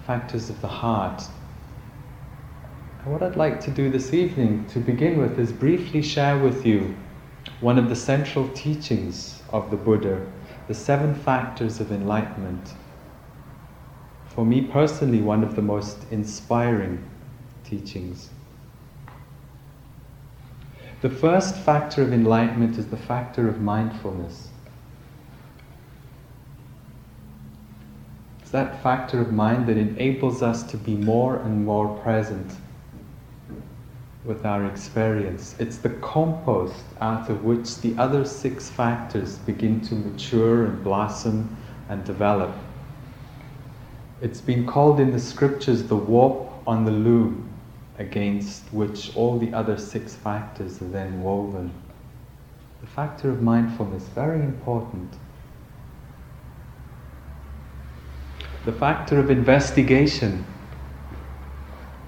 factors 0.05 0.49
of 0.49 0.59
the 0.59 0.67
heart. 0.67 1.23
And 2.99 3.13
what 3.13 3.23
I'd 3.23 3.37
like 3.37 3.61
to 3.61 3.71
do 3.71 3.89
this 3.89 4.13
evening 4.13 4.65
to 4.73 4.81
begin 4.81 5.19
with 5.19 5.39
is 5.39 5.53
briefly 5.53 6.01
share 6.01 6.37
with 6.37 6.65
you 6.65 6.97
one 7.61 7.79
of 7.79 7.87
the 7.87 7.95
central 7.95 8.49
teachings 8.49 9.41
of 9.49 9.71
the 9.71 9.77
Buddha 9.77 10.25
the 10.67 10.73
seven 10.73 11.15
factors 11.15 11.79
of 11.79 11.93
enlightenment. 11.93 12.73
For 14.25 14.45
me 14.45 14.61
personally, 14.61 15.21
one 15.21 15.43
of 15.45 15.55
the 15.55 15.61
most 15.61 15.97
inspiring 16.11 17.03
teachings. 17.63 18.29
The 21.03 21.09
first 21.09 21.57
factor 21.57 22.01
of 22.01 22.13
enlightenment 22.13 22.77
is 22.77 22.87
the 22.87 22.95
factor 22.95 23.49
of 23.49 23.59
mindfulness. 23.59 24.47
It's 28.41 28.51
that 28.51 28.81
factor 28.81 29.19
of 29.19 29.33
mind 29.33 29.67
that 29.67 29.75
enables 29.75 30.41
us 30.41 30.63
to 30.63 30.77
be 30.77 30.95
more 30.95 31.39
and 31.39 31.65
more 31.65 31.89
present 31.97 32.53
with 34.23 34.45
our 34.45 34.65
experience. 34.65 35.57
It's 35.59 35.75
the 35.75 35.89
compost 35.89 36.85
out 37.01 37.29
of 37.29 37.43
which 37.43 37.81
the 37.81 37.97
other 37.97 38.23
six 38.23 38.69
factors 38.69 39.39
begin 39.39 39.81
to 39.81 39.95
mature 39.95 40.67
and 40.67 40.81
blossom 40.85 41.53
and 41.89 42.05
develop. 42.05 42.55
It's 44.21 44.39
been 44.39 44.65
called 44.65 45.01
in 45.01 45.11
the 45.11 45.19
scriptures 45.19 45.83
the 45.83 45.97
warp 45.97 46.49
on 46.65 46.85
the 46.85 46.91
loom 46.91 47.52
against 47.99 48.63
which 48.73 49.15
all 49.15 49.37
the 49.37 49.53
other 49.53 49.77
six 49.77 50.15
factors 50.15 50.81
are 50.81 50.89
then 50.89 51.21
woven. 51.21 51.71
The 52.81 52.87
factor 52.87 53.29
of 53.29 53.41
mindfulness, 53.41 54.03
very 54.09 54.41
important. 54.41 55.13
The 58.65 58.73
factor 58.73 59.19
of 59.19 59.29
investigation, 59.29 60.45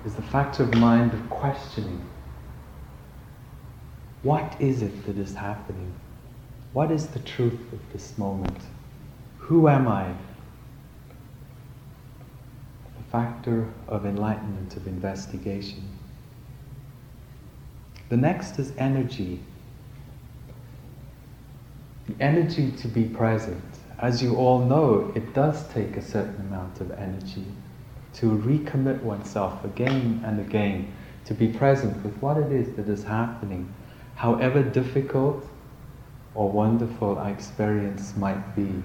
is 0.05 0.13
the 0.13 0.21
factor 0.21 0.63
of 0.63 0.73
mind 0.75 1.13
of 1.13 1.29
questioning. 1.29 2.01
What 4.21 4.55
is 4.59 4.81
it 4.81 5.05
that 5.05 5.17
is 5.17 5.33
happening? 5.33 5.93
What 6.73 6.91
is 6.91 7.07
the 7.07 7.19
truth 7.19 7.73
of 7.73 7.79
this 7.91 8.17
moment? 8.17 8.57
Who 9.39 9.67
am 9.67 9.87
I? 9.87 10.13
Factor 13.15 13.71
of 13.87 14.05
enlightenment, 14.05 14.75
of 14.75 14.87
investigation. 14.87 15.87
The 18.09 18.17
next 18.17 18.59
is 18.59 18.73
energy. 18.77 19.39
The 22.09 22.21
energy 22.21 22.71
to 22.71 22.89
be 22.89 23.05
present. 23.05 23.63
As 23.99 24.21
you 24.21 24.35
all 24.35 24.65
know, 24.65 25.13
it 25.15 25.33
does 25.33 25.65
take 25.69 25.95
a 25.95 26.01
certain 26.01 26.35
amount 26.47 26.81
of 26.81 26.91
energy 26.91 27.45
to 28.15 28.31
recommit 28.31 29.01
oneself 29.01 29.63
again 29.63 30.21
and 30.25 30.41
again, 30.41 30.91
to 31.23 31.33
be 31.33 31.47
present 31.47 32.03
with 32.03 32.17
what 32.17 32.35
it 32.35 32.51
is 32.51 32.75
that 32.75 32.89
is 32.89 33.05
happening, 33.05 33.73
however 34.15 34.61
difficult 34.61 35.47
or 36.33 36.51
wonderful 36.51 37.17
our 37.17 37.29
experience 37.29 38.13
might 38.17 38.57
be. 38.57 38.83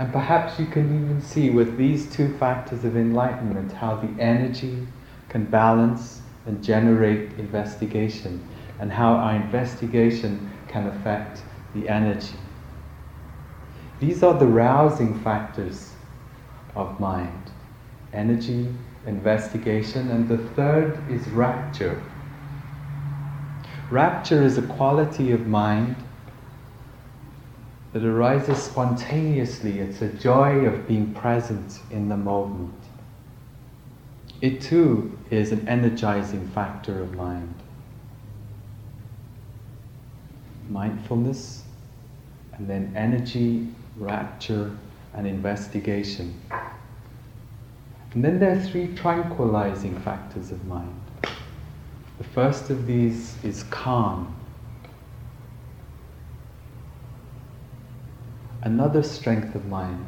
And 0.00 0.10
perhaps 0.14 0.58
you 0.58 0.64
can 0.64 1.04
even 1.04 1.20
see 1.20 1.50
with 1.50 1.76
these 1.76 2.10
two 2.10 2.34
factors 2.38 2.86
of 2.86 2.96
enlightenment 2.96 3.70
how 3.70 3.96
the 3.96 4.08
energy 4.18 4.86
can 5.28 5.44
balance 5.44 6.22
and 6.46 6.64
generate 6.64 7.32
investigation, 7.38 8.42
and 8.78 8.90
how 8.90 9.12
our 9.12 9.36
investigation 9.36 10.50
can 10.68 10.86
affect 10.86 11.42
the 11.74 11.86
energy. 11.86 12.38
These 13.98 14.22
are 14.22 14.32
the 14.32 14.46
rousing 14.46 15.20
factors 15.20 15.92
of 16.74 16.98
mind 16.98 17.50
energy, 18.14 18.74
investigation, 19.06 20.10
and 20.10 20.26
the 20.26 20.38
third 20.54 20.98
is 21.10 21.28
rapture. 21.28 22.02
Rapture 23.90 24.42
is 24.44 24.56
a 24.56 24.62
quality 24.62 25.30
of 25.32 25.46
mind 25.46 25.94
that 27.92 28.04
arises 28.04 28.62
spontaneously. 28.62 29.80
It's 29.80 30.00
a 30.02 30.08
joy 30.08 30.66
of 30.66 30.86
being 30.86 31.12
present 31.14 31.80
in 31.90 32.08
the 32.08 32.16
moment. 32.16 32.74
It 34.40 34.60
too 34.60 35.18
is 35.30 35.52
an 35.52 35.68
energizing 35.68 36.48
factor 36.48 37.00
of 37.02 37.14
mind. 37.14 37.54
Mindfulness, 40.68 41.64
and 42.52 42.68
then 42.68 42.92
energy, 42.96 43.68
rapture, 43.96 44.76
and 45.14 45.26
investigation. 45.26 46.40
And 48.12 48.24
then 48.24 48.38
there 48.38 48.56
are 48.56 48.60
three 48.60 48.94
tranquilizing 48.94 50.00
factors 50.00 50.50
of 50.50 50.64
mind. 50.66 50.94
The 52.18 52.24
first 52.24 52.70
of 52.70 52.86
these 52.86 53.36
is 53.44 53.64
calm. 53.64 54.34
Another 58.62 59.02
strength 59.02 59.54
of 59.54 59.66
mind, 59.66 60.06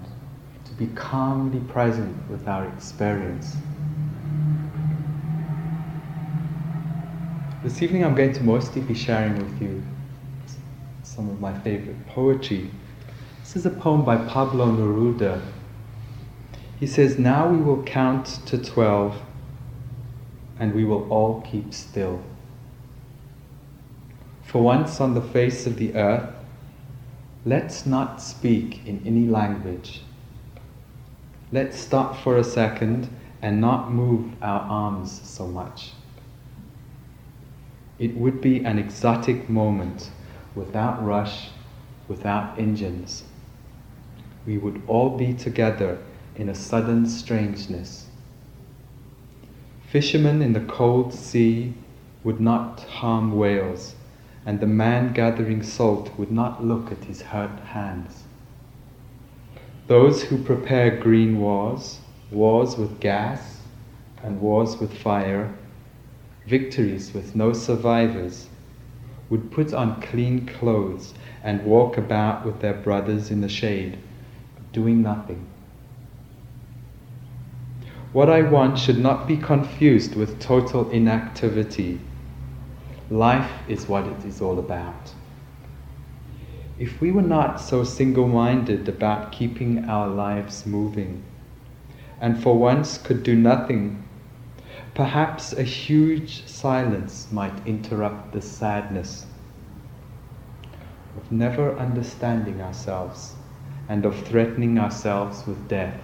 to 0.64 0.72
be 0.72 0.86
calmly 0.94 1.60
present 1.60 2.28
with 2.28 2.46
our 2.46 2.66
experience. 2.68 3.56
This 7.62 7.80
evening 7.82 8.04
I'm 8.04 8.14
going 8.14 8.32
to 8.32 8.42
mostly 8.42 8.82
be 8.82 8.94
sharing 8.94 9.36
with 9.38 9.62
you 9.62 9.82
some 11.02 11.28
of 11.28 11.40
my 11.40 11.58
favorite 11.60 12.06
poetry. 12.08 12.70
This 13.40 13.56
is 13.56 13.66
a 13.66 13.70
poem 13.70 14.04
by 14.04 14.16
Pablo 14.16 14.66
Neruda 14.66 15.40
he 16.82 16.88
says, 16.88 17.16
Now 17.16 17.48
we 17.48 17.58
will 17.58 17.80
count 17.84 18.40
to 18.46 18.58
12 18.58 19.22
and 20.58 20.74
we 20.74 20.84
will 20.84 21.08
all 21.10 21.40
keep 21.42 21.72
still. 21.72 22.20
For 24.42 24.60
once 24.60 25.00
on 25.00 25.14
the 25.14 25.22
face 25.22 25.64
of 25.64 25.76
the 25.76 25.94
earth, 25.94 26.34
let's 27.44 27.86
not 27.86 28.22
speak 28.22 28.86
in 28.86 29.02
any 29.04 29.26
language. 29.26 30.02
let's 31.50 31.76
stop 31.76 32.16
for 32.22 32.36
a 32.38 32.44
second 32.44 33.08
and 33.42 33.60
not 33.60 33.92
move 33.92 34.32
our 34.40 34.60
arms 34.60 35.20
so 35.24 35.46
much. 35.46 35.92
It 37.98 38.16
would 38.16 38.40
be 38.40 38.64
an 38.64 38.78
exotic 38.78 39.48
moment 39.48 40.10
without 40.54 41.04
rush, 41.04 41.50
without 42.08 42.58
engines. 42.58 43.24
We 44.46 44.58
would 44.58 44.80
all 44.86 45.16
be 45.16 45.34
together 45.34 45.98
in 46.36 46.48
a 46.48 46.54
sudden 46.54 47.06
strangeness. 47.06 48.06
Fishermen 49.90 50.40
in 50.40 50.52
the 50.52 50.60
cold 50.60 51.12
sea 51.12 51.74
would 52.24 52.40
not 52.40 52.80
harm 52.84 53.36
whales, 53.36 53.94
and 54.44 54.60
the 54.60 54.66
man 54.66 55.12
gathering 55.12 55.62
salt 55.62 56.10
would 56.18 56.30
not 56.30 56.64
look 56.64 56.90
at 56.90 57.04
his 57.04 57.22
hurt 57.22 57.60
hands. 57.60 58.24
Those 59.86 60.24
who 60.24 60.42
prepare 60.42 60.96
green 60.96 61.38
wars, 61.38 62.00
wars 62.30 62.76
with 62.76 63.00
gas 63.00 63.60
and 64.22 64.40
wars 64.40 64.78
with 64.78 64.96
fire, 64.96 65.52
victories 66.46 67.12
with 67.12 67.36
no 67.36 67.52
survivors, 67.52 68.48
would 69.30 69.50
put 69.50 69.72
on 69.72 70.00
clean 70.00 70.46
clothes 70.46 71.14
and 71.42 71.64
walk 71.64 71.96
about 71.96 72.44
with 72.44 72.60
their 72.60 72.74
brothers 72.74 73.30
in 73.30 73.40
the 73.40 73.48
shade, 73.48 73.98
doing 74.72 75.02
nothing. 75.02 75.46
What 78.12 78.28
I 78.28 78.42
want 78.42 78.78
should 78.78 78.98
not 78.98 79.26
be 79.26 79.38
confused 79.38 80.14
with 80.14 80.38
total 80.38 80.90
inactivity. 80.90 81.98
Life 83.12 83.68
is 83.68 83.90
what 83.90 84.06
it 84.06 84.24
is 84.24 84.40
all 84.40 84.58
about. 84.58 85.12
If 86.78 86.98
we 87.02 87.12
were 87.12 87.20
not 87.20 87.60
so 87.60 87.84
single 87.84 88.26
minded 88.26 88.88
about 88.88 89.32
keeping 89.32 89.84
our 89.84 90.08
lives 90.08 90.64
moving, 90.64 91.22
and 92.22 92.42
for 92.42 92.56
once 92.56 92.96
could 92.96 93.22
do 93.22 93.36
nothing, 93.36 94.02
perhaps 94.94 95.52
a 95.52 95.62
huge 95.62 96.46
silence 96.46 97.30
might 97.30 97.66
interrupt 97.66 98.32
the 98.32 98.40
sadness 98.40 99.26
of 101.14 101.30
never 101.30 101.76
understanding 101.76 102.62
ourselves 102.62 103.34
and 103.90 104.06
of 104.06 104.18
threatening 104.26 104.78
ourselves 104.78 105.46
with 105.46 105.68
death. 105.68 106.00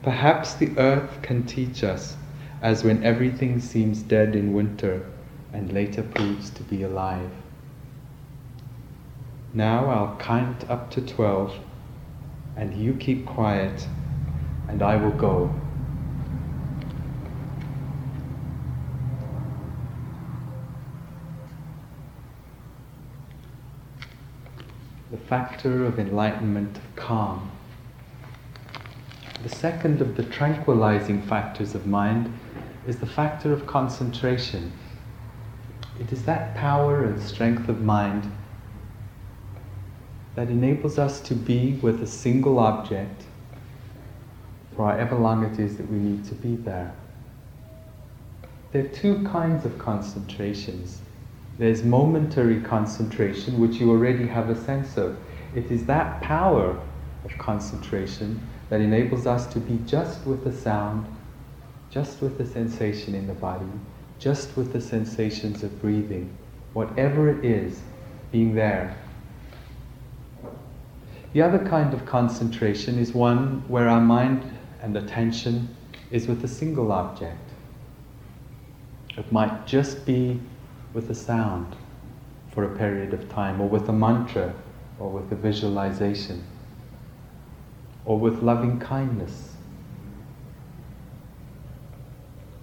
Perhaps 0.00 0.54
the 0.54 0.78
earth 0.78 1.22
can 1.22 1.42
teach 1.42 1.82
us, 1.82 2.16
as 2.62 2.84
when 2.84 3.02
everything 3.02 3.58
seems 3.58 4.00
dead 4.00 4.36
in 4.36 4.52
winter 4.52 5.04
and 5.54 5.72
later 5.72 6.02
proves 6.02 6.50
to 6.50 6.62
be 6.64 6.82
alive. 6.82 7.30
Now 9.54 9.88
I'll 9.88 10.16
count 10.16 10.68
up 10.68 10.90
to 10.90 11.00
twelve, 11.00 11.54
and 12.56 12.74
you 12.74 12.92
keep 12.94 13.24
quiet, 13.24 13.86
and 14.68 14.82
I 14.82 14.96
will 14.96 15.12
go. 15.12 15.54
The 25.12 25.18
factor 25.18 25.86
of 25.86 26.00
enlightenment 26.00 26.76
of 26.76 26.96
calm. 26.96 27.52
The 29.44 29.48
second 29.48 30.00
of 30.00 30.16
the 30.16 30.24
tranquilizing 30.24 31.22
factors 31.22 31.76
of 31.76 31.86
mind 31.86 32.36
is 32.88 32.96
the 32.96 33.06
factor 33.06 33.52
of 33.52 33.66
concentration. 33.66 34.72
It 36.00 36.12
is 36.12 36.24
that 36.24 36.56
power 36.56 37.04
and 37.04 37.20
strength 37.20 37.68
of 37.68 37.82
mind 37.82 38.30
that 40.34 40.48
enables 40.48 40.98
us 40.98 41.20
to 41.22 41.34
be 41.34 41.74
with 41.74 42.02
a 42.02 42.06
single 42.06 42.58
object 42.58 43.24
for 44.74 44.90
however 44.90 45.16
long 45.16 45.44
it 45.44 45.58
is 45.58 45.76
that 45.76 45.90
we 45.90 45.98
need 45.98 46.24
to 46.24 46.34
be 46.34 46.56
there. 46.56 46.92
There 48.72 48.84
are 48.84 48.88
two 48.88 49.22
kinds 49.24 49.64
of 49.64 49.78
concentrations. 49.78 51.00
There's 51.58 51.84
momentary 51.84 52.60
concentration, 52.60 53.60
which 53.60 53.76
you 53.76 53.90
already 53.90 54.26
have 54.26 54.50
a 54.50 54.56
sense 54.56 54.96
of. 54.96 55.16
It 55.54 55.70
is 55.70 55.86
that 55.86 56.20
power 56.20 56.80
of 57.24 57.38
concentration 57.38 58.40
that 58.70 58.80
enables 58.80 59.26
us 59.26 59.46
to 59.52 59.60
be 59.60 59.78
just 59.86 60.26
with 60.26 60.42
the 60.42 60.52
sound, 60.52 61.06
just 61.90 62.20
with 62.20 62.36
the 62.38 62.46
sensation 62.46 63.14
in 63.14 63.28
the 63.28 63.34
body, 63.34 63.70
just 64.24 64.56
with 64.56 64.72
the 64.72 64.80
sensations 64.80 65.62
of 65.62 65.82
breathing, 65.82 66.34
whatever 66.72 67.28
it 67.28 67.44
is, 67.44 67.82
being 68.32 68.54
there. 68.54 68.96
The 71.34 71.42
other 71.42 71.58
kind 71.58 71.92
of 71.92 72.06
concentration 72.06 72.98
is 72.98 73.12
one 73.12 73.62
where 73.68 73.86
our 73.86 74.00
mind 74.00 74.42
and 74.80 74.96
attention 74.96 75.76
is 76.10 76.26
with 76.26 76.42
a 76.42 76.48
single 76.48 76.90
object. 76.90 77.50
It 79.18 79.30
might 79.30 79.66
just 79.66 80.06
be 80.06 80.40
with 80.94 81.10
a 81.10 81.14
sound 81.14 81.76
for 82.50 82.64
a 82.64 82.78
period 82.78 83.12
of 83.12 83.28
time, 83.28 83.60
or 83.60 83.68
with 83.68 83.90
a 83.90 83.92
mantra, 83.92 84.54
or 84.98 85.10
with 85.10 85.30
a 85.32 85.36
visualization 85.36 86.42
or 88.06 88.18
with 88.18 88.42
loving 88.42 88.78
kindness. 88.78 89.53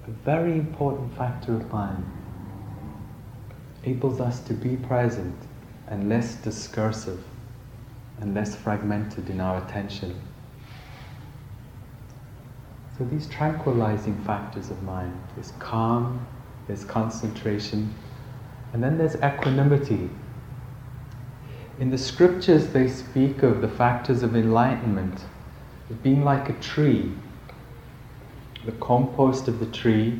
A 0.07 0.11
very 0.25 0.53
important 0.53 1.15
factor 1.15 1.53
of 1.53 1.71
mind 1.71 2.03
enables 3.83 4.19
us 4.19 4.39
to 4.41 4.53
be 4.53 4.75
present 4.75 5.35
and 5.87 6.09
less 6.09 6.35
discursive 6.35 7.23
and 8.19 8.33
less 8.33 8.55
fragmented 8.55 9.29
in 9.29 9.39
our 9.39 9.63
attention. 9.63 10.19
So 12.97 13.05
these 13.05 13.27
tranquilizing 13.27 14.17
factors 14.23 14.69
of 14.69 14.81
mind, 14.83 15.19
there's 15.35 15.53
calm, 15.59 16.25
there's 16.67 16.83
concentration, 16.83 17.93
and 18.73 18.83
then 18.83 18.97
there's 18.97 19.15
equanimity. 19.15 20.09
In 21.79 21.89
the 21.89 21.97
scriptures, 21.97 22.67
they 22.67 22.87
speak 22.87 23.43
of 23.43 23.61
the 23.61 23.67
factors 23.67 24.23
of 24.23 24.35
enlightenment 24.35 25.25
being 26.03 26.23
like 26.23 26.49
a 26.49 26.53
tree. 26.53 27.11
The 28.63 28.71
compost 28.73 29.47
of 29.47 29.59
the 29.59 29.65
tree 29.65 30.19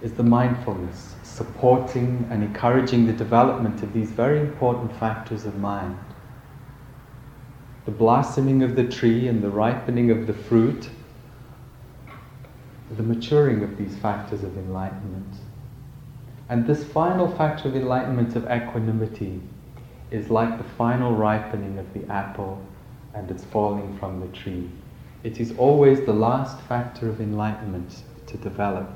is 0.00 0.12
the 0.12 0.22
mindfulness, 0.22 1.16
supporting 1.24 2.24
and 2.30 2.44
encouraging 2.44 3.06
the 3.06 3.12
development 3.12 3.82
of 3.82 3.92
these 3.92 4.10
very 4.10 4.38
important 4.38 4.92
factors 4.96 5.44
of 5.44 5.58
mind. 5.58 5.98
The 7.84 7.90
blossoming 7.90 8.62
of 8.62 8.76
the 8.76 8.86
tree 8.86 9.26
and 9.26 9.42
the 9.42 9.50
ripening 9.50 10.12
of 10.12 10.28
the 10.28 10.32
fruit, 10.32 10.90
the 12.96 13.02
maturing 13.02 13.64
of 13.64 13.76
these 13.76 13.96
factors 13.96 14.44
of 14.44 14.56
enlightenment. 14.56 15.34
And 16.48 16.68
this 16.68 16.84
final 16.84 17.26
factor 17.26 17.68
of 17.68 17.74
enlightenment 17.74 18.36
of 18.36 18.44
equanimity 18.44 19.40
is 20.12 20.30
like 20.30 20.56
the 20.56 20.70
final 20.74 21.16
ripening 21.16 21.78
of 21.78 21.92
the 21.92 22.04
apple 22.12 22.64
and 23.12 23.28
its 23.28 23.44
falling 23.44 23.98
from 23.98 24.20
the 24.20 24.28
tree. 24.28 24.70
It 25.26 25.40
is 25.40 25.52
always 25.58 26.06
the 26.06 26.12
last 26.12 26.60
factor 26.68 27.08
of 27.08 27.20
enlightenment 27.20 28.04
to 28.28 28.36
develop. 28.36 28.88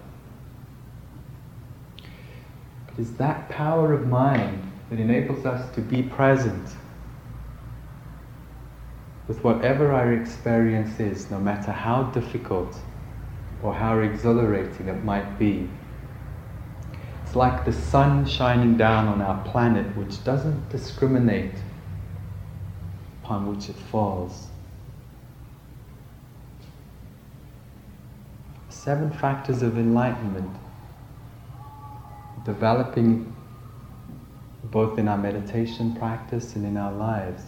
It 2.93 3.01
is 3.01 3.15
that 3.15 3.49
power 3.49 3.93
of 3.93 4.07
mind 4.07 4.63
that 4.91 5.01
enables 5.01 5.45
us 5.45 5.75
to 5.75 5.81
be 5.81 6.05
present 6.05 6.69
with 9.27 9.43
whatever 9.43 9.91
our 9.91 10.13
experience 10.13 11.01
is, 11.01 11.29
no 11.33 11.41
matter 11.41 11.73
how 11.73 12.05
difficult 12.05 12.79
or 13.61 13.75
how 13.75 13.99
exhilarating 13.99 14.87
it 14.87 15.03
might 15.03 15.37
be. 15.37 15.69
It's 17.25 17.35
like 17.35 17.65
the 17.65 17.73
sun 17.73 18.25
shining 18.25 18.77
down 18.77 19.09
on 19.09 19.21
our 19.21 19.43
planet, 19.43 19.97
which 19.97 20.23
doesn't 20.23 20.69
discriminate 20.69 21.57
upon 23.25 23.53
which 23.53 23.69
it 23.69 23.75
falls. 23.75 24.50
Seven 28.91 29.13
factors 29.13 29.63
of 29.63 29.79
enlightenment 29.79 30.51
developing 32.45 33.33
both 34.65 34.99
in 34.99 35.07
our 35.07 35.17
meditation 35.17 35.95
practice 35.95 36.57
and 36.57 36.67
in 36.67 36.77
our 36.77 36.93
lives, 36.95 37.45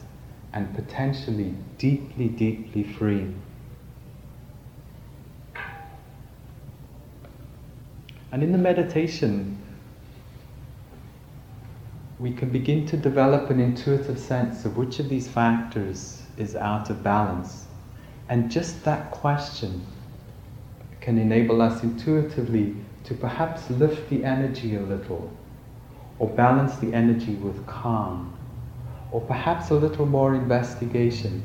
and 0.52 0.72
potentially 0.72 1.52
deeply, 1.78 2.28
deeply 2.28 2.84
free. 2.84 3.26
And 8.30 8.44
in 8.44 8.52
the 8.52 8.58
meditation, 8.58 9.58
we 12.20 12.32
can 12.32 12.50
begin 12.50 12.86
to 12.86 12.96
develop 12.96 13.50
an 13.50 13.58
intuitive 13.58 14.20
sense 14.20 14.64
of 14.64 14.76
which 14.76 15.00
of 15.00 15.08
these 15.08 15.26
factors 15.26 16.22
is 16.36 16.54
out 16.54 16.88
of 16.88 17.02
balance. 17.02 17.66
And 18.28 18.48
just 18.48 18.84
that 18.84 19.10
question 19.10 19.84
can 21.02 21.18
enable 21.18 21.60
us 21.60 21.82
intuitively 21.82 22.76
to 23.04 23.12
perhaps 23.12 23.68
lift 23.68 24.08
the 24.08 24.24
energy 24.24 24.76
a 24.76 24.80
little, 24.80 25.30
or 26.18 26.28
balance 26.28 26.76
the 26.76 26.94
energy 26.94 27.34
with 27.34 27.66
calm, 27.66 28.32
or 29.10 29.20
perhaps 29.20 29.70
a 29.70 29.74
little 29.74 30.06
more 30.06 30.34
investigation, 30.34 31.42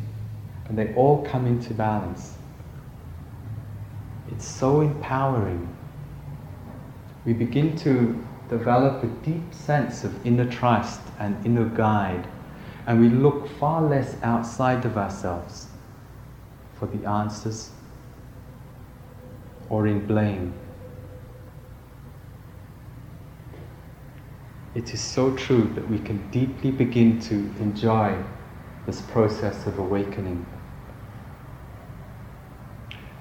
and 0.69 0.77
they 0.77 0.93
all 0.93 1.25
come 1.25 1.47
into 1.47 1.73
balance. 1.73 2.37
It's 4.31 4.47
so 4.47 4.81
empowering. 4.81 5.67
We 7.25 7.33
begin 7.33 7.75
to 7.77 8.23
develop 8.49 9.03
a 9.03 9.07
deep 9.25 9.53
sense 9.53 10.03
of 10.03 10.25
inner 10.25 10.49
trust 10.49 11.01
and 11.17 11.43
inner 11.43 11.65
guide, 11.65 12.27
and 12.85 13.01
we 13.01 13.09
look 13.09 13.49
far 13.57 13.81
less 13.81 14.15
outside 14.21 14.85
of 14.85 14.97
ourselves 14.97 15.67
for 16.75 16.85
the 16.85 17.09
answers 17.09 17.71
or 19.69 19.87
in 19.87 20.05
blame. 20.05 20.53
It 24.75 24.93
is 24.93 25.01
so 25.01 25.35
true 25.35 25.71
that 25.73 25.89
we 25.89 25.97
can 25.97 26.29
deeply 26.29 26.71
begin 26.71 27.19
to 27.21 27.35
enjoy 27.59 28.23
this 28.85 29.01
process 29.01 29.65
of 29.65 29.79
awakening. 29.79 30.45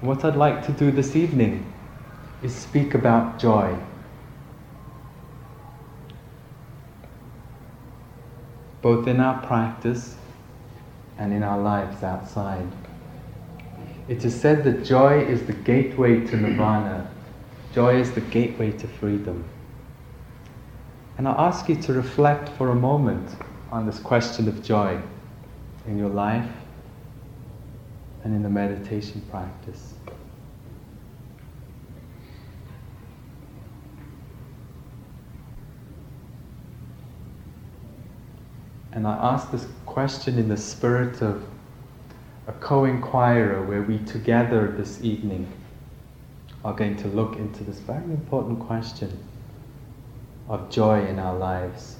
What 0.01 0.23
I'd 0.23 0.35
like 0.35 0.63
to 0.67 0.71
do 0.71 0.91
this 0.91 1.15
evening 1.15 1.73
is 2.43 2.53
speak 2.55 2.93
about 2.93 3.39
joy. 3.39 3.75
Both 8.83 9.07
in 9.07 9.19
our 9.19 9.43
practice 9.45 10.15
and 11.17 11.33
in 11.33 11.41
our 11.41 11.57
lives 11.57 12.03
outside. 12.03 12.67
It 14.07 14.23
is 14.23 14.39
said 14.39 14.63
that 14.63 14.85
joy 14.85 15.19
is 15.19 15.45
the 15.45 15.53
gateway 15.53 16.25
to 16.25 16.37
nirvana, 16.37 17.11
joy 17.73 17.99
is 17.99 18.11
the 18.11 18.21
gateway 18.21 18.71
to 18.71 18.87
freedom. 18.87 19.43
And 21.17 21.27
I 21.27 21.31
ask 21.31 21.67
you 21.67 21.75
to 21.75 21.93
reflect 21.93 22.47
for 22.49 22.69
a 22.69 22.75
moment 22.75 23.35
on 23.71 23.85
this 23.85 23.99
question 23.99 24.47
of 24.47 24.63
joy 24.63 25.01
in 25.85 25.97
your 25.97 26.09
life 26.09 26.49
and 28.23 28.33
in 28.33 28.43
the 28.43 28.49
meditation 28.49 29.21
practice. 29.29 29.93
And 38.93 39.05
I 39.05 39.13
ask 39.33 39.51
this 39.51 39.67
question 39.85 40.39
in 40.39 40.47
the 40.47 40.57
spirit 40.57 41.21
of 41.21 41.43
a 42.47 42.53
co 42.53 42.85
inquirer 42.85 43.61
where 43.61 43.81
we 43.81 43.97
together 43.99 44.71
this 44.71 45.03
evening 45.03 45.51
are 46.63 46.73
going 46.73 46.95
to 46.95 47.07
look 47.09 47.35
into 47.35 47.63
this 47.65 47.79
very 47.79 48.03
important 48.05 48.59
question 48.59 49.11
of 50.47 50.69
joy 50.69 51.05
in 51.05 51.19
our 51.19 51.37
lives. 51.37 51.97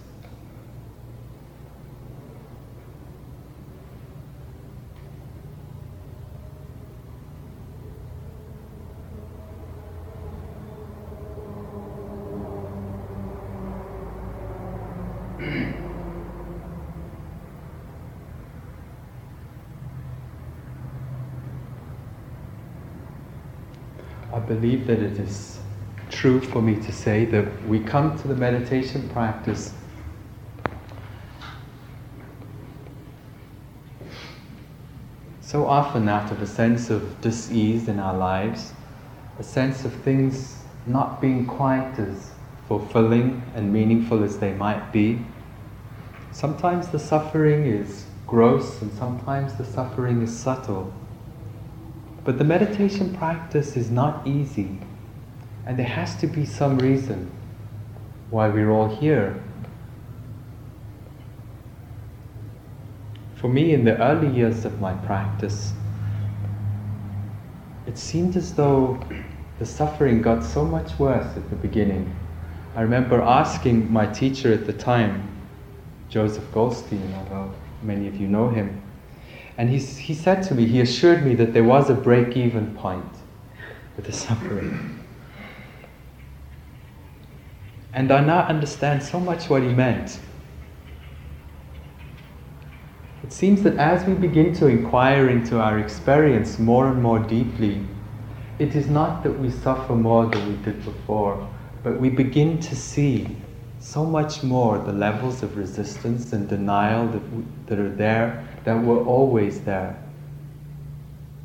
I 24.38 24.40
believe 24.40 24.77
that 24.88 25.00
it 25.00 25.20
is 25.20 25.60
true 26.10 26.40
for 26.40 26.62
me 26.62 26.76
to 26.76 26.92
say 26.92 27.26
that 27.26 27.46
we 27.68 27.80
come 27.80 28.18
to 28.18 28.28
the 28.28 28.36
meditation 28.36 29.08
practice 29.10 29.74
so 35.42 35.66
often 35.66 36.10
out 36.10 36.32
of 36.32 36.42
a 36.42 36.48
sense 36.48 36.90
of 36.90 37.22
dis-ease 37.22 37.88
in 37.88 38.00
our 38.00 38.18
lives, 38.18 38.74
a 39.40 39.44
sense 39.44 39.86
of 39.86 39.94
things 39.94 40.64
not 40.86 41.22
being 41.22 41.46
quite 41.46 41.98
as 41.98 42.32
fulfilling 42.68 43.42
and 43.56 43.72
meaningful 43.72 44.24
as 44.24 44.40
they 44.40 44.54
might 44.54 44.92
be. 44.92 45.26
Sometimes 46.32 46.90
the 46.90 47.00
suffering 47.00 47.66
is 47.66 48.08
gross 48.26 48.82
and 48.82 48.92
sometimes 48.94 49.54
the 49.56 49.64
suffering 49.64 50.22
is 50.22 50.38
subtle. 50.38 50.94
But 52.28 52.38
the 52.38 52.44
meditation 52.44 53.16
practice 53.16 53.78
is 53.78 53.90
not 53.90 54.28
easy, 54.28 54.80
and 55.66 55.80
there 55.80 55.86
has 55.86 56.18
to 56.18 56.28
be 56.28 56.46
some 56.46 56.78
reason 56.78 57.32
why 58.32 58.50
we're 58.50 58.70
all 58.70 58.94
here. 58.94 59.42
For 63.36 63.48
me, 63.48 63.74
in 63.74 63.86
the 63.86 63.98
early 63.98 64.28
years 64.28 64.66
of 64.66 64.82
my 64.82 64.94
practice, 65.06 65.72
it 67.86 67.98
seemed 67.98 68.36
as 68.36 68.54
though 68.54 69.00
the 69.58 69.66
suffering 69.66 70.22
got 70.22 70.44
so 70.44 70.66
much 70.66 71.00
worse 71.00 71.38
at 71.38 71.50
the 71.50 71.56
beginning. 71.56 72.14
I 72.76 72.82
remember 72.82 73.22
asking 73.22 73.90
my 73.90 74.06
teacher 74.06 74.52
at 74.52 74.66
the 74.66 74.74
time, 74.74 75.30
Joseph 76.10 76.52
Goldstein, 76.52 77.14
although 77.20 77.54
many 77.82 78.06
of 78.06 78.18
you 78.18 78.28
know 78.28 78.50
him, 78.50 78.82
and 79.58 79.70
he, 79.70 79.80
he 79.80 80.14
said 80.14 80.44
to 80.44 80.56
me, 80.56 80.68
he 80.68 80.82
assured 80.82 81.26
me 81.26 81.34
that 81.36 81.54
there 81.54 81.64
was 81.64 81.90
a 81.90 81.96
break 81.96 82.38
even 82.38 82.76
point 82.76 83.12
with 83.96 84.06
the 84.06 84.12
suffering. 84.12 85.04
And 87.92 88.12
I 88.12 88.22
now 88.22 88.42
understand 88.42 89.02
so 89.02 89.20
much 89.20 89.50
what 89.50 89.64
he 89.64 89.70
meant. 89.70 90.20
It 93.24 93.34
seems 93.34 93.64
that 93.64 93.76
as 93.78 94.06
we 94.08 94.14
begin 94.14 94.54
to 94.56 94.68
inquire 94.68 95.28
into 95.28 95.60
our 95.60 95.80
experience 95.80 96.60
more 96.60 96.88
and 96.88 97.02
more 97.02 97.20
deeply, 97.20 97.82
it 98.60 98.76
is 98.76 98.88
not 98.88 99.24
that 99.24 99.40
we 99.40 99.50
suffer 99.50 99.96
more 99.96 100.28
than 100.28 100.48
we 100.48 100.64
did 100.64 100.86
before, 100.86 101.50
but 101.84 102.00
we 102.00 102.10
begin 102.10 102.60
to 102.60 102.76
see 102.76 103.36
so 103.80 104.06
much 104.06 104.44
more 104.44 104.78
the 104.78 104.94
levels 104.94 105.42
of 105.42 105.58
resistance 105.58 106.32
and 106.34 106.48
denial 106.48 107.08
that, 107.08 107.34
we, 107.34 107.44
that 107.66 107.80
are 107.80 107.90
there 107.90 108.48
that 108.68 108.84
were 108.84 109.02
always 109.06 109.62
there. 109.62 109.98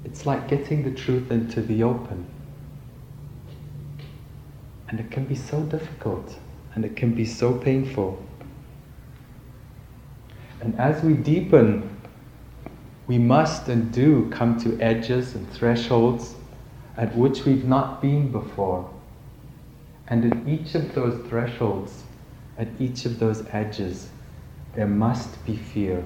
It's 0.04 0.26
like 0.26 0.48
getting 0.48 0.82
the 0.82 0.90
truth 0.90 1.30
into 1.30 1.60
the 1.62 1.84
open. 1.84 2.26
And 4.88 4.98
it 4.98 5.08
can 5.12 5.26
be 5.26 5.36
so 5.36 5.62
difficult 5.62 6.36
and 6.74 6.84
it 6.84 6.96
can 6.96 7.14
be 7.14 7.24
so 7.24 7.54
painful. 7.54 8.20
And 10.62 10.76
as 10.80 11.04
we 11.04 11.14
deepen, 11.14 11.96
we 13.06 13.18
must 13.18 13.68
and 13.68 13.92
do 13.92 14.28
come 14.30 14.58
to 14.58 14.76
edges 14.80 15.36
and 15.36 15.48
thresholds 15.52 16.34
at 16.96 17.14
which 17.14 17.44
we've 17.44 17.66
not 17.66 18.02
been 18.02 18.32
before. 18.32 18.90
And 20.08 20.32
at 20.32 20.48
each 20.48 20.74
of 20.74 20.92
those 20.92 21.24
thresholds, 21.28 22.02
at 22.58 22.66
each 22.80 23.04
of 23.04 23.20
those 23.20 23.46
edges, 23.52 24.08
there 24.74 24.88
must 24.88 25.46
be 25.46 25.54
fear. 25.56 26.04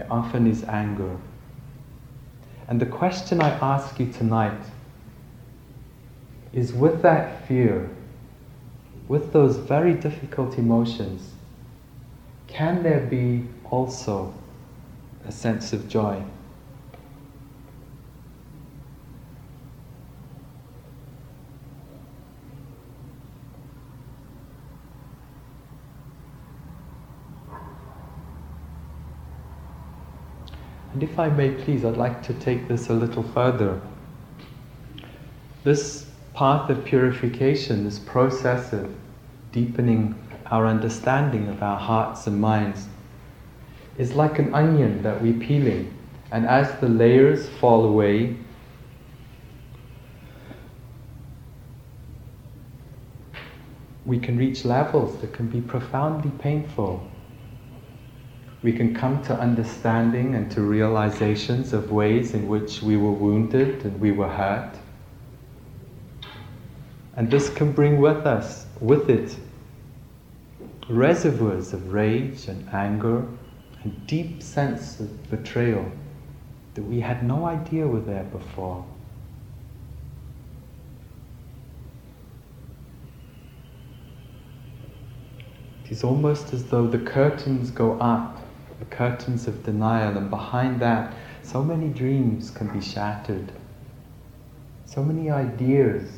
There 0.00 0.10
often 0.10 0.46
is 0.46 0.64
anger. 0.64 1.18
And 2.68 2.80
the 2.80 2.86
question 2.86 3.42
I 3.42 3.50
ask 3.50 4.00
you 4.00 4.10
tonight 4.10 4.62
is 6.54 6.72
with 6.72 7.02
that 7.02 7.46
fear, 7.46 7.90
with 9.08 9.34
those 9.34 9.58
very 9.58 9.92
difficult 9.92 10.56
emotions, 10.56 11.34
can 12.46 12.82
there 12.82 13.00
be 13.00 13.44
also 13.70 14.32
a 15.26 15.32
sense 15.32 15.74
of 15.74 15.86
joy? 15.86 16.22
And 31.00 31.08
if 31.08 31.18
I 31.18 31.30
may 31.30 31.52
please, 31.52 31.82
I'd 31.82 31.96
like 31.96 32.22
to 32.24 32.34
take 32.34 32.68
this 32.68 32.90
a 32.90 32.92
little 32.92 33.22
further. 33.22 33.80
This 35.64 36.04
path 36.34 36.68
of 36.68 36.84
purification, 36.84 37.84
this 37.84 37.98
process 37.98 38.74
of 38.74 38.94
deepening 39.50 40.14
our 40.50 40.66
understanding 40.66 41.48
of 41.48 41.62
our 41.62 41.78
hearts 41.78 42.26
and 42.26 42.38
minds, 42.38 42.86
is 43.96 44.12
like 44.12 44.38
an 44.38 44.54
onion 44.54 45.02
that 45.02 45.22
we're 45.22 45.40
peeling. 45.40 45.90
And 46.32 46.44
as 46.44 46.78
the 46.80 46.88
layers 46.90 47.48
fall 47.48 47.86
away, 47.86 48.36
we 54.04 54.18
can 54.18 54.36
reach 54.36 54.66
levels 54.66 55.18
that 55.22 55.32
can 55.32 55.48
be 55.48 55.62
profoundly 55.62 56.30
painful 56.38 57.09
we 58.62 58.72
can 58.72 58.94
come 58.94 59.22
to 59.22 59.34
understanding 59.34 60.34
and 60.34 60.50
to 60.50 60.60
realizations 60.60 61.72
of 61.72 61.90
ways 61.90 62.34
in 62.34 62.46
which 62.46 62.82
we 62.82 62.96
were 62.96 63.12
wounded 63.12 63.84
and 63.84 63.98
we 64.00 64.12
were 64.12 64.28
hurt. 64.28 64.74
And 67.16 67.30
this 67.30 67.48
can 67.48 67.72
bring 67.72 68.00
with 68.00 68.26
us, 68.26 68.66
with 68.80 69.08
it, 69.08 69.36
reservoirs 70.88 71.72
of 71.72 71.92
rage 71.92 72.48
and 72.48 72.68
anger 72.70 73.26
and 73.82 74.06
deep 74.06 74.42
sense 74.42 75.00
of 75.00 75.30
betrayal 75.30 75.90
that 76.74 76.82
we 76.82 77.00
had 77.00 77.24
no 77.26 77.46
idea 77.46 77.86
were 77.86 78.00
there 78.00 78.24
before. 78.24 78.84
It 85.84 85.92
is 85.92 86.04
almost 86.04 86.52
as 86.52 86.66
though 86.66 86.86
the 86.86 86.98
curtains 86.98 87.70
go 87.70 87.98
up, 87.98 88.39
the 88.80 88.86
curtains 88.86 89.46
of 89.46 89.62
denial, 89.62 90.16
and 90.16 90.28
behind 90.28 90.80
that, 90.80 91.14
so 91.42 91.62
many 91.62 91.88
dreams 91.88 92.50
can 92.50 92.66
be 92.68 92.80
shattered. 92.80 93.52
So 94.86 95.04
many 95.04 95.30
ideas 95.30 96.10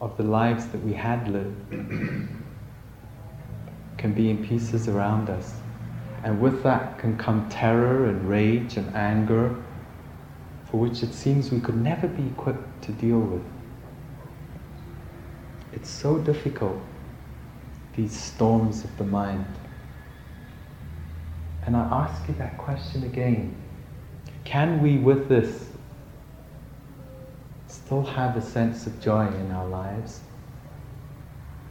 of 0.00 0.16
the 0.16 0.22
lives 0.22 0.66
that 0.68 0.82
we 0.82 0.94
had 0.94 1.28
lived 1.28 1.70
can 3.98 4.14
be 4.14 4.30
in 4.30 4.44
pieces 4.44 4.88
around 4.88 5.28
us. 5.28 5.54
And 6.24 6.40
with 6.40 6.62
that 6.62 6.98
can 6.98 7.18
come 7.18 7.48
terror 7.50 8.06
and 8.06 8.28
rage 8.28 8.76
and 8.76 8.94
anger, 8.94 9.54
for 10.70 10.78
which 10.78 11.02
it 11.02 11.12
seems 11.12 11.50
we 11.50 11.60
could 11.60 11.76
never 11.76 12.08
be 12.08 12.26
equipped 12.28 12.82
to 12.84 12.92
deal 12.92 13.20
with. 13.20 13.44
It's 15.72 15.90
so 15.90 16.18
difficult, 16.18 16.80
these 17.96 18.18
storms 18.18 18.84
of 18.84 18.96
the 18.98 19.04
mind. 19.04 19.46
And 21.64 21.76
I 21.76 21.80
ask 21.80 22.28
you 22.28 22.34
that 22.34 22.58
question 22.58 23.04
again. 23.04 23.54
Can 24.44 24.82
we, 24.82 24.98
with 24.98 25.28
this, 25.28 25.68
still 27.68 28.02
have 28.02 28.36
a 28.36 28.42
sense 28.42 28.86
of 28.86 29.00
joy 29.00 29.26
in 29.26 29.50
our 29.52 29.66
lives 29.68 30.20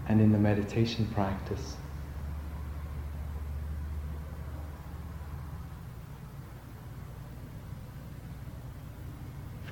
and 0.07 0.21
in 0.21 0.31
the 0.31 0.37
meditation 0.37 1.07
practice? 1.13 1.75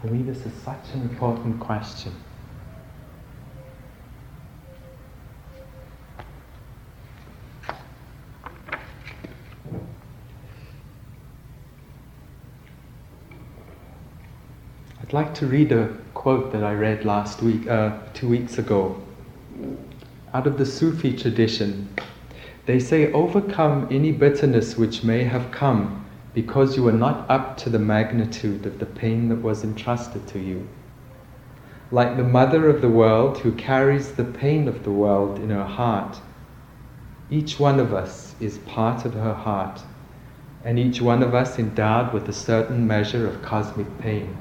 For 0.01 0.07
me, 0.07 0.21
this 0.23 0.45
is 0.45 0.53
such 0.63 0.93
an 0.93 1.01
important 1.01 1.59
question. 1.59 2.13
I'd 15.09 15.13
like 15.13 15.33
to 15.35 15.47
read 15.47 15.71
a 15.71 15.87
quote 16.13 16.51
that 16.51 16.63
I 16.63 16.75
read 16.75 17.03
last 17.03 17.41
week, 17.41 17.67
uh, 17.67 17.97
two 18.13 18.29
weeks 18.29 18.59
ago, 18.59 19.01
out 20.35 20.45
of 20.45 20.59
the 20.59 20.67
Sufi 20.67 21.13
tradition. 21.13 21.89
They 22.67 22.79
say, 22.79 23.11
overcome 23.11 23.87
any 23.89 24.11
bitterness 24.11 24.77
which 24.77 25.03
may 25.03 25.23
have 25.23 25.49
come 25.49 26.05
because 26.35 26.77
you 26.77 26.83
were 26.83 26.91
not 26.91 27.27
up 27.27 27.57
to 27.57 27.71
the 27.71 27.79
magnitude 27.79 28.67
of 28.67 28.77
the 28.77 28.85
pain 28.85 29.29
that 29.29 29.41
was 29.41 29.63
entrusted 29.63 30.27
to 30.27 30.37
you. 30.37 30.69
Like 31.89 32.15
the 32.15 32.23
mother 32.23 32.69
of 32.69 32.81
the 32.81 32.87
world 32.87 33.39
who 33.39 33.53
carries 33.53 34.11
the 34.11 34.25
pain 34.25 34.67
of 34.67 34.83
the 34.83 34.91
world 34.91 35.39
in 35.39 35.49
her 35.49 35.65
heart, 35.65 36.21
each 37.31 37.59
one 37.59 37.79
of 37.79 37.95
us 37.95 38.35
is 38.39 38.59
part 38.59 39.05
of 39.05 39.15
her 39.15 39.33
heart, 39.33 39.81
and 40.63 40.77
each 40.77 41.01
one 41.01 41.23
of 41.23 41.33
us 41.33 41.57
endowed 41.57 42.13
with 42.13 42.29
a 42.29 42.33
certain 42.33 42.85
measure 42.85 43.27
of 43.27 43.41
cosmic 43.41 43.97
pain. 43.97 44.37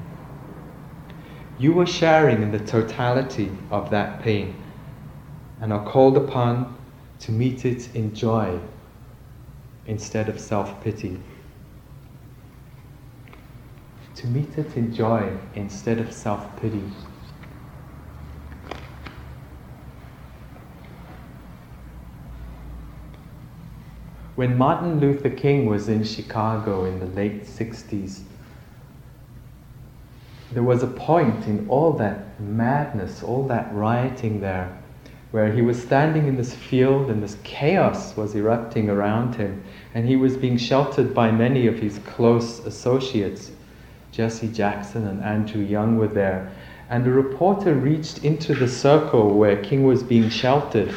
You 1.59 1.77
are 1.81 1.85
sharing 1.85 2.41
in 2.41 2.51
the 2.51 2.59
totality 2.59 3.51
of 3.69 3.89
that 3.89 4.21
pain 4.21 4.55
and 5.59 5.73
are 5.73 5.85
called 5.85 6.15
upon 6.15 6.77
to 7.19 7.31
meet 7.33 7.65
it 7.65 7.93
in 7.93 8.15
joy 8.15 8.59
instead 9.85 10.29
of 10.29 10.39
self 10.39 10.81
pity 10.81 11.19
to 14.19 14.27
meet 14.27 14.57
it 14.57 14.75
in 14.75 14.93
joy 14.93 15.37
instead 15.55 15.97
of 15.97 16.11
self 16.11 16.45
pity. 16.61 16.83
When 24.35 24.57
Martin 24.57 24.99
Luther 24.99 25.29
King 25.29 25.65
was 25.65 25.87
in 25.87 26.03
Chicago 26.03 26.83
in 26.85 26.99
the 26.99 27.05
late 27.05 27.43
60s, 27.43 28.23
there 30.51 30.63
was 30.63 30.81
a 30.81 30.87
point 30.87 31.45
in 31.45 31.67
all 31.69 31.93
that 31.93 32.39
madness, 32.39 33.21
all 33.21 33.47
that 33.47 33.73
rioting 33.73 34.41
there, 34.41 34.75
where 35.31 35.51
he 35.51 35.61
was 35.61 35.81
standing 35.81 36.27
in 36.27 36.35
this 36.35 36.55
field 36.55 37.09
and 37.09 37.21
this 37.21 37.37
chaos 37.43 38.17
was 38.17 38.35
erupting 38.35 38.89
around 38.89 39.35
him, 39.35 39.63
and 39.93 40.07
he 40.07 40.15
was 40.15 40.35
being 40.35 40.57
sheltered 40.57 41.13
by 41.13 41.29
many 41.29 41.67
of 41.67 41.77
his 41.77 41.99
close 41.99 42.59
associates. 42.65 43.51
Jesse 44.11 44.47
Jackson 44.47 45.07
and 45.07 45.23
Andrew 45.23 45.61
Young 45.61 45.97
were 45.97 46.07
there. 46.07 46.51
And 46.89 47.05
a 47.05 47.11
reporter 47.11 47.75
reached 47.75 48.23
into 48.23 48.55
the 48.55 48.67
circle 48.67 49.37
where 49.37 49.61
King 49.61 49.83
was 49.83 50.01
being 50.01 50.29
sheltered 50.29 50.93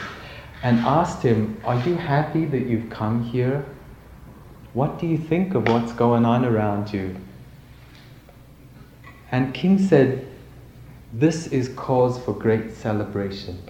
and 0.62 0.78
asked 0.78 1.22
him, 1.22 1.60
Are 1.64 1.78
you 1.86 1.96
happy 1.96 2.46
that 2.46 2.66
you've 2.66 2.88
come 2.88 3.22
here? 3.22 3.66
What 4.72 4.98
do 4.98 5.06
you 5.06 5.18
think 5.18 5.54
of 5.54 5.68
what's 5.68 5.92
going 5.92 6.24
on 6.24 6.46
around 6.46 6.94
you? 6.94 7.14
And 9.32 9.52
King 9.52 9.78
said, 9.78 10.24
This 11.12 11.48
is 11.48 11.70
cause 11.70 12.22
for 12.22 12.32
great 12.32 12.72
celebration. 12.72 13.60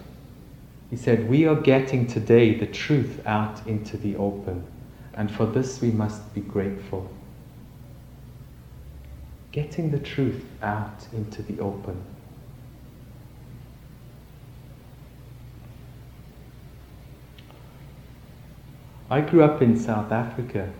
He 0.90 0.96
said, 0.96 1.30
We 1.30 1.46
are 1.46 1.54
getting 1.54 2.06
today 2.06 2.58
the 2.58 2.66
truth 2.66 3.22
out 3.24 3.66
into 3.66 3.96
the 3.96 4.16
open, 4.16 4.66
and 5.14 5.30
for 5.30 5.46
this 5.46 5.80
we 5.80 5.90
must 5.90 6.34
be 6.34 6.42
grateful 6.42 7.10
getting 9.52 9.90
the 9.90 9.98
truth 9.98 10.44
out 10.62 11.06
into 11.12 11.42
the 11.42 11.60
open. 11.60 12.02
I 19.10 19.20
grew 19.20 19.44
up 19.44 19.60
in 19.60 19.78
South 19.78 20.10
Africa, 20.10 20.72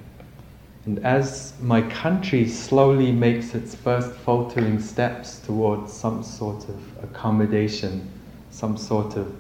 and 0.85 0.99
as 1.05 1.55
my 1.61 1.81
country 1.83 2.49
slowly 2.49 3.13
makes 3.13 3.55
its 3.55 3.75
first 3.75 4.13
faltering 4.17 4.81
steps 4.81 5.39
towards 5.39 5.93
some 5.93 6.23
sort 6.23 6.69
of 6.69 7.05
accommodation, 7.05 8.11
some 8.51 8.77
sort 8.77 9.17
of 9.17 9.33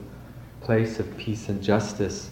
place 0.61 1.01
of 1.01 1.17
peace 1.17 1.49
and 1.49 1.61
justice, 1.61 2.31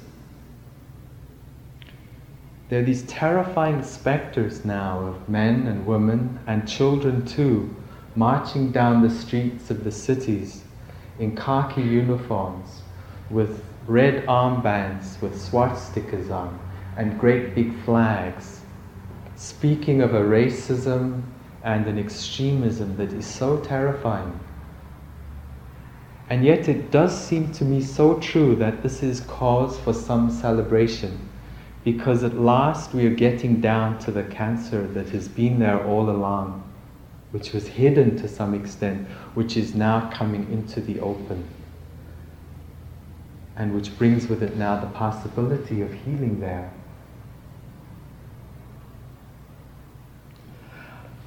there 2.69 2.79
are 2.81 2.85
these 2.85 3.03
terrifying 3.03 3.83
specters 3.83 4.65
now 4.65 5.01
of 5.01 5.29
men 5.29 5.67
and 5.67 5.85
women 5.85 6.39
and 6.47 6.69
children 6.69 7.27
too 7.27 7.75
marching 8.15 8.71
down 8.71 9.03
the 9.03 9.11
streets 9.11 9.71
of 9.71 9.83
the 9.83 9.91
cities 9.91 10.63
in 11.19 11.35
khaki 11.35 11.83
uniforms 11.83 12.83
with 13.29 13.65
red 13.87 14.25
armbands 14.27 15.21
with 15.21 15.35
swastikas 15.35 16.31
on 16.31 16.61
and 16.97 17.19
great 17.19 17.55
big 17.57 17.77
flags, 17.85 18.60
speaking 19.41 20.03
of 20.03 20.13
a 20.13 20.21
racism 20.21 21.23
and 21.65 21.87
an 21.87 21.99
extremism 21.99 22.95
that 22.99 23.11
is 23.11 23.25
so 23.25 23.59
terrifying. 23.61 24.39
And 26.29 26.45
yet 26.45 26.69
it 26.69 26.91
does 26.91 27.19
seem 27.19 27.51
to 27.53 27.65
me 27.65 27.81
so 27.81 28.19
true 28.21 28.55
that 28.57 28.83
this 28.83 29.03
is 29.03 29.21
cause 29.21 29.79
for 29.81 29.95
some 29.95 30.31
celebration 30.31 31.27
because 31.85 32.23
at 32.23 32.35
last 32.35 32.93
we 32.93 33.07
are 33.07 33.15
getting 33.15 33.63
down 33.63 33.99
to 34.01 34.11
the 34.11 34.25
cancer 34.25 34.87
that 34.89 35.09
has 35.09 35.27
been 35.27 35.59
there 35.59 35.83
all 35.87 36.11
along, 36.11 36.63
which 37.31 37.55
was 37.55 37.67
hidden 37.67 38.19
to 38.19 38.29
some 38.29 38.53
extent, 38.53 39.09
which 39.33 39.57
is 39.57 39.75
now 39.75 40.11
coming 40.11 40.47
into 40.53 40.83
the 40.83 41.01
open, 41.01 41.49
and 43.57 43.75
which 43.75 43.97
brings 43.97 44.29
with 44.29 44.43
it 44.43 44.57
now 44.57 44.79
the 44.79 44.87
possibility 44.89 45.81
of 45.81 45.91
healing 45.95 46.41
there. 46.41 46.71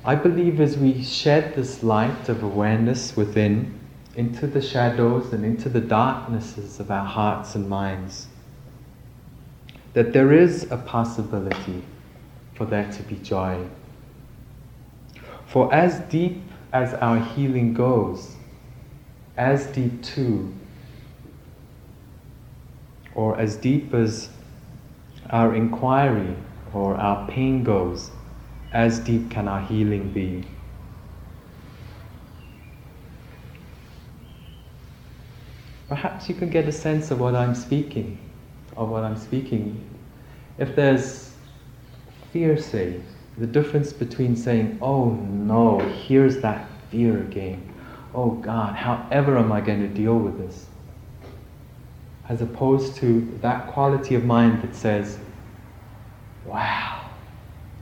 I 0.05 0.15
believe 0.15 0.59
as 0.59 0.77
we 0.77 1.01
shed 1.01 1.55
this 1.55 1.81
light 1.81 2.27
of 2.27 2.43
awareness 2.43 3.15
within 3.15 3.79
into 4.17 4.47
the 4.47 4.61
shadows 4.61 5.31
and 5.31 5.45
into 5.45 5.69
the 5.69 5.79
darknesses 5.79 6.81
of 6.81 6.91
our 6.91 7.05
hearts 7.05 7.55
and 7.55 7.69
minds, 7.69 8.27
that 9.93 10.11
there 10.11 10.33
is 10.33 10.69
a 10.69 10.75
possibility 10.75 11.83
for 12.55 12.65
there 12.65 12.91
to 12.91 13.03
be 13.03 13.15
joy. 13.15 13.65
For 15.45 15.73
as 15.73 15.99
deep 16.11 16.41
as 16.73 16.93
our 16.95 17.19
healing 17.19 17.73
goes, 17.73 18.35
as 19.37 19.67
deep 19.67 20.03
too, 20.03 20.53
or 23.15 23.39
as 23.39 23.55
deep 23.55 23.93
as 23.93 24.29
our 25.29 25.55
inquiry 25.55 26.35
or 26.73 26.95
our 26.95 27.25
pain 27.29 27.63
goes, 27.63 28.11
as 28.73 28.99
deep 28.99 29.29
can 29.29 29.47
our 29.47 29.61
healing 29.61 30.11
be. 30.11 30.43
Perhaps 35.87 36.27
you 36.27 36.35
can 36.35 36.49
get 36.49 36.67
a 36.67 36.71
sense 36.71 37.11
of 37.11 37.19
what 37.19 37.35
I'm 37.35 37.55
speaking 37.55 38.17
of 38.75 38.89
what 38.89 39.03
I'm 39.03 39.17
speaking. 39.17 39.83
If 40.57 40.75
there's 40.75 41.33
fear 42.31 42.57
say? 42.57 43.01
The 43.37 43.47
difference 43.47 43.93
between 43.93 44.35
saying, 44.35 44.77
oh 44.81 45.11
no, 45.11 45.79
here's 45.79 46.41
that 46.41 46.67
fear 46.89 47.19
again. 47.21 47.73
Oh 48.13 48.31
God, 48.31 48.75
however 48.75 49.37
am 49.37 49.51
I 49.51 49.61
going 49.61 49.81
to 49.81 49.87
deal 49.87 50.17
with 50.17 50.37
this? 50.37 50.67
As 52.29 52.41
opposed 52.41 52.95
to 52.97 53.37
that 53.41 53.67
quality 53.67 54.15
of 54.15 54.23
mind 54.23 54.61
that 54.61 54.75
says, 54.75 55.17
wow, 56.45 57.02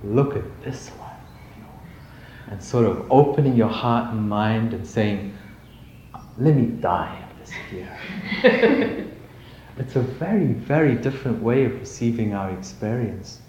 look 0.03 0.35
at 0.35 0.63
this 0.63 0.89
one. 0.89 1.09
And 2.47 2.61
sort 2.61 2.85
of 2.85 3.09
opening 3.11 3.55
your 3.55 3.69
heart 3.69 4.13
and 4.13 4.27
mind 4.27 4.73
and 4.73 4.85
saying, 4.85 5.37
let 6.37 6.55
me 6.55 6.65
die 6.65 7.23
of 7.29 7.39
this 7.39 7.55
fear. 7.69 7.97
it's 9.77 9.95
a 9.95 10.01
very, 10.01 10.47
very 10.47 10.95
different 10.95 11.41
way 11.41 11.65
of 11.65 11.79
receiving 11.79 12.33
our 12.33 12.49
experience. 12.51 13.39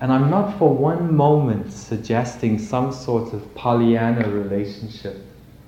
And 0.00 0.12
I'm 0.12 0.30
not 0.30 0.58
for 0.58 0.74
one 0.74 1.14
moment 1.14 1.72
suggesting 1.72 2.58
some 2.58 2.92
sort 2.92 3.32
of 3.32 3.54
Pollyanna 3.54 4.28
relationship 4.28 5.24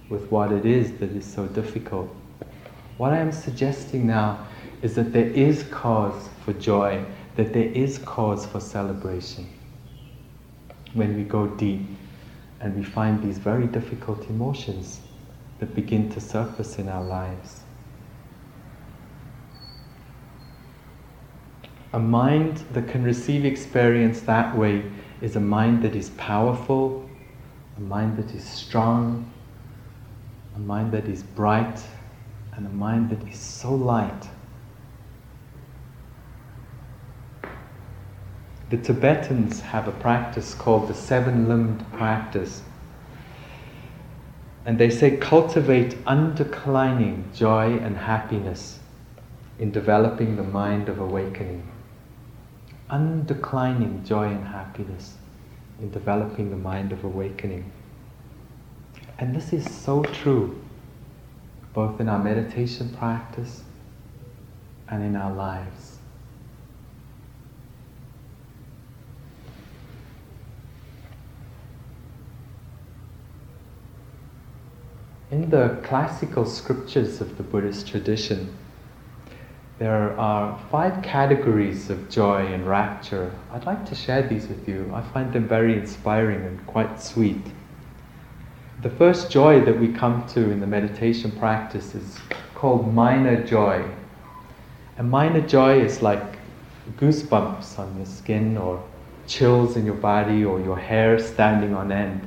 with 0.08 0.30
what 0.30 0.50
it 0.50 0.66
is 0.66 0.92
that 0.98 1.10
is 1.12 1.24
so 1.24 1.46
difficult. 1.46 2.08
What 2.96 3.12
I 3.12 3.18
am 3.18 3.30
suggesting 3.30 4.06
now 4.06 4.46
is 4.82 4.94
that 4.96 5.12
there 5.12 5.28
is 5.28 5.62
cause 5.64 6.28
for 6.44 6.52
joy, 6.54 7.04
that 7.36 7.52
there 7.52 7.68
is 7.68 7.98
cause 7.98 8.44
for 8.46 8.60
celebration 8.60 9.46
when 10.94 11.16
we 11.16 11.24
go 11.24 11.46
deep 11.46 11.82
and 12.60 12.74
we 12.74 12.82
find 12.82 13.22
these 13.22 13.38
very 13.38 13.66
difficult 13.66 14.28
emotions 14.30 15.00
that 15.58 15.74
begin 15.74 16.08
to 16.10 16.20
surface 16.20 16.78
in 16.78 16.88
our 16.88 17.04
lives. 17.04 17.60
A 21.92 21.98
mind 21.98 22.56
that 22.72 22.88
can 22.88 23.04
receive 23.04 23.44
experience 23.44 24.22
that 24.22 24.56
way 24.56 24.90
is 25.20 25.36
a 25.36 25.40
mind 25.40 25.82
that 25.82 25.94
is 25.94 26.10
powerful, 26.10 27.08
a 27.76 27.80
mind 27.80 28.16
that 28.16 28.34
is 28.34 28.44
strong, 28.44 29.30
a 30.56 30.58
mind 30.58 30.90
that 30.92 31.06
is 31.06 31.22
bright, 31.22 31.80
and 32.54 32.66
a 32.66 32.70
mind 32.70 33.10
that 33.10 33.22
is 33.28 33.38
so 33.38 33.74
light. 33.74 34.28
The 38.74 38.82
Tibetans 38.82 39.60
have 39.60 39.86
a 39.86 39.92
practice 39.92 40.52
called 40.52 40.88
the 40.88 40.94
seven 40.94 41.48
limbed 41.48 41.88
practice. 41.92 42.60
And 44.66 44.78
they 44.78 44.90
say 44.90 45.16
cultivate 45.16 46.04
undeclining 46.06 47.32
joy 47.32 47.78
and 47.78 47.96
happiness 47.96 48.80
in 49.60 49.70
developing 49.70 50.34
the 50.34 50.42
mind 50.42 50.88
of 50.88 50.98
awakening 50.98 51.70
undeclining 52.90 54.04
joy 54.04 54.26
and 54.26 54.44
happiness 54.44 55.18
in 55.80 55.92
developing 55.92 56.50
the 56.50 56.56
mind 56.56 56.90
of 56.90 57.04
awakening. 57.04 57.70
And 59.20 59.36
this 59.36 59.52
is 59.52 59.72
so 59.72 60.02
true, 60.02 60.60
both 61.72 62.00
in 62.00 62.08
our 62.08 62.22
meditation 62.22 62.90
practice 62.98 63.62
and 64.88 65.04
in 65.04 65.14
our 65.14 65.32
lives. 65.32 65.93
In 75.34 75.50
the 75.50 75.80
classical 75.82 76.46
scriptures 76.46 77.20
of 77.20 77.36
the 77.36 77.42
Buddhist 77.42 77.88
tradition, 77.88 78.56
there 79.80 80.16
are 80.16 80.56
five 80.70 81.02
categories 81.02 81.90
of 81.90 82.08
joy 82.08 82.46
and 82.52 82.64
rapture. 82.64 83.32
I'd 83.50 83.66
like 83.66 83.84
to 83.86 83.96
share 83.96 84.22
these 84.22 84.46
with 84.46 84.68
you. 84.68 84.88
I 84.94 85.02
find 85.02 85.32
them 85.32 85.48
very 85.48 85.76
inspiring 85.76 86.40
and 86.46 86.64
quite 86.68 87.02
sweet. 87.02 87.44
The 88.82 88.90
first 88.90 89.28
joy 89.28 89.60
that 89.64 89.76
we 89.76 89.88
come 89.88 90.24
to 90.28 90.52
in 90.52 90.60
the 90.60 90.68
meditation 90.68 91.32
practice 91.32 91.96
is 91.96 92.16
called 92.54 92.94
minor 92.94 93.44
joy. 93.44 93.84
And 94.98 95.10
minor 95.10 95.40
joy 95.40 95.80
is 95.80 96.00
like 96.00 96.38
goosebumps 96.96 97.76
on 97.76 97.96
your 97.96 98.06
skin 98.06 98.56
or 98.56 98.80
chills 99.26 99.76
in 99.76 99.84
your 99.84 99.96
body 99.96 100.44
or 100.44 100.60
your 100.60 100.78
hair 100.78 101.18
standing 101.18 101.74
on 101.74 101.90
end. 101.90 102.20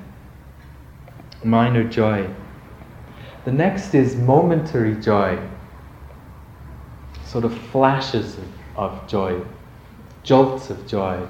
Minor 1.45 1.85
joy. 1.85 2.29
The 3.47 3.53
next 3.53 3.95
is 3.95 4.17
momentary 4.17 4.95
joy 4.95 5.39
sort 7.23 7.45
of 7.45 7.57
flashes 7.57 8.35
of 8.75 9.07
joy, 9.07 9.39
jolts 10.21 10.69
of 10.69 10.85
joy. 10.85 11.25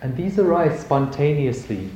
And 0.00 0.16
these 0.16 0.38
arise 0.38 0.80
spontaneously 0.80 1.90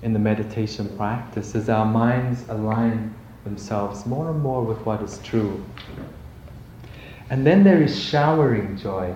in 0.00 0.14
the 0.14 0.18
meditation 0.18 0.88
practice 0.96 1.54
as 1.54 1.68
our 1.68 1.84
minds 1.84 2.46
align 2.48 3.14
themselves 3.44 4.06
more 4.06 4.30
and 4.30 4.40
more 4.40 4.62
with 4.64 4.78
what 4.86 5.02
is 5.02 5.18
true. 5.18 5.62
And 7.28 7.46
then 7.46 7.62
there 7.62 7.82
is 7.82 7.94
showering 7.94 8.78
joy, 8.78 9.14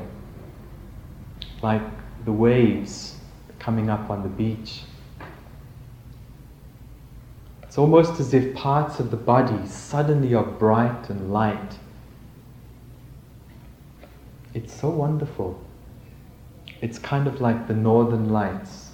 like 1.62 1.80
the 2.26 2.32
waves 2.32 3.16
coming 3.58 3.88
up 3.88 4.10
on 4.10 4.22
the 4.22 4.28
beach. 4.28 4.82
It's 7.76 7.78
almost 7.78 8.18
as 8.20 8.32
if 8.32 8.54
parts 8.54 9.00
of 9.00 9.10
the 9.10 9.18
body 9.18 9.66
suddenly 9.66 10.32
are 10.32 10.46
bright 10.46 11.10
and 11.10 11.30
light 11.30 11.76
it's 14.54 14.72
so 14.72 14.88
wonderful. 14.88 15.62
It's 16.80 16.98
kind 16.98 17.26
of 17.26 17.42
like 17.42 17.68
the 17.68 17.74
northern 17.74 18.30
lights. 18.30 18.92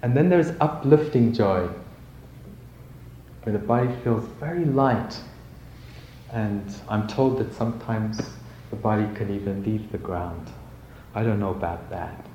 And 0.00 0.16
then 0.16 0.30
there's 0.30 0.52
uplifting 0.62 1.34
joy, 1.34 1.68
where 3.42 3.52
the 3.52 3.58
body 3.58 3.90
feels 4.02 4.24
very 4.40 4.64
light. 4.64 5.20
And 6.32 6.74
I'm 6.88 7.06
told 7.06 7.36
that 7.40 7.52
sometimes 7.52 8.18
the 8.70 8.76
body 8.76 9.06
can 9.14 9.30
even 9.30 9.62
leave 9.62 9.92
the 9.92 9.98
ground. 9.98 10.50
I 11.14 11.22
don't 11.22 11.38
know 11.38 11.50
about 11.50 11.90
that. 11.90 12.29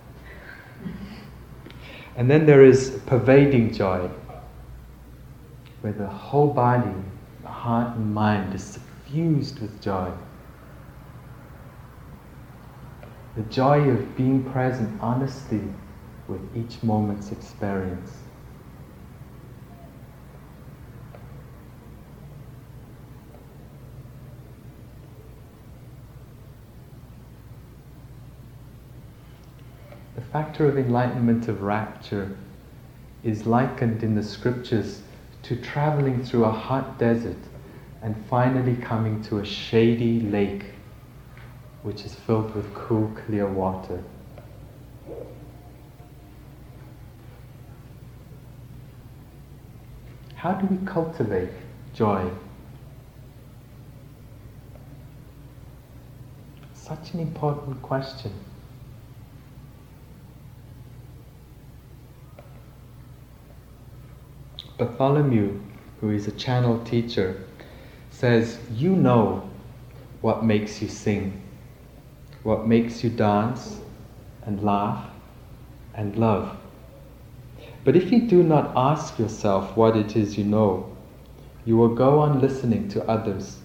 And 2.16 2.32
then 2.32 2.45
there 2.45 2.63
is 2.63 3.01
pervading 3.05 3.74
joy, 3.74 4.09
where 5.81 5.94
the 5.94 6.07
whole 6.07 6.53
body, 6.53 6.94
the 7.41 7.49
heart 7.49 7.98
and 7.98 8.14
mind 8.14 8.53
is 8.56 8.64
suffused 8.64 9.60
with 9.60 9.81
joy. 9.81 10.11
The 13.35 13.44
joy 13.44 13.89
of 13.89 14.15
being 14.15 14.49
present 14.52 14.98
honestly 15.02 15.61
with 16.30 16.41
each 16.56 16.81
moment's 16.84 17.34
experience. 17.34 18.18
The 30.15 30.22
factor 30.36 30.68
of 30.68 30.78
enlightenment 30.78 31.48
of 31.48 31.62
rapture 31.62 32.36
is 33.24 33.45
likened 33.45 34.03
in 34.03 34.16
the 34.16 34.22
scriptures 34.22 35.02
to 35.41 35.56
traveling 35.56 36.22
through 36.22 36.44
a 36.44 36.52
hot 36.52 36.99
desert 36.99 37.38
and 38.02 38.14
finally 38.30 38.76
coming 38.76 39.24
to 39.24 39.38
a 39.38 39.45
shady 39.45 40.20
lake 40.20 40.66
which 41.84 42.03
is 42.03 42.14
filled 42.14 42.53
with 42.53 42.74
cool, 42.74 43.10
clear 43.26 43.48
water. 43.48 44.03
How 50.36 50.52
do 50.52 50.66
we 50.66 50.86
cultivate 50.86 51.52
joy? 51.94 52.30
Such 56.74 57.14
an 57.14 57.22
important 57.22 57.82
question. 57.82 58.34
Bartholomew, 64.77 65.61
who 66.02 66.10
is 66.10 66.27
a 66.27 66.34
channel 66.34 66.84
teacher, 66.84 67.41
says, 68.10 68.60
You 68.73 68.93
know 68.93 69.49
what 70.19 70.43
makes 70.43 70.81
you 70.81 70.89
sing, 70.89 71.41
what 72.43 72.68
makes 72.68 73.02
you 73.02 73.10
dance 73.10 73.80
and 74.43 74.61
laugh 74.61 75.10
and 75.93 76.18
love. 76.18 76.57
But 77.85 77.95
if 77.95 78.11
you 78.11 78.27
do 78.27 78.43
not 78.43 78.73
ask 78.76 79.18
yourself 79.18 79.77
what 79.77 79.95
it 79.95 80.18
is 80.18 80.38
you 80.38 80.43
know, 80.43 80.93
you 81.64 81.77
will 81.77 81.95
go 81.95 82.19
on 82.19 82.41
listening 82.41 82.89
to 82.89 83.07
others, 83.07 83.60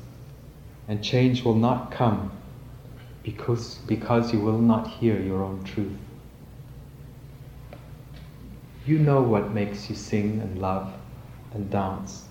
and 0.87 1.03
change 1.03 1.43
will 1.43 1.57
not 1.57 1.91
come 1.91 2.31
because, 3.24 3.78
because 3.87 4.32
you 4.32 4.39
will 4.39 4.59
not 4.59 4.87
hear 4.87 5.20
your 5.20 5.43
own 5.43 5.65
truth. 5.65 5.99
You 8.87 9.01
know 9.01 9.20
what 9.20 9.53
makes 9.53 9.91
you 9.91 9.97
sing 9.97 10.41
and 10.41 10.61
love 10.61 10.93
and 11.52 11.70
dance. 11.70 12.27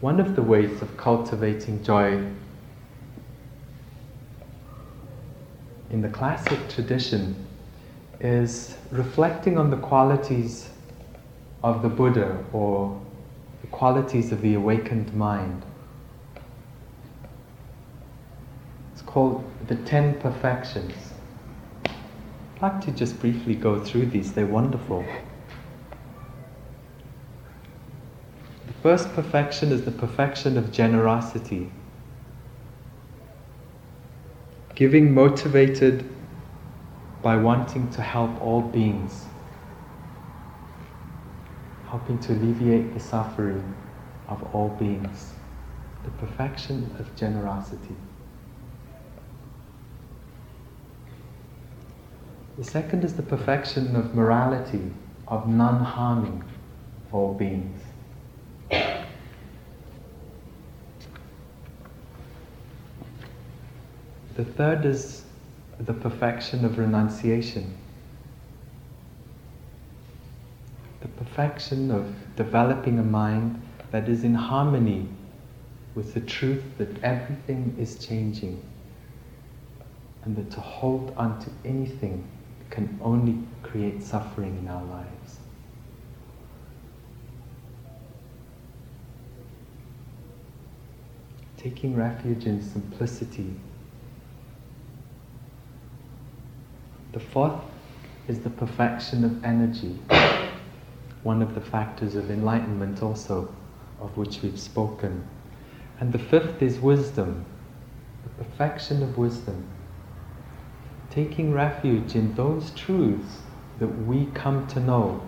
One 0.00 0.20
of 0.20 0.36
the 0.36 0.42
ways 0.42 0.80
of 0.80 0.96
cultivating 0.96 1.82
joy 1.82 2.24
in 5.90 6.02
the 6.02 6.08
classic 6.08 6.68
tradition 6.68 7.34
is 8.20 8.76
reflecting 8.90 9.58
on 9.58 9.70
the 9.70 9.76
qualities 9.76 10.70
of 11.64 11.82
the 11.82 11.88
Buddha 11.88 12.44
or 12.52 13.00
the 13.62 13.66
qualities 13.68 14.30
of 14.30 14.40
the 14.40 14.54
awakened 14.54 15.12
mind. 15.14 15.64
It's 18.92 19.02
called 19.18 19.42
the 19.66 19.74
Ten 19.74 20.14
Perfections. 20.20 20.94
I'd 21.84 22.62
like 22.62 22.80
to 22.82 22.92
just 22.92 23.18
briefly 23.18 23.56
go 23.56 23.82
through 23.84 24.06
these, 24.06 24.32
they're 24.32 24.46
wonderful. 24.46 25.04
The 28.68 28.72
first 28.74 29.12
perfection 29.14 29.72
is 29.72 29.84
the 29.84 29.90
perfection 29.90 30.56
of 30.56 30.70
generosity. 30.70 31.72
Giving 34.76 35.12
motivated 35.12 36.08
by 37.20 37.34
wanting 37.38 37.90
to 37.90 38.02
help 38.02 38.40
all 38.40 38.62
beings, 38.62 39.26
helping 41.88 42.20
to 42.20 42.34
alleviate 42.34 42.94
the 42.94 43.00
suffering 43.00 43.74
of 44.28 44.40
all 44.54 44.68
beings, 44.68 45.32
the 46.04 46.10
perfection 46.24 46.94
of 47.00 47.16
generosity. 47.16 47.96
The 52.58 52.64
second 52.64 53.04
is 53.04 53.14
the 53.14 53.22
perfection 53.22 53.94
of 53.94 54.16
morality, 54.16 54.90
of 55.28 55.48
non 55.48 55.78
harming 55.84 56.42
all 57.12 57.32
beings. 57.32 57.80
The 64.34 64.44
third 64.44 64.84
is 64.84 65.22
the 65.78 65.94
perfection 65.94 66.64
of 66.64 66.78
renunciation. 66.78 67.76
The 71.00 71.08
perfection 71.08 71.92
of 71.92 72.12
developing 72.34 72.98
a 72.98 73.04
mind 73.04 73.62
that 73.92 74.08
is 74.08 74.24
in 74.24 74.34
harmony 74.34 75.06
with 75.94 76.12
the 76.12 76.20
truth 76.20 76.64
that 76.78 77.04
everything 77.04 77.76
is 77.78 78.04
changing 78.04 78.60
and 80.24 80.34
that 80.34 80.50
to 80.50 80.60
hold 80.60 81.14
on 81.16 81.38
to 81.38 81.50
anything 81.64 82.28
can 82.78 83.00
only 83.02 83.36
create 83.64 84.00
suffering 84.00 84.56
in 84.56 84.68
our 84.68 84.84
lives. 84.84 85.40
Taking 91.56 91.96
refuge 91.96 92.46
in 92.46 92.62
simplicity 92.62 93.52
The 97.10 97.18
fourth 97.18 97.60
is 98.28 98.38
the 98.40 98.50
perfection 98.50 99.24
of 99.24 99.44
energy, 99.44 99.98
one 101.24 101.42
of 101.42 101.56
the 101.56 101.60
factors 101.60 102.14
of 102.14 102.30
enlightenment, 102.30 103.02
also, 103.02 103.52
of 104.00 104.16
which 104.16 104.40
we've 104.42 104.60
spoken. 104.60 105.26
And 105.98 106.12
the 106.12 106.18
fifth 106.20 106.62
is 106.62 106.78
wisdom, 106.78 107.44
the 108.22 108.44
perfection 108.44 109.02
of 109.02 109.18
wisdom, 109.18 109.66
taking 111.18 111.52
refuge 111.52 112.14
in 112.14 112.32
those 112.36 112.70
truths 112.76 113.38
that 113.80 113.88
we 114.06 114.26
come 114.34 114.64
to 114.68 114.78
know 114.78 115.20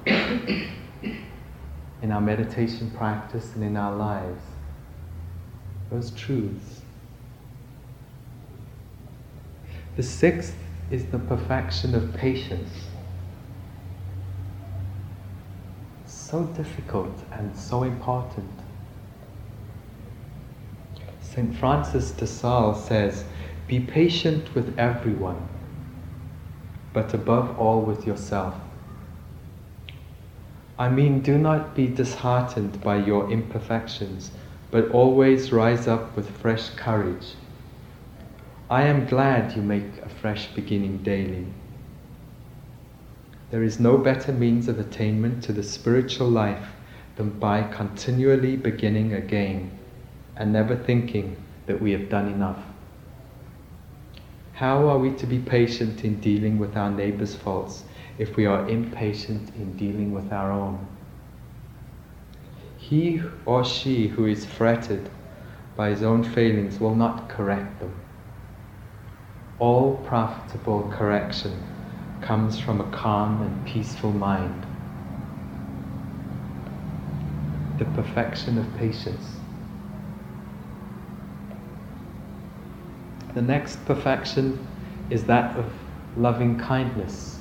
in 2.00 2.12
our 2.12 2.20
meditation 2.20 2.88
practice 2.92 3.56
and 3.56 3.64
in 3.64 3.76
our 3.76 3.96
lives. 3.96 4.40
Those 5.90 6.12
truths. 6.12 6.82
The 9.96 10.04
sixth 10.04 10.54
is 10.92 11.06
the 11.06 11.18
perfection 11.18 11.96
of 11.96 12.14
patience. 12.14 12.70
So 16.06 16.44
difficult 16.44 17.18
and 17.32 17.56
so 17.56 17.82
important. 17.82 18.52
St. 21.20 21.52
Francis 21.56 22.12
de 22.12 22.28
Sales 22.28 22.84
says, 22.84 23.24
Be 23.66 23.80
patient 23.80 24.54
with 24.54 24.78
everyone, 24.78 25.49
but 26.92 27.14
above 27.14 27.58
all 27.58 27.82
with 27.82 28.06
yourself. 28.06 28.54
I 30.78 30.88
mean, 30.88 31.20
do 31.20 31.36
not 31.36 31.74
be 31.74 31.86
disheartened 31.86 32.80
by 32.80 32.96
your 32.96 33.30
imperfections, 33.30 34.30
but 34.70 34.90
always 34.90 35.52
rise 35.52 35.86
up 35.86 36.16
with 36.16 36.30
fresh 36.38 36.70
courage 36.70 37.34
I 38.70 38.82
am 38.82 39.04
glad 39.06 39.56
you 39.56 39.62
make 39.62 39.98
a 40.00 40.08
fresh 40.08 40.46
beginning 40.54 40.98
daily. 40.98 41.44
There 43.50 43.64
is 43.64 43.80
no 43.80 43.98
better 43.98 44.32
means 44.32 44.68
of 44.68 44.78
attainment 44.78 45.42
to 45.42 45.52
the 45.52 45.64
spiritual 45.64 46.28
life 46.28 46.68
than 47.16 47.30
by 47.30 47.64
continually 47.64 48.56
beginning 48.56 49.12
again 49.12 49.76
and 50.36 50.52
never 50.52 50.76
thinking 50.76 51.36
that 51.66 51.82
we 51.82 51.90
have 51.90 52.08
done 52.08 52.28
enough. 52.28 52.62
How 54.60 54.90
are 54.90 54.98
we 54.98 55.12
to 55.12 55.26
be 55.26 55.38
patient 55.38 56.04
in 56.04 56.20
dealing 56.20 56.58
with 56.58 56.76
our 56.76 56.90
neighbor's 56.90 57.34
faults 57.34 57.84
if 58.18 58.36
we 58.36 58.44
are 58.44 58.68
impatient 58.68 59.48
in 59.56 59.74
dealing 59.78 60.12
with 60.12 60.30
our 60.30 60.52
own? 60.52 60.86
He 62.76 63.22
or 63.46 63.64
she 63.64 64.08
who 64.08 64.26
is 64.26 64.44
fretted 64.44 65.08
by 65.78 65.88
his 65.88 66.02
own 66.02 66.22
failings 66.24 66.78
will 66.78 66.94
not 66.94 67.30
correct 67.30 67.80
them 67.80 67.94
all 69.58 69.96
profitable 70.06 70.92
correction 70.94 71.52
comes 72.20 72.60
from 72.60 72.82
a 72.82 72.90
calm 72.90 73.40
and 73.40 73.66
peaceful 73.66 74.12
mind. 74.12 74.66
The 77.78 77.86
perfection 77.86 78.58
of 78.58 78.76
patience. 78.76 79.39
The 83.34 83.42
next 83.42 83.84
perfection 83.84 84.66
is 85.08 85.24
that 85.24 85.56
of 85.56 85.72
loving 86.16 86.58
kindness, 86.58 87.38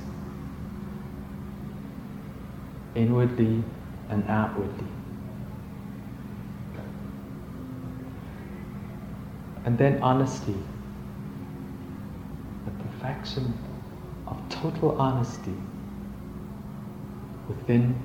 inwardly 2.95 3.64
and 4.10 4.24
outwardly. 4.28 4.88
And 9.66 9.78
then 9.78 10.02
honesty 10.02 10.56
the 12.66 12.72
perfection 12.84 13.53
of 14.28 14.38
total 14.49 14.99
honesty 14.99 15.56
within 17.48 17.95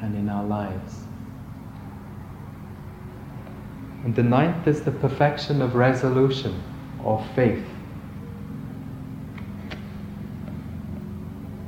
and 0.00 0.14
in 0.14 0.28
our 0.28 0.44
lives. 0.44 1.05
And 4.06 4.14
the 4.14 4.22
ninth 4.22 4.68
is 4.68 4.82
the 4.82 4.92
perfection 4.92 5.60
of 5.60 5.74
resolution 5.74 6.62
or 7.02 7.26
faith. 7.34 7.66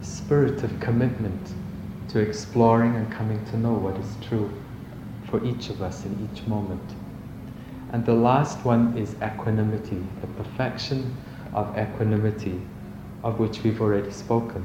Spirit 0.02 0.62
of 0.62 0.78
commitment 0.78 1.52
to 2.10 2.20
exploring 2.20 2.94
and 2.94 3.10
coming 3.10 3.44
to 3.46 3.56
know 3.56 3.72
what 3.72 3.96
is 3.96 4.14
true 4.28 4.52
for 5.28 5.44
each 5.44 5.68
of 5.68 5.82
us 5.82 6.04
in 6.04 6.28
each 6.32 6.46
moment. 6.46 6.94
And 7.90 8.06
the 8.06 8.14
last 8.14 8.64
one 8.64 8.96
is 8.96 9.16
equanimity, 9.20 10.00
the 10.20 10.28
perfection 10.28 11.16
of 11.54 11.76
equanimity, 11.76 12.62
of 13.24 13.40
which 13.40 13.64
we've 13.64 13.80
already 13.80 14.12
spoken. 14.12 14.62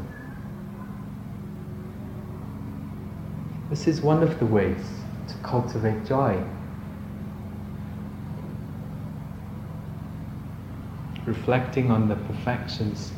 This 3.71 3.87
is 3.87 4.01
one 4.01 4.21
of 4.21 4.37
the 4.37 4.45
ways 4.45 4.85
to 5.27 5.33
cultivate 5.41 6.05
joy. 6.05 6.39
Reflecting 11.25 11.89
on 11.89 12.09
the 12.09 12.15
perfections 12.15 13.13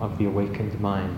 of 0.00 0.18
the 0.18 0.26
awakened 0.26 0.80
mind. 0.80 1.16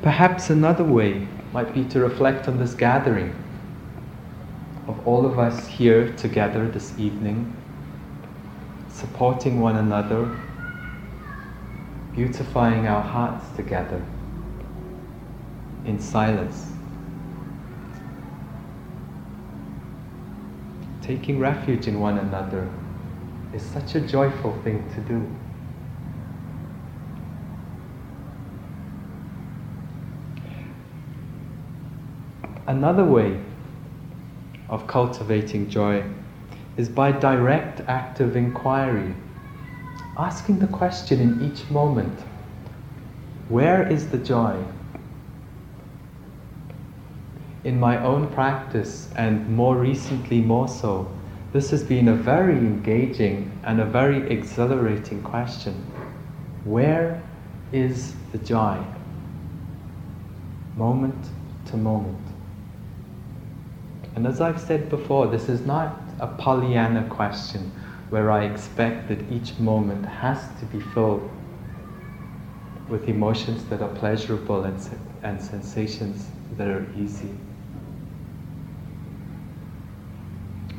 Perhaps 0.00 0.50
another 0.50 0.84
way 0.84 1.26
might 1.52 1.74
be 1.74 1.84
to 1.86 1.98
reflect 1.98 2.46
on 2.46 2.58
this 2.58 2.74
gathering 2.74 3.34
of 4.86 5.04
all 5.06 5.26
of 5.26 5.40
us 5.40 5.66
here 5.66 6.12
together 6.12 6.68
this 6.68 6.96
evening, 7.00 7.52
supporting 8.88 9.60
one 9.60 9.76
another, 9.76 10.36
beautifying 12.14 12.86
our 12.86 13.02
hearts 13.02 13.44
together 13.56 14.00
in 15.84 15.98
silence. 15.98 16.70
Taking 21.02 21.40
refuge 21.40 21.88
in 21.88 21.98
one 21.98 22.18
another 22.18 22.68
is 23.52 23.62
such 23.62 23.94
a 23.94 24.00
joyful 24.00 24.52
thing 24.62 24.88
to 24.94 25.00
do. 25.00 25.26
Another 32.66 33.04
way 33.04 33.40
of 34.68 34.86
cultivating 34.86 35.70
joy 35.70 36.04
is 36.76 36.88
by 36.88 37.10
direct 37.10 37.80
active 37.88 38.36
inquiry, 38.36 39.14
asking 40.18 40.58
the 40.58 40.66
question 40.66 41.20
in 41.20 41.42
each 41.42 41.70
moment 41.70 42.20
where 43.48 43.90
is 43.90 44.10
the 44.10 44.18
joy? 44.18 44.62
In 47.64 47.80
my 47.80 47.96
own 48.04 48.28
practice, 48.28 49.08
and 49.16 49.48
more 49.48 49.76
recently, 49.76 50.42
more 50.42 50.68
so, 50.68 51.10
this 51.52 51.70
has 51.70 51.82
been 51.82 52.08
a 52.08 52.14
very 52.14 52.58
engaging 52.58 53.50
and 53.64 53.80
a 53.80 53.84
very 53.84 54.30
exhilarating 54.30 55.22
question. 55.22 55.74
Where 56.64 57.22
is 57.72 58.14
the 58.32 58.38
joy? 58.38 58.82
Moment 60.76 61.16
to 61.66 61.76
moment. 61.76 62.18
And 64.14 64.26
as 64.26 64.40
I've 64.40 64.60
said 64.60 64.90
before, 64.90 65.26
this 65.26 65.48
is 65.48 65.64
not 65.64 66.00
a 66.20 66.26
Pollyanna 66.26 67.08
question 67.08 67.72
where 68.10 68.30
I 68.30 68.44
expect 68.44 69.08
that 69.08 69.20
each 69.30 69.58
moment 69.58 70.04
has 70.06 70.40
to 70.60 70.66
be 70.66 70.80
filled 70.80 71.30
with 72.88 73.08
emotions 73.08 73.64
that 73.66 73.82
are 73.82 73.94
pleasurable 73.94 74.64
and, 74.64 74.78
and 75.22 75.40
sensations 75.40 76.26
that 76.56 76.68
are 76.68 76.86
easy. 76.96 77.30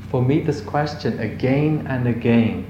For 0.10 0.23
me, 0.23 0.41
this 0.41 0.61
question 0.61 1.19
again 1.19 1.86
and 1.88 2.07
again 2.07 2.65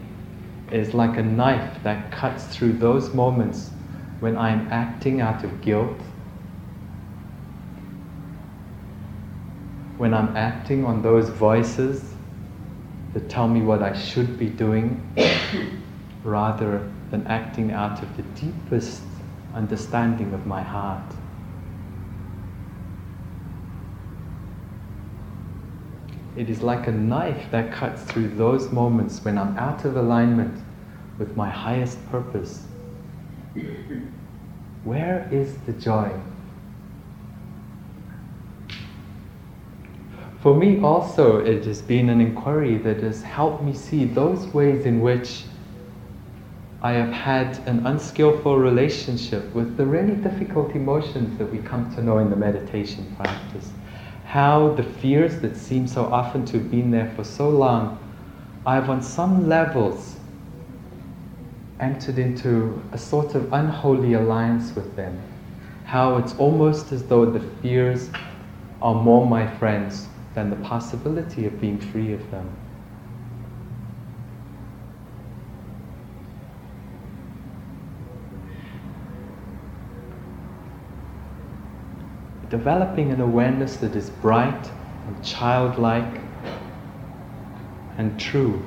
is 0.72 0.94
like 0.94 1.18
a 1.18 1.24
knife 1.24 1.82
that 1.84 2.12
cuts 2.12 2.44
through 2.46 2.74
those 2.74 3.14
moments 3.14 3.72
when 4.20 4.38
I'm 4.38 4.68
acting 4.72 5.22
out 5.22 5.46
of 5.46 5.62
guilt, 5.62 5.98
when 9.98 10.14
I'm 10.14 10.36
acting 10.36 10.84
on 10.84 11.02
those 11.02 11.30
voices 11.30 12.14
that 13.14 13.30
tell 13.30 13.48
me 13.48 13.62
what 13.62 13.82
I 13.82 13.98
should 13.98 14.38
be 14.38 14.50
doing 14.50 15.02
rather 16.26 16.92
than 17.10 17.26
acting 17.28 17.72
out 17.72 18.04
of 18.04 18.18
the 18.18 18.24
deepest 18.40 19.02
understanding 19.54 20.34
of 20.34 20.46
my 20.46 20.62
heart. 20.62 21.14
It 26.36 26.50
is 26.50 26.62
like 26.62 26.88
a 26.88 26.92
knife 26.92 27.50
that 27.52 27.72
cuts 27.72 28.04
through 28.04 28.30
those 28.30 28.72
moments 28.72 29.24
when 29.24 29.38
I'm 29.38 29.58
out 29.58 29.86
of 29.86 29.98
alignment 29.98 30.64
with 31.18 31.36
my 31.36 31.50
highest 31.50 31.98
purpose. 32.10 32.66
Where 34.84 35.28
is 35.32 35.58
the 35.66 35.74
joy? 35.74 36.12
For 40.42 40.56
me, 40.56 40.80
also, 40.82 41.40
it 41.40 41.66
has 41.66 41.82
been 41.82 42.10
an 42.10 42.22
inquiry 42.22 42.78
that 42.78 43.04
has 43.04 43.22
helped 43.22 43.62
me 43.62 43.74
see 43.74 44.06
those 44.06 44.48
ways 44.48 44.86
in 44.86 45.02
which 45.02 45.44
I 46.82 46.94
have 46.94 47.12
had 47.12 47.58
an 47.68 47.86
unskillful 47.86 48.58
relationship 48.58 49.54
with 49.54 49.76
the 49.76 49.86
really 49.86 50.16
difficult 50.16 50.72
emotions 50.76 51.38
that 51.38 51.52
we 51.52 51.58
come 51.58 51.94
to 51.96 52.02
know 52.02 52.20
in 52.20 52.30
the 52.30 52.38
meditation 52.38 53.14
practice. 53.18 53.74
How 54.30 54.76
the 54.76 54.84
fears 54.84 55.40
that 55.40 55.58
seem 55.58 55.88
so 55.88 56.06
often 56.06 56.46
to 56.46 56.60
have 56.60 56.70
been 56.70 56.92
there 56.92 57.12
for 57.16 57.24
so 57.24 57.50
long, 57.50 57.98
I've 58.64 58.88
on 58.88 59.02
some 59.02 59.50
levels 59.50 60.18
entered 61.80 62.20
into 62.20 62.80
a 62.92 62.98
sort 63.00 63.34
of 63.34 63.52
unholy 63.52 64.14
alliance 64.14 64.76
with 64.76 64.96
them. 64.96 65.20
How 65.86 66.18
it's 66.18 66.36
almost 66.36 66.92
as 66.92 67.02
though 67.08 67.26
the 67.26 67.40
fears 67.40 68.12
are 68.84 68.94
more 68.94 69.26
my 69.26 69.48
friends 69.58 70.08
than 70.36 70.52
the 70.52 70.58
possibility 70.58 71.48
of 71.48 71.60
being 71.60 71.80
free 71.80 72.14
of 72.14 72.30
them. 72.30 72.48
Developing 82.50 83.12
an 83.12 83.22
awareness 83.22 83.78
that 83.78 83.96
is 83.96 84.10
bright 84.10 84.72
and 85.08 85.24
childlike 85.24 86.22
and 87.98 88.20
true. 88.20 88.66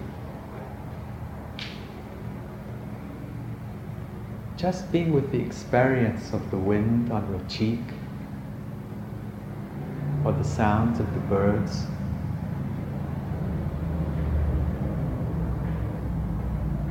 Just 4.57 4.93
being 4.93 5.13
with 5.13 5.33
the 5.33 5.41
experience 5.41 6.33
of 6.33 6.49
the 6.53 6.57
wind 6.57 7.11
on 7.11 7.29
your 7.29 7.41
cheek 7.49 7.81
or 10.25 10.33
the 10.33 10.45
sounds 10.45 11.01
of 11.01 11.13
the 11.15 11.21
birds. 11.21 11.87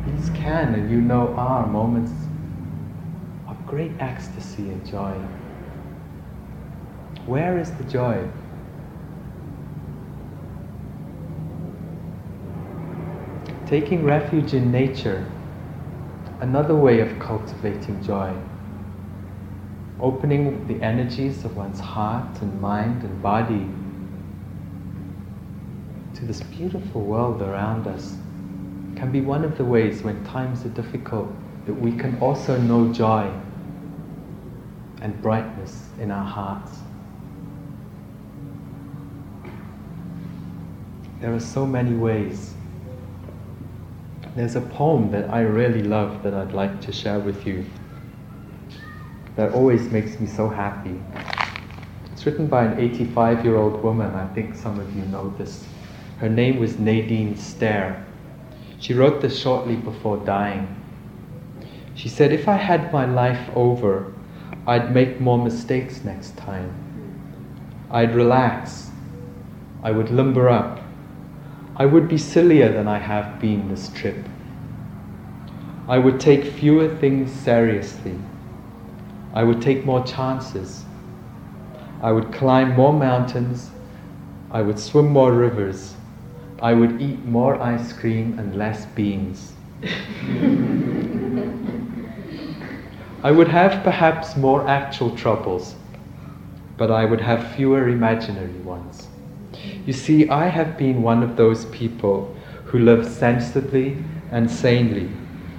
These 0.05 0.29
can, 0.31 0.73
and 0.75 0.91
you 0.91 0.99
know, 0.99 1.29
are 1.37 1.65
moments 1.65 2.11
of 3.47 3.65
great 3.65 3.93
ecstasy 3.99 4.69
and 4.69 4.85
joy. 4.85 5.15
Where 7.25 7.59
is 7.59 7.71
the 7.71 7.83
joy? 7.83 8.27
Taking 13.67 14.03
refuge 14.03 14.53
in 14.53 14.71
nature, 14.71 15.25
another 16.39 16.75
way 16.75 16.99
of 16.99 17.19
cultivating 17.19 18.03
joy. 18.03 18.33
Opening 19.99 20.67
the 20.67 20.83
energies 20.83 21.45
of 21.45 21.55
one's 21.55 21.79
heart 21.79 22.41
and 22.41 22.59
mind 22.59 23.03
and 23.03 23.21
body 23.21 23.69
to 26.15 26.25
this 26.25 26.41
beautiful 26.41 27.01
world 27.01 27.41
around 27.41 27.87
us 27.87 28.15
can 28.95 29.11
be 29.11 29.21
one 29.21 29.43
of 29.43 29.57
the 29.57 29.65
ways 29.65 30.03
when 30.03 30.23
times 30.25 30.65
are 30.65 30.69
difficult 30.69 31.31
that 31.65 31.73
we 31.73 31.91
can 31.91 32.17
also 32.19 32.59
know 32.59 32.91
joy 32.91 33.31
and 35.01 35.19
brightness 35.21 35.87
in 35.99 36.11
our 36.11 36.25
hearts. 36.25 36.80
There 41.21 41.31
are 41.31 41.39
so 41.39 41.67
many 41.67 41.93
ways. 41.93 42.55
There's 44.35 44.55
a 44.55 44.61
poem 44.61 45.11
that 45.11 45.29
I 45.29 45.41
really 45.41 45.83
love 45.83 46.23
that 46.23 46.33
I'd 46.33 46.53
like 46.53 46.81
to 46.81 46.91
share 46.91 47.19
with 47.19 47.45
you 47.45 47.63
that 49.35 49.53
always 49.53 49.83
makes 49.91 50.19
me 50.19 50.25
so 50.25 50.49
happy. 50.49 50.99
It's 52.11 52.25
written 52.25 52.47
by 52.47 52.65
an 52.65 52.79
85 52.79 53.45
year 53.45 53.55
old 53.55 53.83
woman. 53.83 54.15
I 54.15 54.27
think 54.33 54.55
some 54.55 54.79
of 54.79 54.95
you 54.95 55.03
know 55.05 55.29
this. 55.37 55.63
Her 56.17 56.29
name 56.29 56.59
was 56.59 56.79
Nadine 56.79 57.37
Stair. 57.37 58.03
She 58.79 58.95
wrote 58.95 59.21
this 59.21 59.39
shortly 59.39 59.75
before 59.75 60.17
dying. 60.17 60.75
She 61.93 62.09
said, 62.09 62.31
If 62.31 62.47
I 62.47 62.55
had 62.55 62.91
my 62.91 63.05
life 63.05 63.49
over, 63.55 64.11
I'd 64.65 64.91
make 64.91 65.21
more 65.21 65.37
mistakes 65.37 66.03
next 66.03 66.35
time. 66.35 66.73
I'd 67.91 68.15
relax. 68.15 68.89
I 69.83 69.91
would 69.91 70.09
limber 70.09 70.49
up. 70.49 70.80
I 71.81 71.85
would 71.85 72.07
be 72.07 72.19
sillier 72.19 72.71
than 72.71 72.87
I 72.87 72.99
have 72.99 73.39
been 73.39 73.67
this 73.67 73.89
trip. 73.89 74.23
I 75.87 75.97
would 75.97 76.19
take 76.19 76.43
fewer 76.43 76.87
things 76.97 77.31
seriously. 77.31 78.19
I 79.33 79.43
would 79.43 79.63
take 79.63 79.83
more 79.83 80.03
chances. 80.03 80.85
I 81.99 82.11
would 82.11 82.31
climb 82.31 82.75
more 82.75 82.93
mountains. 82.93 83.71
I 84.51 84.61
would 84.61 84.77
swim 84.77 85.07
more 85.07 85.33
rivers. 85.33 85.95
I 86.61 86.75
would 86.75 87.01
eat 87.01 87.25
more 87.25 87.59
ice 87.59 87.93
cream 87.93 88.37
and 88.37 88.55
less 88.55 88.85
beans. 88.85 89.53
I 93.23 93.31
would 93.31 93.47
have 93.47 93.83
perhaps 93.83 94.37
more 94.37 94.67
actual 94.67 95.17
troubles, 95.17 95.73
but 96.77 96.91
I 96.91 97.05
would 97.05 97.21
have 97.21 97.55
fewer 97.55 97.89
imaginary 97.89 98.59
ones. 98.59 99.07
You 99.85 99.93
see, 99.93 100.29
I 100.29 100.45
have 100.47 100.77
been 100.77 101.01
one 101.01 101.23
of 101.23 101.35
those 101.35 101.65
people 101.65 102.35
who 102.65 102.79
live 102.79 103.07
sensibly 103.07 103.97
and 104.31 104.49
sanely, 104.49 105.09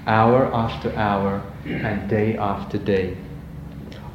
hour 0.06 0.46
after 0.54 0.94
hour 0.96 1.42
and 1.64 2.08
day 2.08 2.36
after 2.36 2.78
day. 2.78 3.16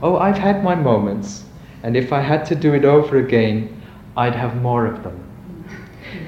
Oh, 0.02 0.16
I've 0.18 0.38
had 0.38 0.64
my 0.64 0.76
moments, 0.76 1.44
and 1.84 1.98
if 1.98 2.14
I 2.14 2.22
had 2.22 2.46
to 2.46 2.56
do 2.56 2.74
it 2.74 2.86
over 2.86 3.18
again, 3.18 3.82
I'd 4.16 4.36
have 4.36 4.62
more 4.62 4.86
of 4.86 5.04
them. 5.04 5.22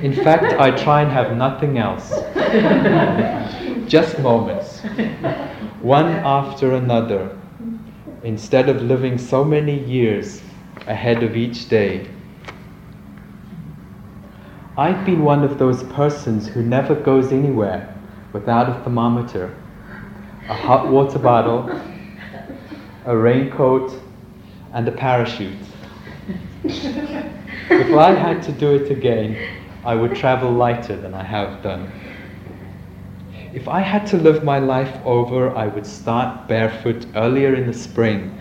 In 0.01 0.14
fact, 0.14 0.60
I 0.60 0.72
try 0.72 1.01
and 1.01 1.11
have 1.11 1.38
nothing 1.38 1.77
else. 1.77 2.10
Just 3.88 4.19
moments, 4.19 4.81
one 5.81 6.07
after 6.07 6.73
another, 6.73 7.38
instead 8.23 8.68
of 8.68 8.81
living 8.81 9.18
so 9.18 9.45
many 9.45 9.80
years 9.85 10.41
ahead 10.85 11.23
of 11.23 11.38
each 11.38 11.69
day 11.69 12.07
I've 14.80 15.06
been 15.06 15.26
one 15.26 15.43
of 15.43 15.60
those 15.60 15.84
persons 15.84 16.47
who 16.47 16.64
never 16.64 16.95
goes 16.95 17.34
anywhere 17.34 17.93
without 18.31 18.69
a 18.69 18.81
thermometer, 18.81 19.53
a 20.47 20.53
hot 20.53 20.88
water 20.88 21.19
bottle, 21.19 21.69
a 23.03 23.18
raincoat, 23.18 23.93
and 24.72 24.88
a 24.88 24.93
parachute. 24.93 25.57
if 26.64 27.93
I 27.93 28.11
had 28.14 28.41
to 28.43 28.53
do 28.53 28.73
it 28.73 28.89
again, 28.89 29.35
I 29.84 29.95
would 29.95 30.15
travel 30.15 30.49
lighter 30.49 30.95
than 30.95 31.14
I 31.14 31.23
have 31.23 31.61
done. 31.61 31.91
If 33.53 33.68
I 33.68 33.81
had 33.81 34.07
to 34.07 34.15
live 34.15 34.45
my 34.45 34.60
life 34.60 34.97
over, 35.03 35.53
I 35.57 35.68
would 35.68 35.85
start 35.85 36.47
barefoot 36.47 37.06
earlier 37.15 37.53
in 37.53 37.68
the 37.68 37.73
spring 37.73 38.34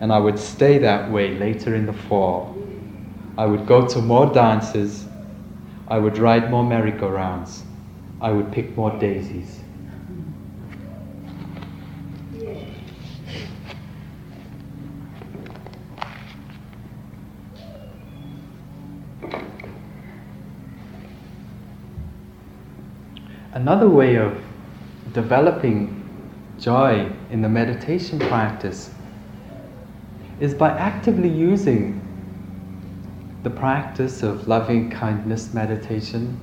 and 0.00 0.10
I 0.10 0.18
would 0.18 0.38
stay 0.38 0.78
that 0.78 1.10
way 1.10 1.36
later 1.36 1.74
in 1.74 1.84
the 1.84 1.92
fall. 1.92 2.56
I 3.36 3.44
would 3.44 3.66
go 3.66 3.86
to 3.88 4.00
more 4.00 4.32
dances. 4.32 5.06
I 5.88 5.98
would 5.98 6.18
ride 6.18 6.50
more 6.50 6.64
merry-go-rounds. 6.64 7.64
I 8.20 8.30
would 8.30 8.52
pick 8.52 8.76
more 8.76 8.96
daisies. 8.98 9.62
Another 23.52 23.88
way 23.88 24.16
of 24.16 24.42
developing 25.12 25.98
joy 26.58 27.10
in 27.30 27.42
the 27.42 27.48
meditation 27.48 28.18
practice 28.18 28.90
is 30.40 30.54
by 30.54 30.70
actively 30.70 31.28
using 31.28 32.00
the 33.42 33.50
practice 33.50 34.22
of 34.22 34.46
loving 34.46 34.88
kindness 34.88 35.52
meditation, 35.52 36.38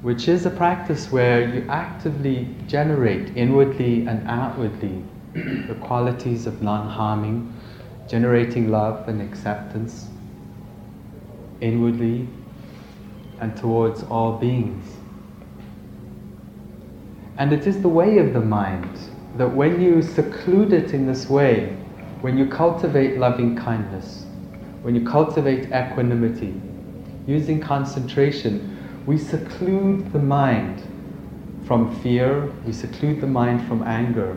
which 0.00 0.26
is 0.26 0.46
a 0.46 0.50
practice 0.50 1.12
where 1.12 1.46
you 1.54 1.66
actively 1.68 2.48
generate 2.66 3.36
inwardly 3.36 4.06
and 4.06 4.26
outwardly 4.26 5.04
the 5.34 5.76
qualities 5.82 6.46
of 6.46 6.62
non 6.62 6.88
harming, 6.88 7.52
generating 8.08 8.70
love 8.70 9.06
and 9.08 9.20
acceptance 9.20 10.08
inwardly 11.60 12.26
and 13.40 13.54
towards 13.56 14.02
all 14.04 14.38
beings. 14.38 14.96
And 17.36 17.52
it 17.52 17.66
is 17.66 17.82
the 17.82 17.88
way 17.88 18.18
of 18.18 18.32
the 18.32 18.40
mind 18.40 18.98
that 19.36 19.52
when 19.54 19.80
you 19.80 20.00
seclude 20.00 20.72
it 20.72 20.94
in 20.94 21.06
this 21.06 21.28
way, 21.28 21.76
when 22.20 22.38
you 22.38 22.46
cultivate 22.46 23.18
loving 23.18 23.56
kindness, 23.56 24.24
when 24.84 24.94
you 24.94 25.02
cultivate 25.06 25.72
equanimity, 25.72 26.52
using 27.26 27.58
concentration, 27.58 28.76
we 29.06 29.16
seclude 29.16 30.12
the 30.12 30.18
mind 30.18 30.82
from 31.66 31.98
fear, 32.02 32.52
we 32.66 32.72
seclude 32.72 33.18
the 33.22 33.26
mind 33.26 33.66
from 33.66 33.82
anger. 33.84 34.36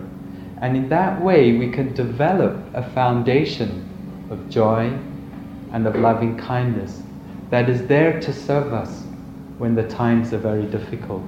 And 0.61 0.78
in 0.78 0.88
that 0.88 1.22
way, 1.22 1.57
we 1.57 1.69
can 1.69 1.94
develop 1.94 2.64
a 2.74 2.90
foundation 2.91 3.90
of 4.30 4.49
joy 4.49 4.98
and 5.74 5.86
of 5.86 5.98
loving 5.98 6.38
kindness 6.38 7.02
that 7.49 7.69
is 7.69 7.86
there 7.88 8.18
to 8.22 8.32
serve 8.32 8.74
us 8.74 9.03
when 9.57 9.76
the 9.76 9.86
times 9.90 10.32
are 10.32 10.38
very 10.38 10.65
difficult. 10.68 11.28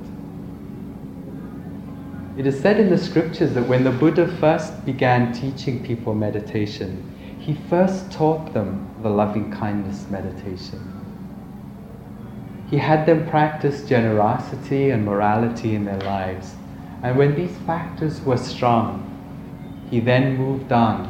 It 2.38 2.48
is 2.48 2.58
said 2.58 2.80
in 2.80 2.90
the 2.90 2.98
scriptures 2.98 3.54
that 3.56 3.68
when 3.68 3.84
the 3.84 3.92
Buddha 3.92 4.34
first 4.38 4.86
began 4.86 5.34
teaching 5.34 5.84
people 5.84 6.16
meditation, 6.16 7.04
he 7.50 7.56
first 7.68 8.12
taught 8.12 8.54
them 8.54 8.88
the 9.02 9.10
loving 9.10 9.52
kindness 9.52 10.06
meditation. 10.12 10.80
He 12.70 12.78
had 12.78 13.08
them 13.08 13.28
practice 13.28 13.90
generosity 13.90 14.92
and 14.92 15.04
morality 15.04 15.74
in 15.74 15.84
their 15.84 16.00
lives. 16.02 16.54
And 17.02 17.18
when 17.18 17.34
these 17.34 17.58
factors 17.66 18.22
were 18.22 18.38
strong, 18.38 19.04
he 19.90 20.00
then 20.00 20.38
moved 20.38 20.72
on 20.72 21.10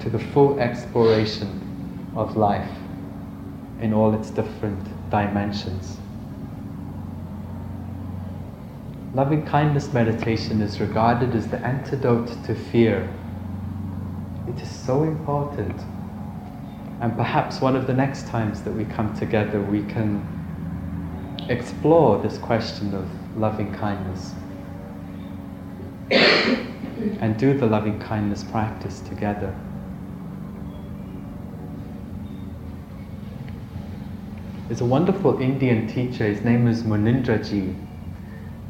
to 0.00 0.10
the 0.10 0.18
full 0.18 0.58
exploration 0.58 2.10
of 2.16 2.36
life 2.36 2.76
in 3.80 3.92
all 3.92 4.12
its 4.14 4.30
different 4.30 4.84
dimensions. 5.10 5.96
Loving 9.14 9.46
kindness 9.46 9.92
meditation 9.92 10.60
is 10.60 10.80
regarded 10.80 11.36
as 11.36 11.46
the 11.46 11.58
antidote 11.58 12.26
to 12.46 12.56
fear. 12.56 13.08
It 14.48 14.62
is 14.62 14.68
so 14.68 15.02
important. 15.02 15.78
And 17.00 17.14
perhaps 17.16 17.60
one 17.60 17.76
of 17.76 17.86
the 17.86 17.92
next 17.92 18.26
times 18.26 18.62
that 18.62 18.72
we 18.72 18.84
come 18.86 19.16
together, 19.16 19.60
we 19.60 19.82
can 19.84 20.24
explore 21.48 22.20
this 22.22 22.38
question 22.38 22.94
of 22.94 23.08
loving 23.38 23.72
kindness 23.74 24.32
and 26.10 27.36
do 27.38 27.56
the 27.56 27.66
loving 27.66 28.00
kindness 28.00 28.42
practice 28.42 29.00
together. 29.00 29.54
There's 34.66 34.80
a 34.80 34.86
wonderful 34.86 35.40
Indian 35.40 35.86
teacher, 35.86 36.24
his 36.24 36.42
name 36.42 36.66
is 36.66 36.82
Munindraji. 36.82 37.74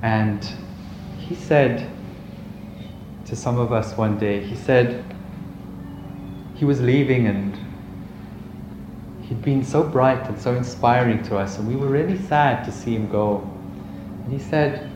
And 0.03 0.47
he 1.19 1.35
said 1.35 1.91
to 3.27 3.35
some 3.35 3.59
of 3.59 3.73
us 3.73 3.97
one 3.97 4.19
day, 4.19 4.45
he 4.45 4.55
said 4.55 5.05
he 6.59 6.65
was 6.65 6.81
leaving 6.81 7.29
and 7.29 7.57
he'd 9.23 9.43
been 9.43 9.65
so 9.65 9.85
bright 9.85 10.27
and 10.29 10.41
so 10.41 10.55
inspiring 10.55 11.23
to 11.23 11.39
us, 11.39 11.57
and 11.57 11.69
we 11.69 11.77
were 11.77 11.87
really 11.87 12.19
sad 12.19 12.65
to 12.65 12.73
see 12.73 12.97
him 12.97 13.09
go. 13.09 13.49
And 14.25 14.33
he 14.33 14.41
said, 14.41 14.91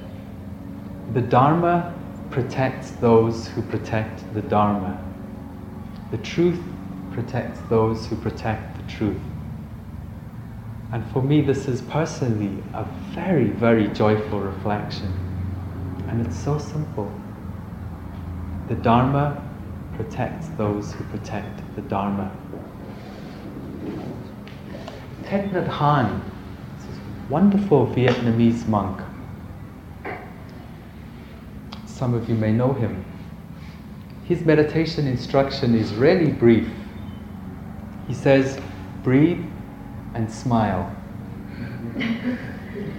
The 1.12 1.20
Dharma 1.20 1.94
protects 2.30 2.90
those 2.92 3.46
who 3.46 3.62
protect 3.62 4.34
the 4.34 4.42
Dharma. 4.42 5.00
The 6.10 6.18
truth 6.18 6.60
protects 7.12 7.60
those 7.68 8.06
who 8.06 8.16
protect 8.16 8.76
the 8.78 8.92
truth. 8.92 9.20
And 10.90 11.08
for 11.12 11.22
me, 11.22 11.42
this 11.42 11.68
is 11.68 11.80
personally 11.82 12.60
a 12.74 12.84
very, 13.14 13.50
very 13.50 13.86
joyful 13.88 14.40
reflection. 14.40 15.12
And 16.08 16.26
it's 16.26 16.36
so 16.36 16.58
simple. 16.58 17.12
The 18.68 18.74
Dharma 18.74 19.40
protects 19.96 20.48
those 20.58 20.92
who 20.92 21.04
protect 21.04 21.60
the 21.76 21.82
Dharma. 21.82 22.30
Thich 25.22 25.50
Nhat 25.52 25.68
Hanh, 25.68 26.20
this 26.78 26.98
wonderful 27.28 27.86
Vietnamese 27.86 28.66
monk. 28.68 29.00
Some 31.86 32.14
of 32.14 32.28
you 32.28 32.34
may 32.34 32.52
know 32.52 32.72
him. 32.72 33.04
His 34.24 34.44
meditation 34.44 35.06
instruction 35.06 35.74
is 35.74 35.94
really 35.94 36.32
brief. 36.32 36.68
He 38.08 38.14
says, 38.14 38.60
breathe 39.02 39.44
and 40.14 40.30
smile. 40.30 40.94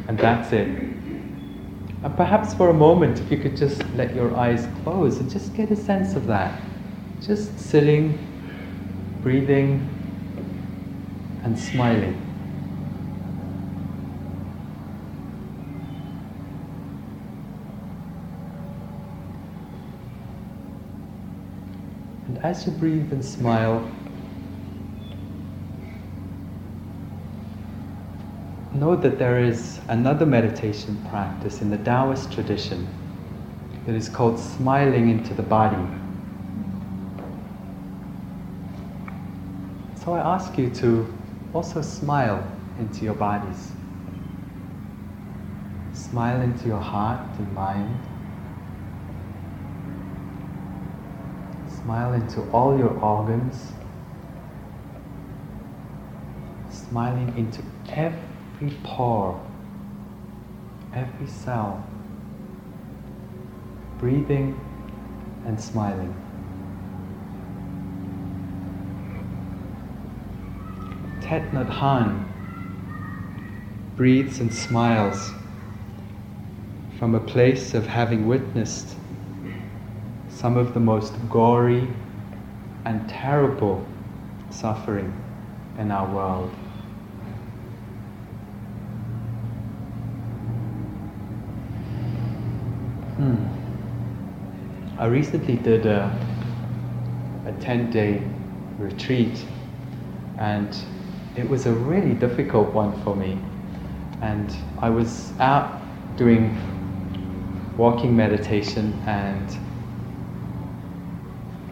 and 0.08 0.18
that's 0.18 0.52
it. 0.54 0.68
And 2.04 2.18
perhaps 2.18 2.54
for 2.54 2.70
a 2.70 2.74
moment, 2.74 3.20
if 3.20 3.32
you 3.32 3.38
could 3.38 3.56
just 3.56 3.84
let 3.96 4.14
your 4.14 4.36
eyes 4.36 4.68
close 4.84 5.20
and 5.20 5.30
just 5.30 5.54
get 5.54 5.72
a 5.72 5.76
sense 5.76 6.16
of 6.16 6.28
that. 6.28 6.62
Just 7.26 7.58
sitting, 7.58 8.20
breathing, 9.22 9.88
and 11.44 11.58
smiling. 11.58 12.20
And 22.28 22.40
as 22.40 22.66
you 22.66 22.74
breathe 22.74 23.14
and 23.14 23.24
smile, 23.24 23.90
know 28.74 28.98
that 28.98 29.18
there 29.18 29.40
is 29.40 29.80
another 29.88 30.26
meditation 30.26 31.02
practice 31.10 31.62
in 31.62 31.70
the 31.70 31.78
Taoist 31.78 32.34
tradition 32.34 32.86
that 33.86 33.96
is 33.96 34.10
called 34.10 34.38
smiling 34.38 35.10
into 35.10 35.34
the 35.34 35.44
body. 35.44 36.03
So 40.04 40.12
I 40.12 40.36
ask 40.36 40.58
you 40.58 40.70
to 40.70 41.08
also 41.54 41.82
smile 41.82 42.46
into 42.78 43.06
your 43.06 43.14
bodies. 43.14 43.72
Smile 45.94 46.42
into 46.42 46.68
your 46.68 46.82
heart 46.82 47.26
and 47.38 47.54
mind. 47.54 47.98
Smile 51.70 52.12
into 52.14 52.42
all 52.52 52.78
your 52.78 52.92
organs. 53.00 53.72
Smiling 56.70 57.38
into 57.38 57.64
every 57.88 58.78
pore, 58.84 59.42
every 60.94 61.28
cell, 61.28 61.82
breathing 64.00 64.60
and 65.46 65.60
smiling. 65.62 66.14
Thich 71.24 71.52
Nhat 71.52 71.70
Hanh 71.70 72.26
breathes 73.96 74.42
and 74.42 74.54
smiles 74.54 75.32
from 77.00 77.16
a 77.16 77.20
place 77.20 77.74
of 77.74 77.88
having 77.88 78.28
witnessed 78.28 78.98
some 80.28 80.58
of 80.58 80.74
the 80.74 80.82
most 80.82 81.14
gory 81.30 81.88
and 82.84 83.08
terrible 83.08 83.86
suffering 84.50 85.14
in 85.80 85.92
our 85.92 86.14
world. 86.14 86.50
Hmm. 93.16 93.46
I 95.00 95.06
recently 95.06 95.56
did 95.56 95.86
a, 95.86 96.12
a 97.46 97.54
10 97.62 97.92
day 97.92 98.22
retreat, 98.78 99.46
and 100.38 100.76
it 101.36 101.50
was 101.50 101.66
a 101.66 101.72
really 101.74 102.14
difficult 102.14 102.74
one 102.74 103.00
for 103.04 103.16
me. 103.16 103.40
And 104.22 104.56
I 104.80 104.90
was 104.90 105.34
out 105.40 105.82
doing 106.18 106.56
walking 107.78 108.16
meditation, 108.16 108.94
and 109.06 109.58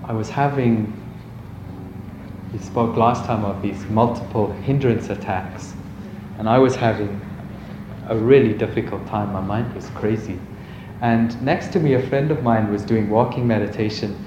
I 0.03 0.13
was 0.13 0.29
having, 0.29 0.91
we 2.51 2.59
spoke 2.59 2.97
last 2.97 3.25
time 3.25 3.45
of 3.45 3.61
these 3.61 3.85
multiple 3.85 4.51
hindrance 4.51 5.09
attacks, 5.09 5.73
and 6.39 6.49
I 6.49 6.57
was 6.57 6.75
having 6.75 7.21
a 8.07 8.17
really 8.17 8.53
difficult 8.53 9.05
time. 9.07 9.31
My 9.31 9.41
mind 9.41 9.73
was 9.75 9.89
crazy. 9.91 10.39
And 11.01 11.39
next 11.41 11.71
to 11.73 11.79
me, 11.79 11.93
a 11.93 12.07
friend 12.07 12.31
of 12.31 12.43
mine 12.43 12.71
was 12.71 12.83
doing 12.83 13.09
walking 13.09 13.47
meditation, 13.47 14.17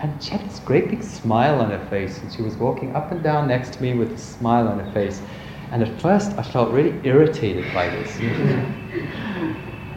and 0.00 0.22
she 0.22 0.30
had 0.30 0.48
this 0.48 0.60
great 0.60 0.88
big 0.90 1.02
smile 1.02 1.60
on 1.60 1.70
her 1.70 1.84
face, 1.86 2.18
and 2.18 2.32
she 2.32 2.42
was 2.42 2.56
walking 2.56 2.94
up 2.94 3.10
and 3.10 3.22
down 3.22 3.48
next 3.48 3.72
to 3.74 3.82
me 3.82 3.94
with 3.94 4.12
a 4.12 4.18
smile 4.18 4.68
on 4.68 4.78
her 4.78 4.92
face. 4.92 5.20
And 5.70 5.82
at 5.82 6.00
first, 6.00 6.32
I 6.38 6.42
felt 6.42 6.70
really 6.72 6.94
irritated 7.04 7.72
by 7.74 7.88
this. 7.88 8.16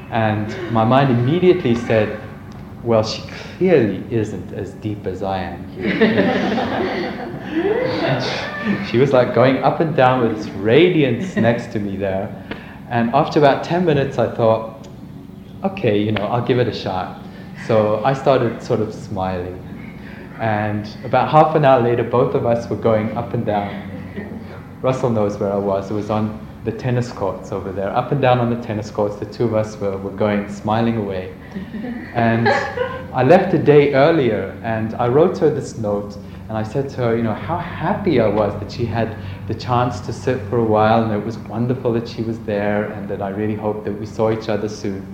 and 0.09 0.73
my 0.73 0.83
mind 0.83 1.11
immediately 1.11 1.75
said, 1.75 2.19
Well, 2.83 3.03
she 3.03 3.21
clearly 3.57 4.03
isn't 4.09 4.53
as 4.53 4.71
deep 4.75 5.05
as 5.05 5.21
I 5.23 5.37
am 5.39 5.61
she 8.89 8.97
was 8.97 9.13
like 9.13 9.33
going 9.33 9.57
up 9.57 9.79
and 9.79 9.95
down 9.95 10.21
with 10.21 10.37
this 10.37 10.47
radiance 10.55 11.35
next 11.35 11.71
to 11.73 11.79
me 11.79 11.95
there. 11.95 12.29
And 12.89 13.13
after 13.13 13.39
about 13.39 13.63
10 13.63 13.85
minutes, 13.85 14.17
I 14.17 14.33
thought, 14.35 14.87
okay, 15.63 16.01
you 16.01 16.11
know, 16.11 16.23
I'll 16.23 16.45
give 16.45 16.59
it 16.59 16.67
a 16.67 16.73
shot. 16.73 17.21
So 17.65 18.03
I 18.03 18.13
started 18.13 18.61
sort 18.61 18.81
of 18.81 18.93
smiling. 18.93 19.70
And 20.41 20.89
about 21.05 21.29
half 21.29 21.55
an 21.55 21.65
hour 21.65 21.79
later, 21.79 22.03
both 22.03 22.33
of 22.33 22.47
us 22.47 22.67
were 22.67 22.75
going 22.75 23.15
up 23.15 23.35
and 23.35 23.45
down. 23.45 23.87
Russell 24.81 25.11
knows 25.11 25.37
where 25.37 25.53
I 25.53 25.57
was. 25.57 25.91
It 25.91 25.93
was 25.93 26.09
on 26.09 26.47
the 26.63 26.71
tennis 26.71 27.11
courts 27.11 27.51
over 27.51 27.71
there. 27.71 27.89
Up 27.95 28.11
and 28.11 28.19
down 28.19 28.39
on 28.39 28.49
the 28.49 28.59
tennis 28.59 28.89
courts, 28.89 29.17
the 29.17 29.27
two 29.27 29.45
of 29.45 29.53
us 29.53 29.77
were, 29.77 29.95
were 29.99 30.09
going, 30.09 30.49
smiling 30.49 30.97
away. 30.97 31.31
And 32.15 32.49
I 33.13 33.21
left 33.21 33.53
a 33.53 33.59
day 33.59 33.93
earlier 33.93 34.59
and 34.63 34.95
I 34.95 35.09
wrote 35.09 35.37
her 35.37 35.49
this 35.51 35.77
note 35.77 36.17
and 36.49 36.57
I 36.57 36.63
said 36.63 36.89
to 36.89 36.95
her, 36.97 37.15
you 37.15 37.21
know, 37.21 37.35
how 37.35 37.59
happy 37.59 38.19
I 38.19 38.27
was 38.27 38.59
that 38.61 38.71
she 38.71 38.83
had 38.83 39.15
the 39.47 39.53
chance 39.53 39.99
to 40.01 40.11
sit 40.11 40.41
for 40.49 40.57
a 40.57 40.65
while 40.65 41.03
and 41.03 41.13
it 41.13 41.23
was 41.23 41.37
wonderful 41.37 41.93
that 41.93 42.07
she 42.07 42.23
was 42.23 42.39
there 42.39 42.85
and 42.85 43.07
that 43.09 43.21
I 43.21 43.29
really 43.29 43.55
hoped 43.55 43.85
that 43.85 43.93
we 43.93 44.07
saw 44.07 44.31
each 44.31 44.49
other 44.49 44.67
soon. 44.67 45.05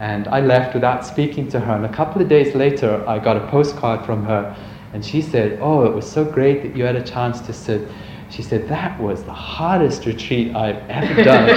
And 0.00 0.26
I 0.28 0.40
left 0.40 0.72
without 0.72 1.04
speaking 1.04 1.46
to 1.48 1.60
her. 1.60 1.74
And 1.74 1.84
a 1.84 1.92
couple 1.92 2.22
of 2.22 2.28
days 2.28 2.54
later, 2.54 3.04
I 3.06 3.18
got 3.18 3.36
a 3.36 3.46
postcard 3.48 4.06
from 4.06 4.24
her. 4.24 4.56
And 4.94 5.04
she 5.04 5.20
said, 5.20 5.58
Oh, 5.60 5.84
it 5.84 5.92
was 5.94 6.10
so 6.10 6.24
great 6.24 6.62
that 6.62 6.74
you 6.74 6.84
had 6.84 6.96
a 6.96 7.04
chance 7.04 7.42
to 7.42 7.52
sit. 7.52 7.86
She 8.30 8.40
said, 8.40 8.66
That 8.66 8.98
was 8.98 9.22
the 9.24 9.34
hardest 9.34 10.06
retreat 10.06 10.56
I've 10.56 10.82
ever 10.88 11.22
done. 11.30 11.50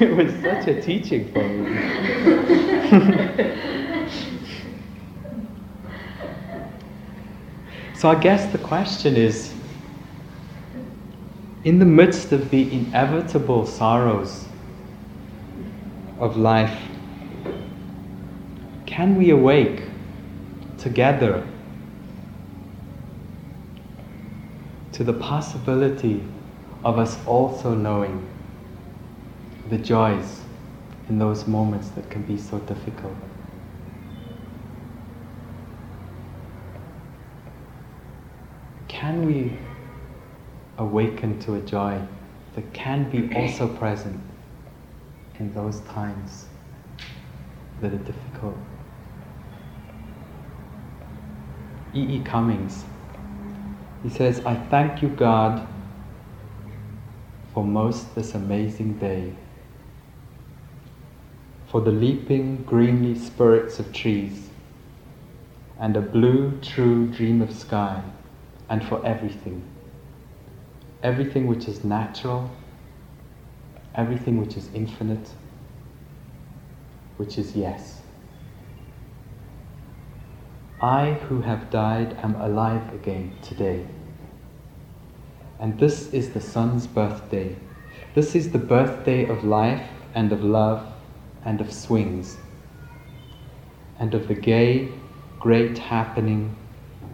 it 0.00 0.16
was 0.16 0.32
such 0.40 0.68
a 0.68 0.80
teaching 0.80 1.32
for 1.32 1.42
me. 1.48 1.74
so 7.98 8.08
I 8.08 8.14
guess 8.20 8.52
the 8.52 8.58
question 8.58 9.16
is 9.16 9.52
in 11.64 11.80
the 11.80 11.84
midst 11.84 12.30
of 12.30 12.50
the 12.50 12.72
inevitable 12.72 13.66
sorrows 13.66 14.46
of 16.20 16.36
life, 16.36 16.78
can 18.84 19.16
we 19.16 19.30
awake 19.30 19.82
together 20.76 21.46
to 24.92 25.02
the 25.02 25.14
possibility 25.14 26.22
of 26.84 26.98
us 26.98 27.18
also 27.26 27.74
knowing 27.74 28.28
the 29.70 29.78
joys 29.78 30.42
in 31.08 31.18
those 31.18 31.46
moments 31.46 31.88
that 31.90 32.10
can 32.10 32.22
be 32.22 32.36
so 32.36 32.58
difficult? 32.60 33.16
Can 38.88 39.24
we 39.24 39.56
awaken 40.76 41.38
to 41.40 41.54
a 41.54 41.60
joy 41.60 41.98
that 42.54 42.72
can 42.74 43.10
be 43.10 43.34
also 43.34 43.66
present 43.66 44.20
in 45.40 45.52
those 45.54 45.80
times 45.80 46.46
that 47.80 47.92
are 47.92 47.98
difficult. 47.98 48.56
E. 51.94 52.00
E. 52.16 52.22
Cummings, 52.22 52.84
he 54.02 54.10
says, 54.10 54.44
I 54.44 54.54
thank 54.54 55.02
you, 55.02 55.08
God, 55.08 55.66
for 57.52 57.64
most 57.64 58.14
this 58.14 58.34
amazing 58.34 58.98
day, 58.98 59.34
for 61.66 61.80
the 61.80 61.90
leaping, 61.90 62.62
greenly 62.64 63.18
spirits 63.18 63.78
of 63.80 63.92
trees, 63.92 64.50
and 65.80 65.96
a 65.96 66.00
blue, 66.00 66.58
true 66.60 67.06
dream 67.08 67.40
of 67.42 67.52
sky, 67.52 68.02
and 68.68 68.84
for 68.84 69.04
everything. 69.04 69.62
Everything 71.02 71.46
which 71.46 71.66
is 71.66 71.82
natural 71.82 72.50
everything 73.94 74.40
which 74.40 74.56
is 74.56 74.68
infinite, 74.74 75.30
which 77.16 77.38
is 77.38 77.56
yes. 77.56 78.00
I 80.80 81.12
who 81.28 81.42
have 81.42 81.70
died 81.70 82.16
am 82.22 82.34
alive 82.36 82.94
again 82.94 83.36
today. 83.42 83.86
And 85.58 85.78
this 85.78 86.12
is 86.14 86.30
the 86.30 86.40
sun's 86.40 86.86
birthday. 86.86 87.56
This 88.14 88.34
is 88.34 88.50
the 88.50 88.58
birthday 88.58 89.26
of 89.26 89.44
life 89.44 89.86
and 90.14 90.32
of 90.32 90.42
love 90.42 90.86
and 91.44 91.60
of 91.60 91.72
swings 91.72 92.38
and 93.98 94.14
of 94.14 94.26
the 94.26 94.34
gay, 94.34 94.88
great 95.38 95.76
happening, 95.76 96.56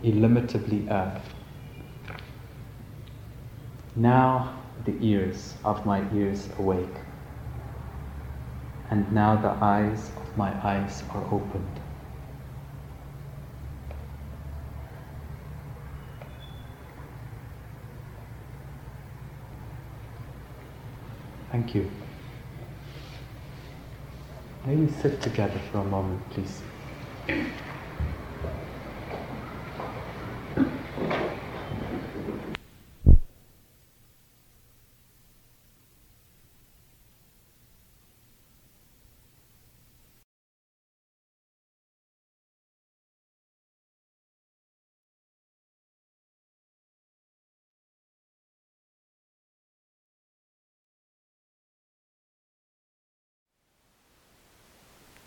illimitably 0.04 0.88
earth. 0.88 1.34
Now 3.96 4.55
the 4.86 4.96
ears 5.04 5.54
of 5.64 5.84
my 5.84 6.02
ears 6.14 6.48
awake. 6.58 6.96
And 8.90 9.12
now 9.12 9.36
the 9.36 9.50
eyes 9.50 10.10
of 10.16 10.36
my 10.36 10.52
eyes 10.64 11.02
are 11.10 11.24
opened. 11.24 11.80
Thank 21.50 21.74
you. 21.74 21.90
May 24.64 24.76
we 24.76 24.88
sit 25.00 25.20
together 25.20 25.60
for 25.72 25.78
a 25.78 25.84
moment, 25.84 26.20
please. 26.30 26.62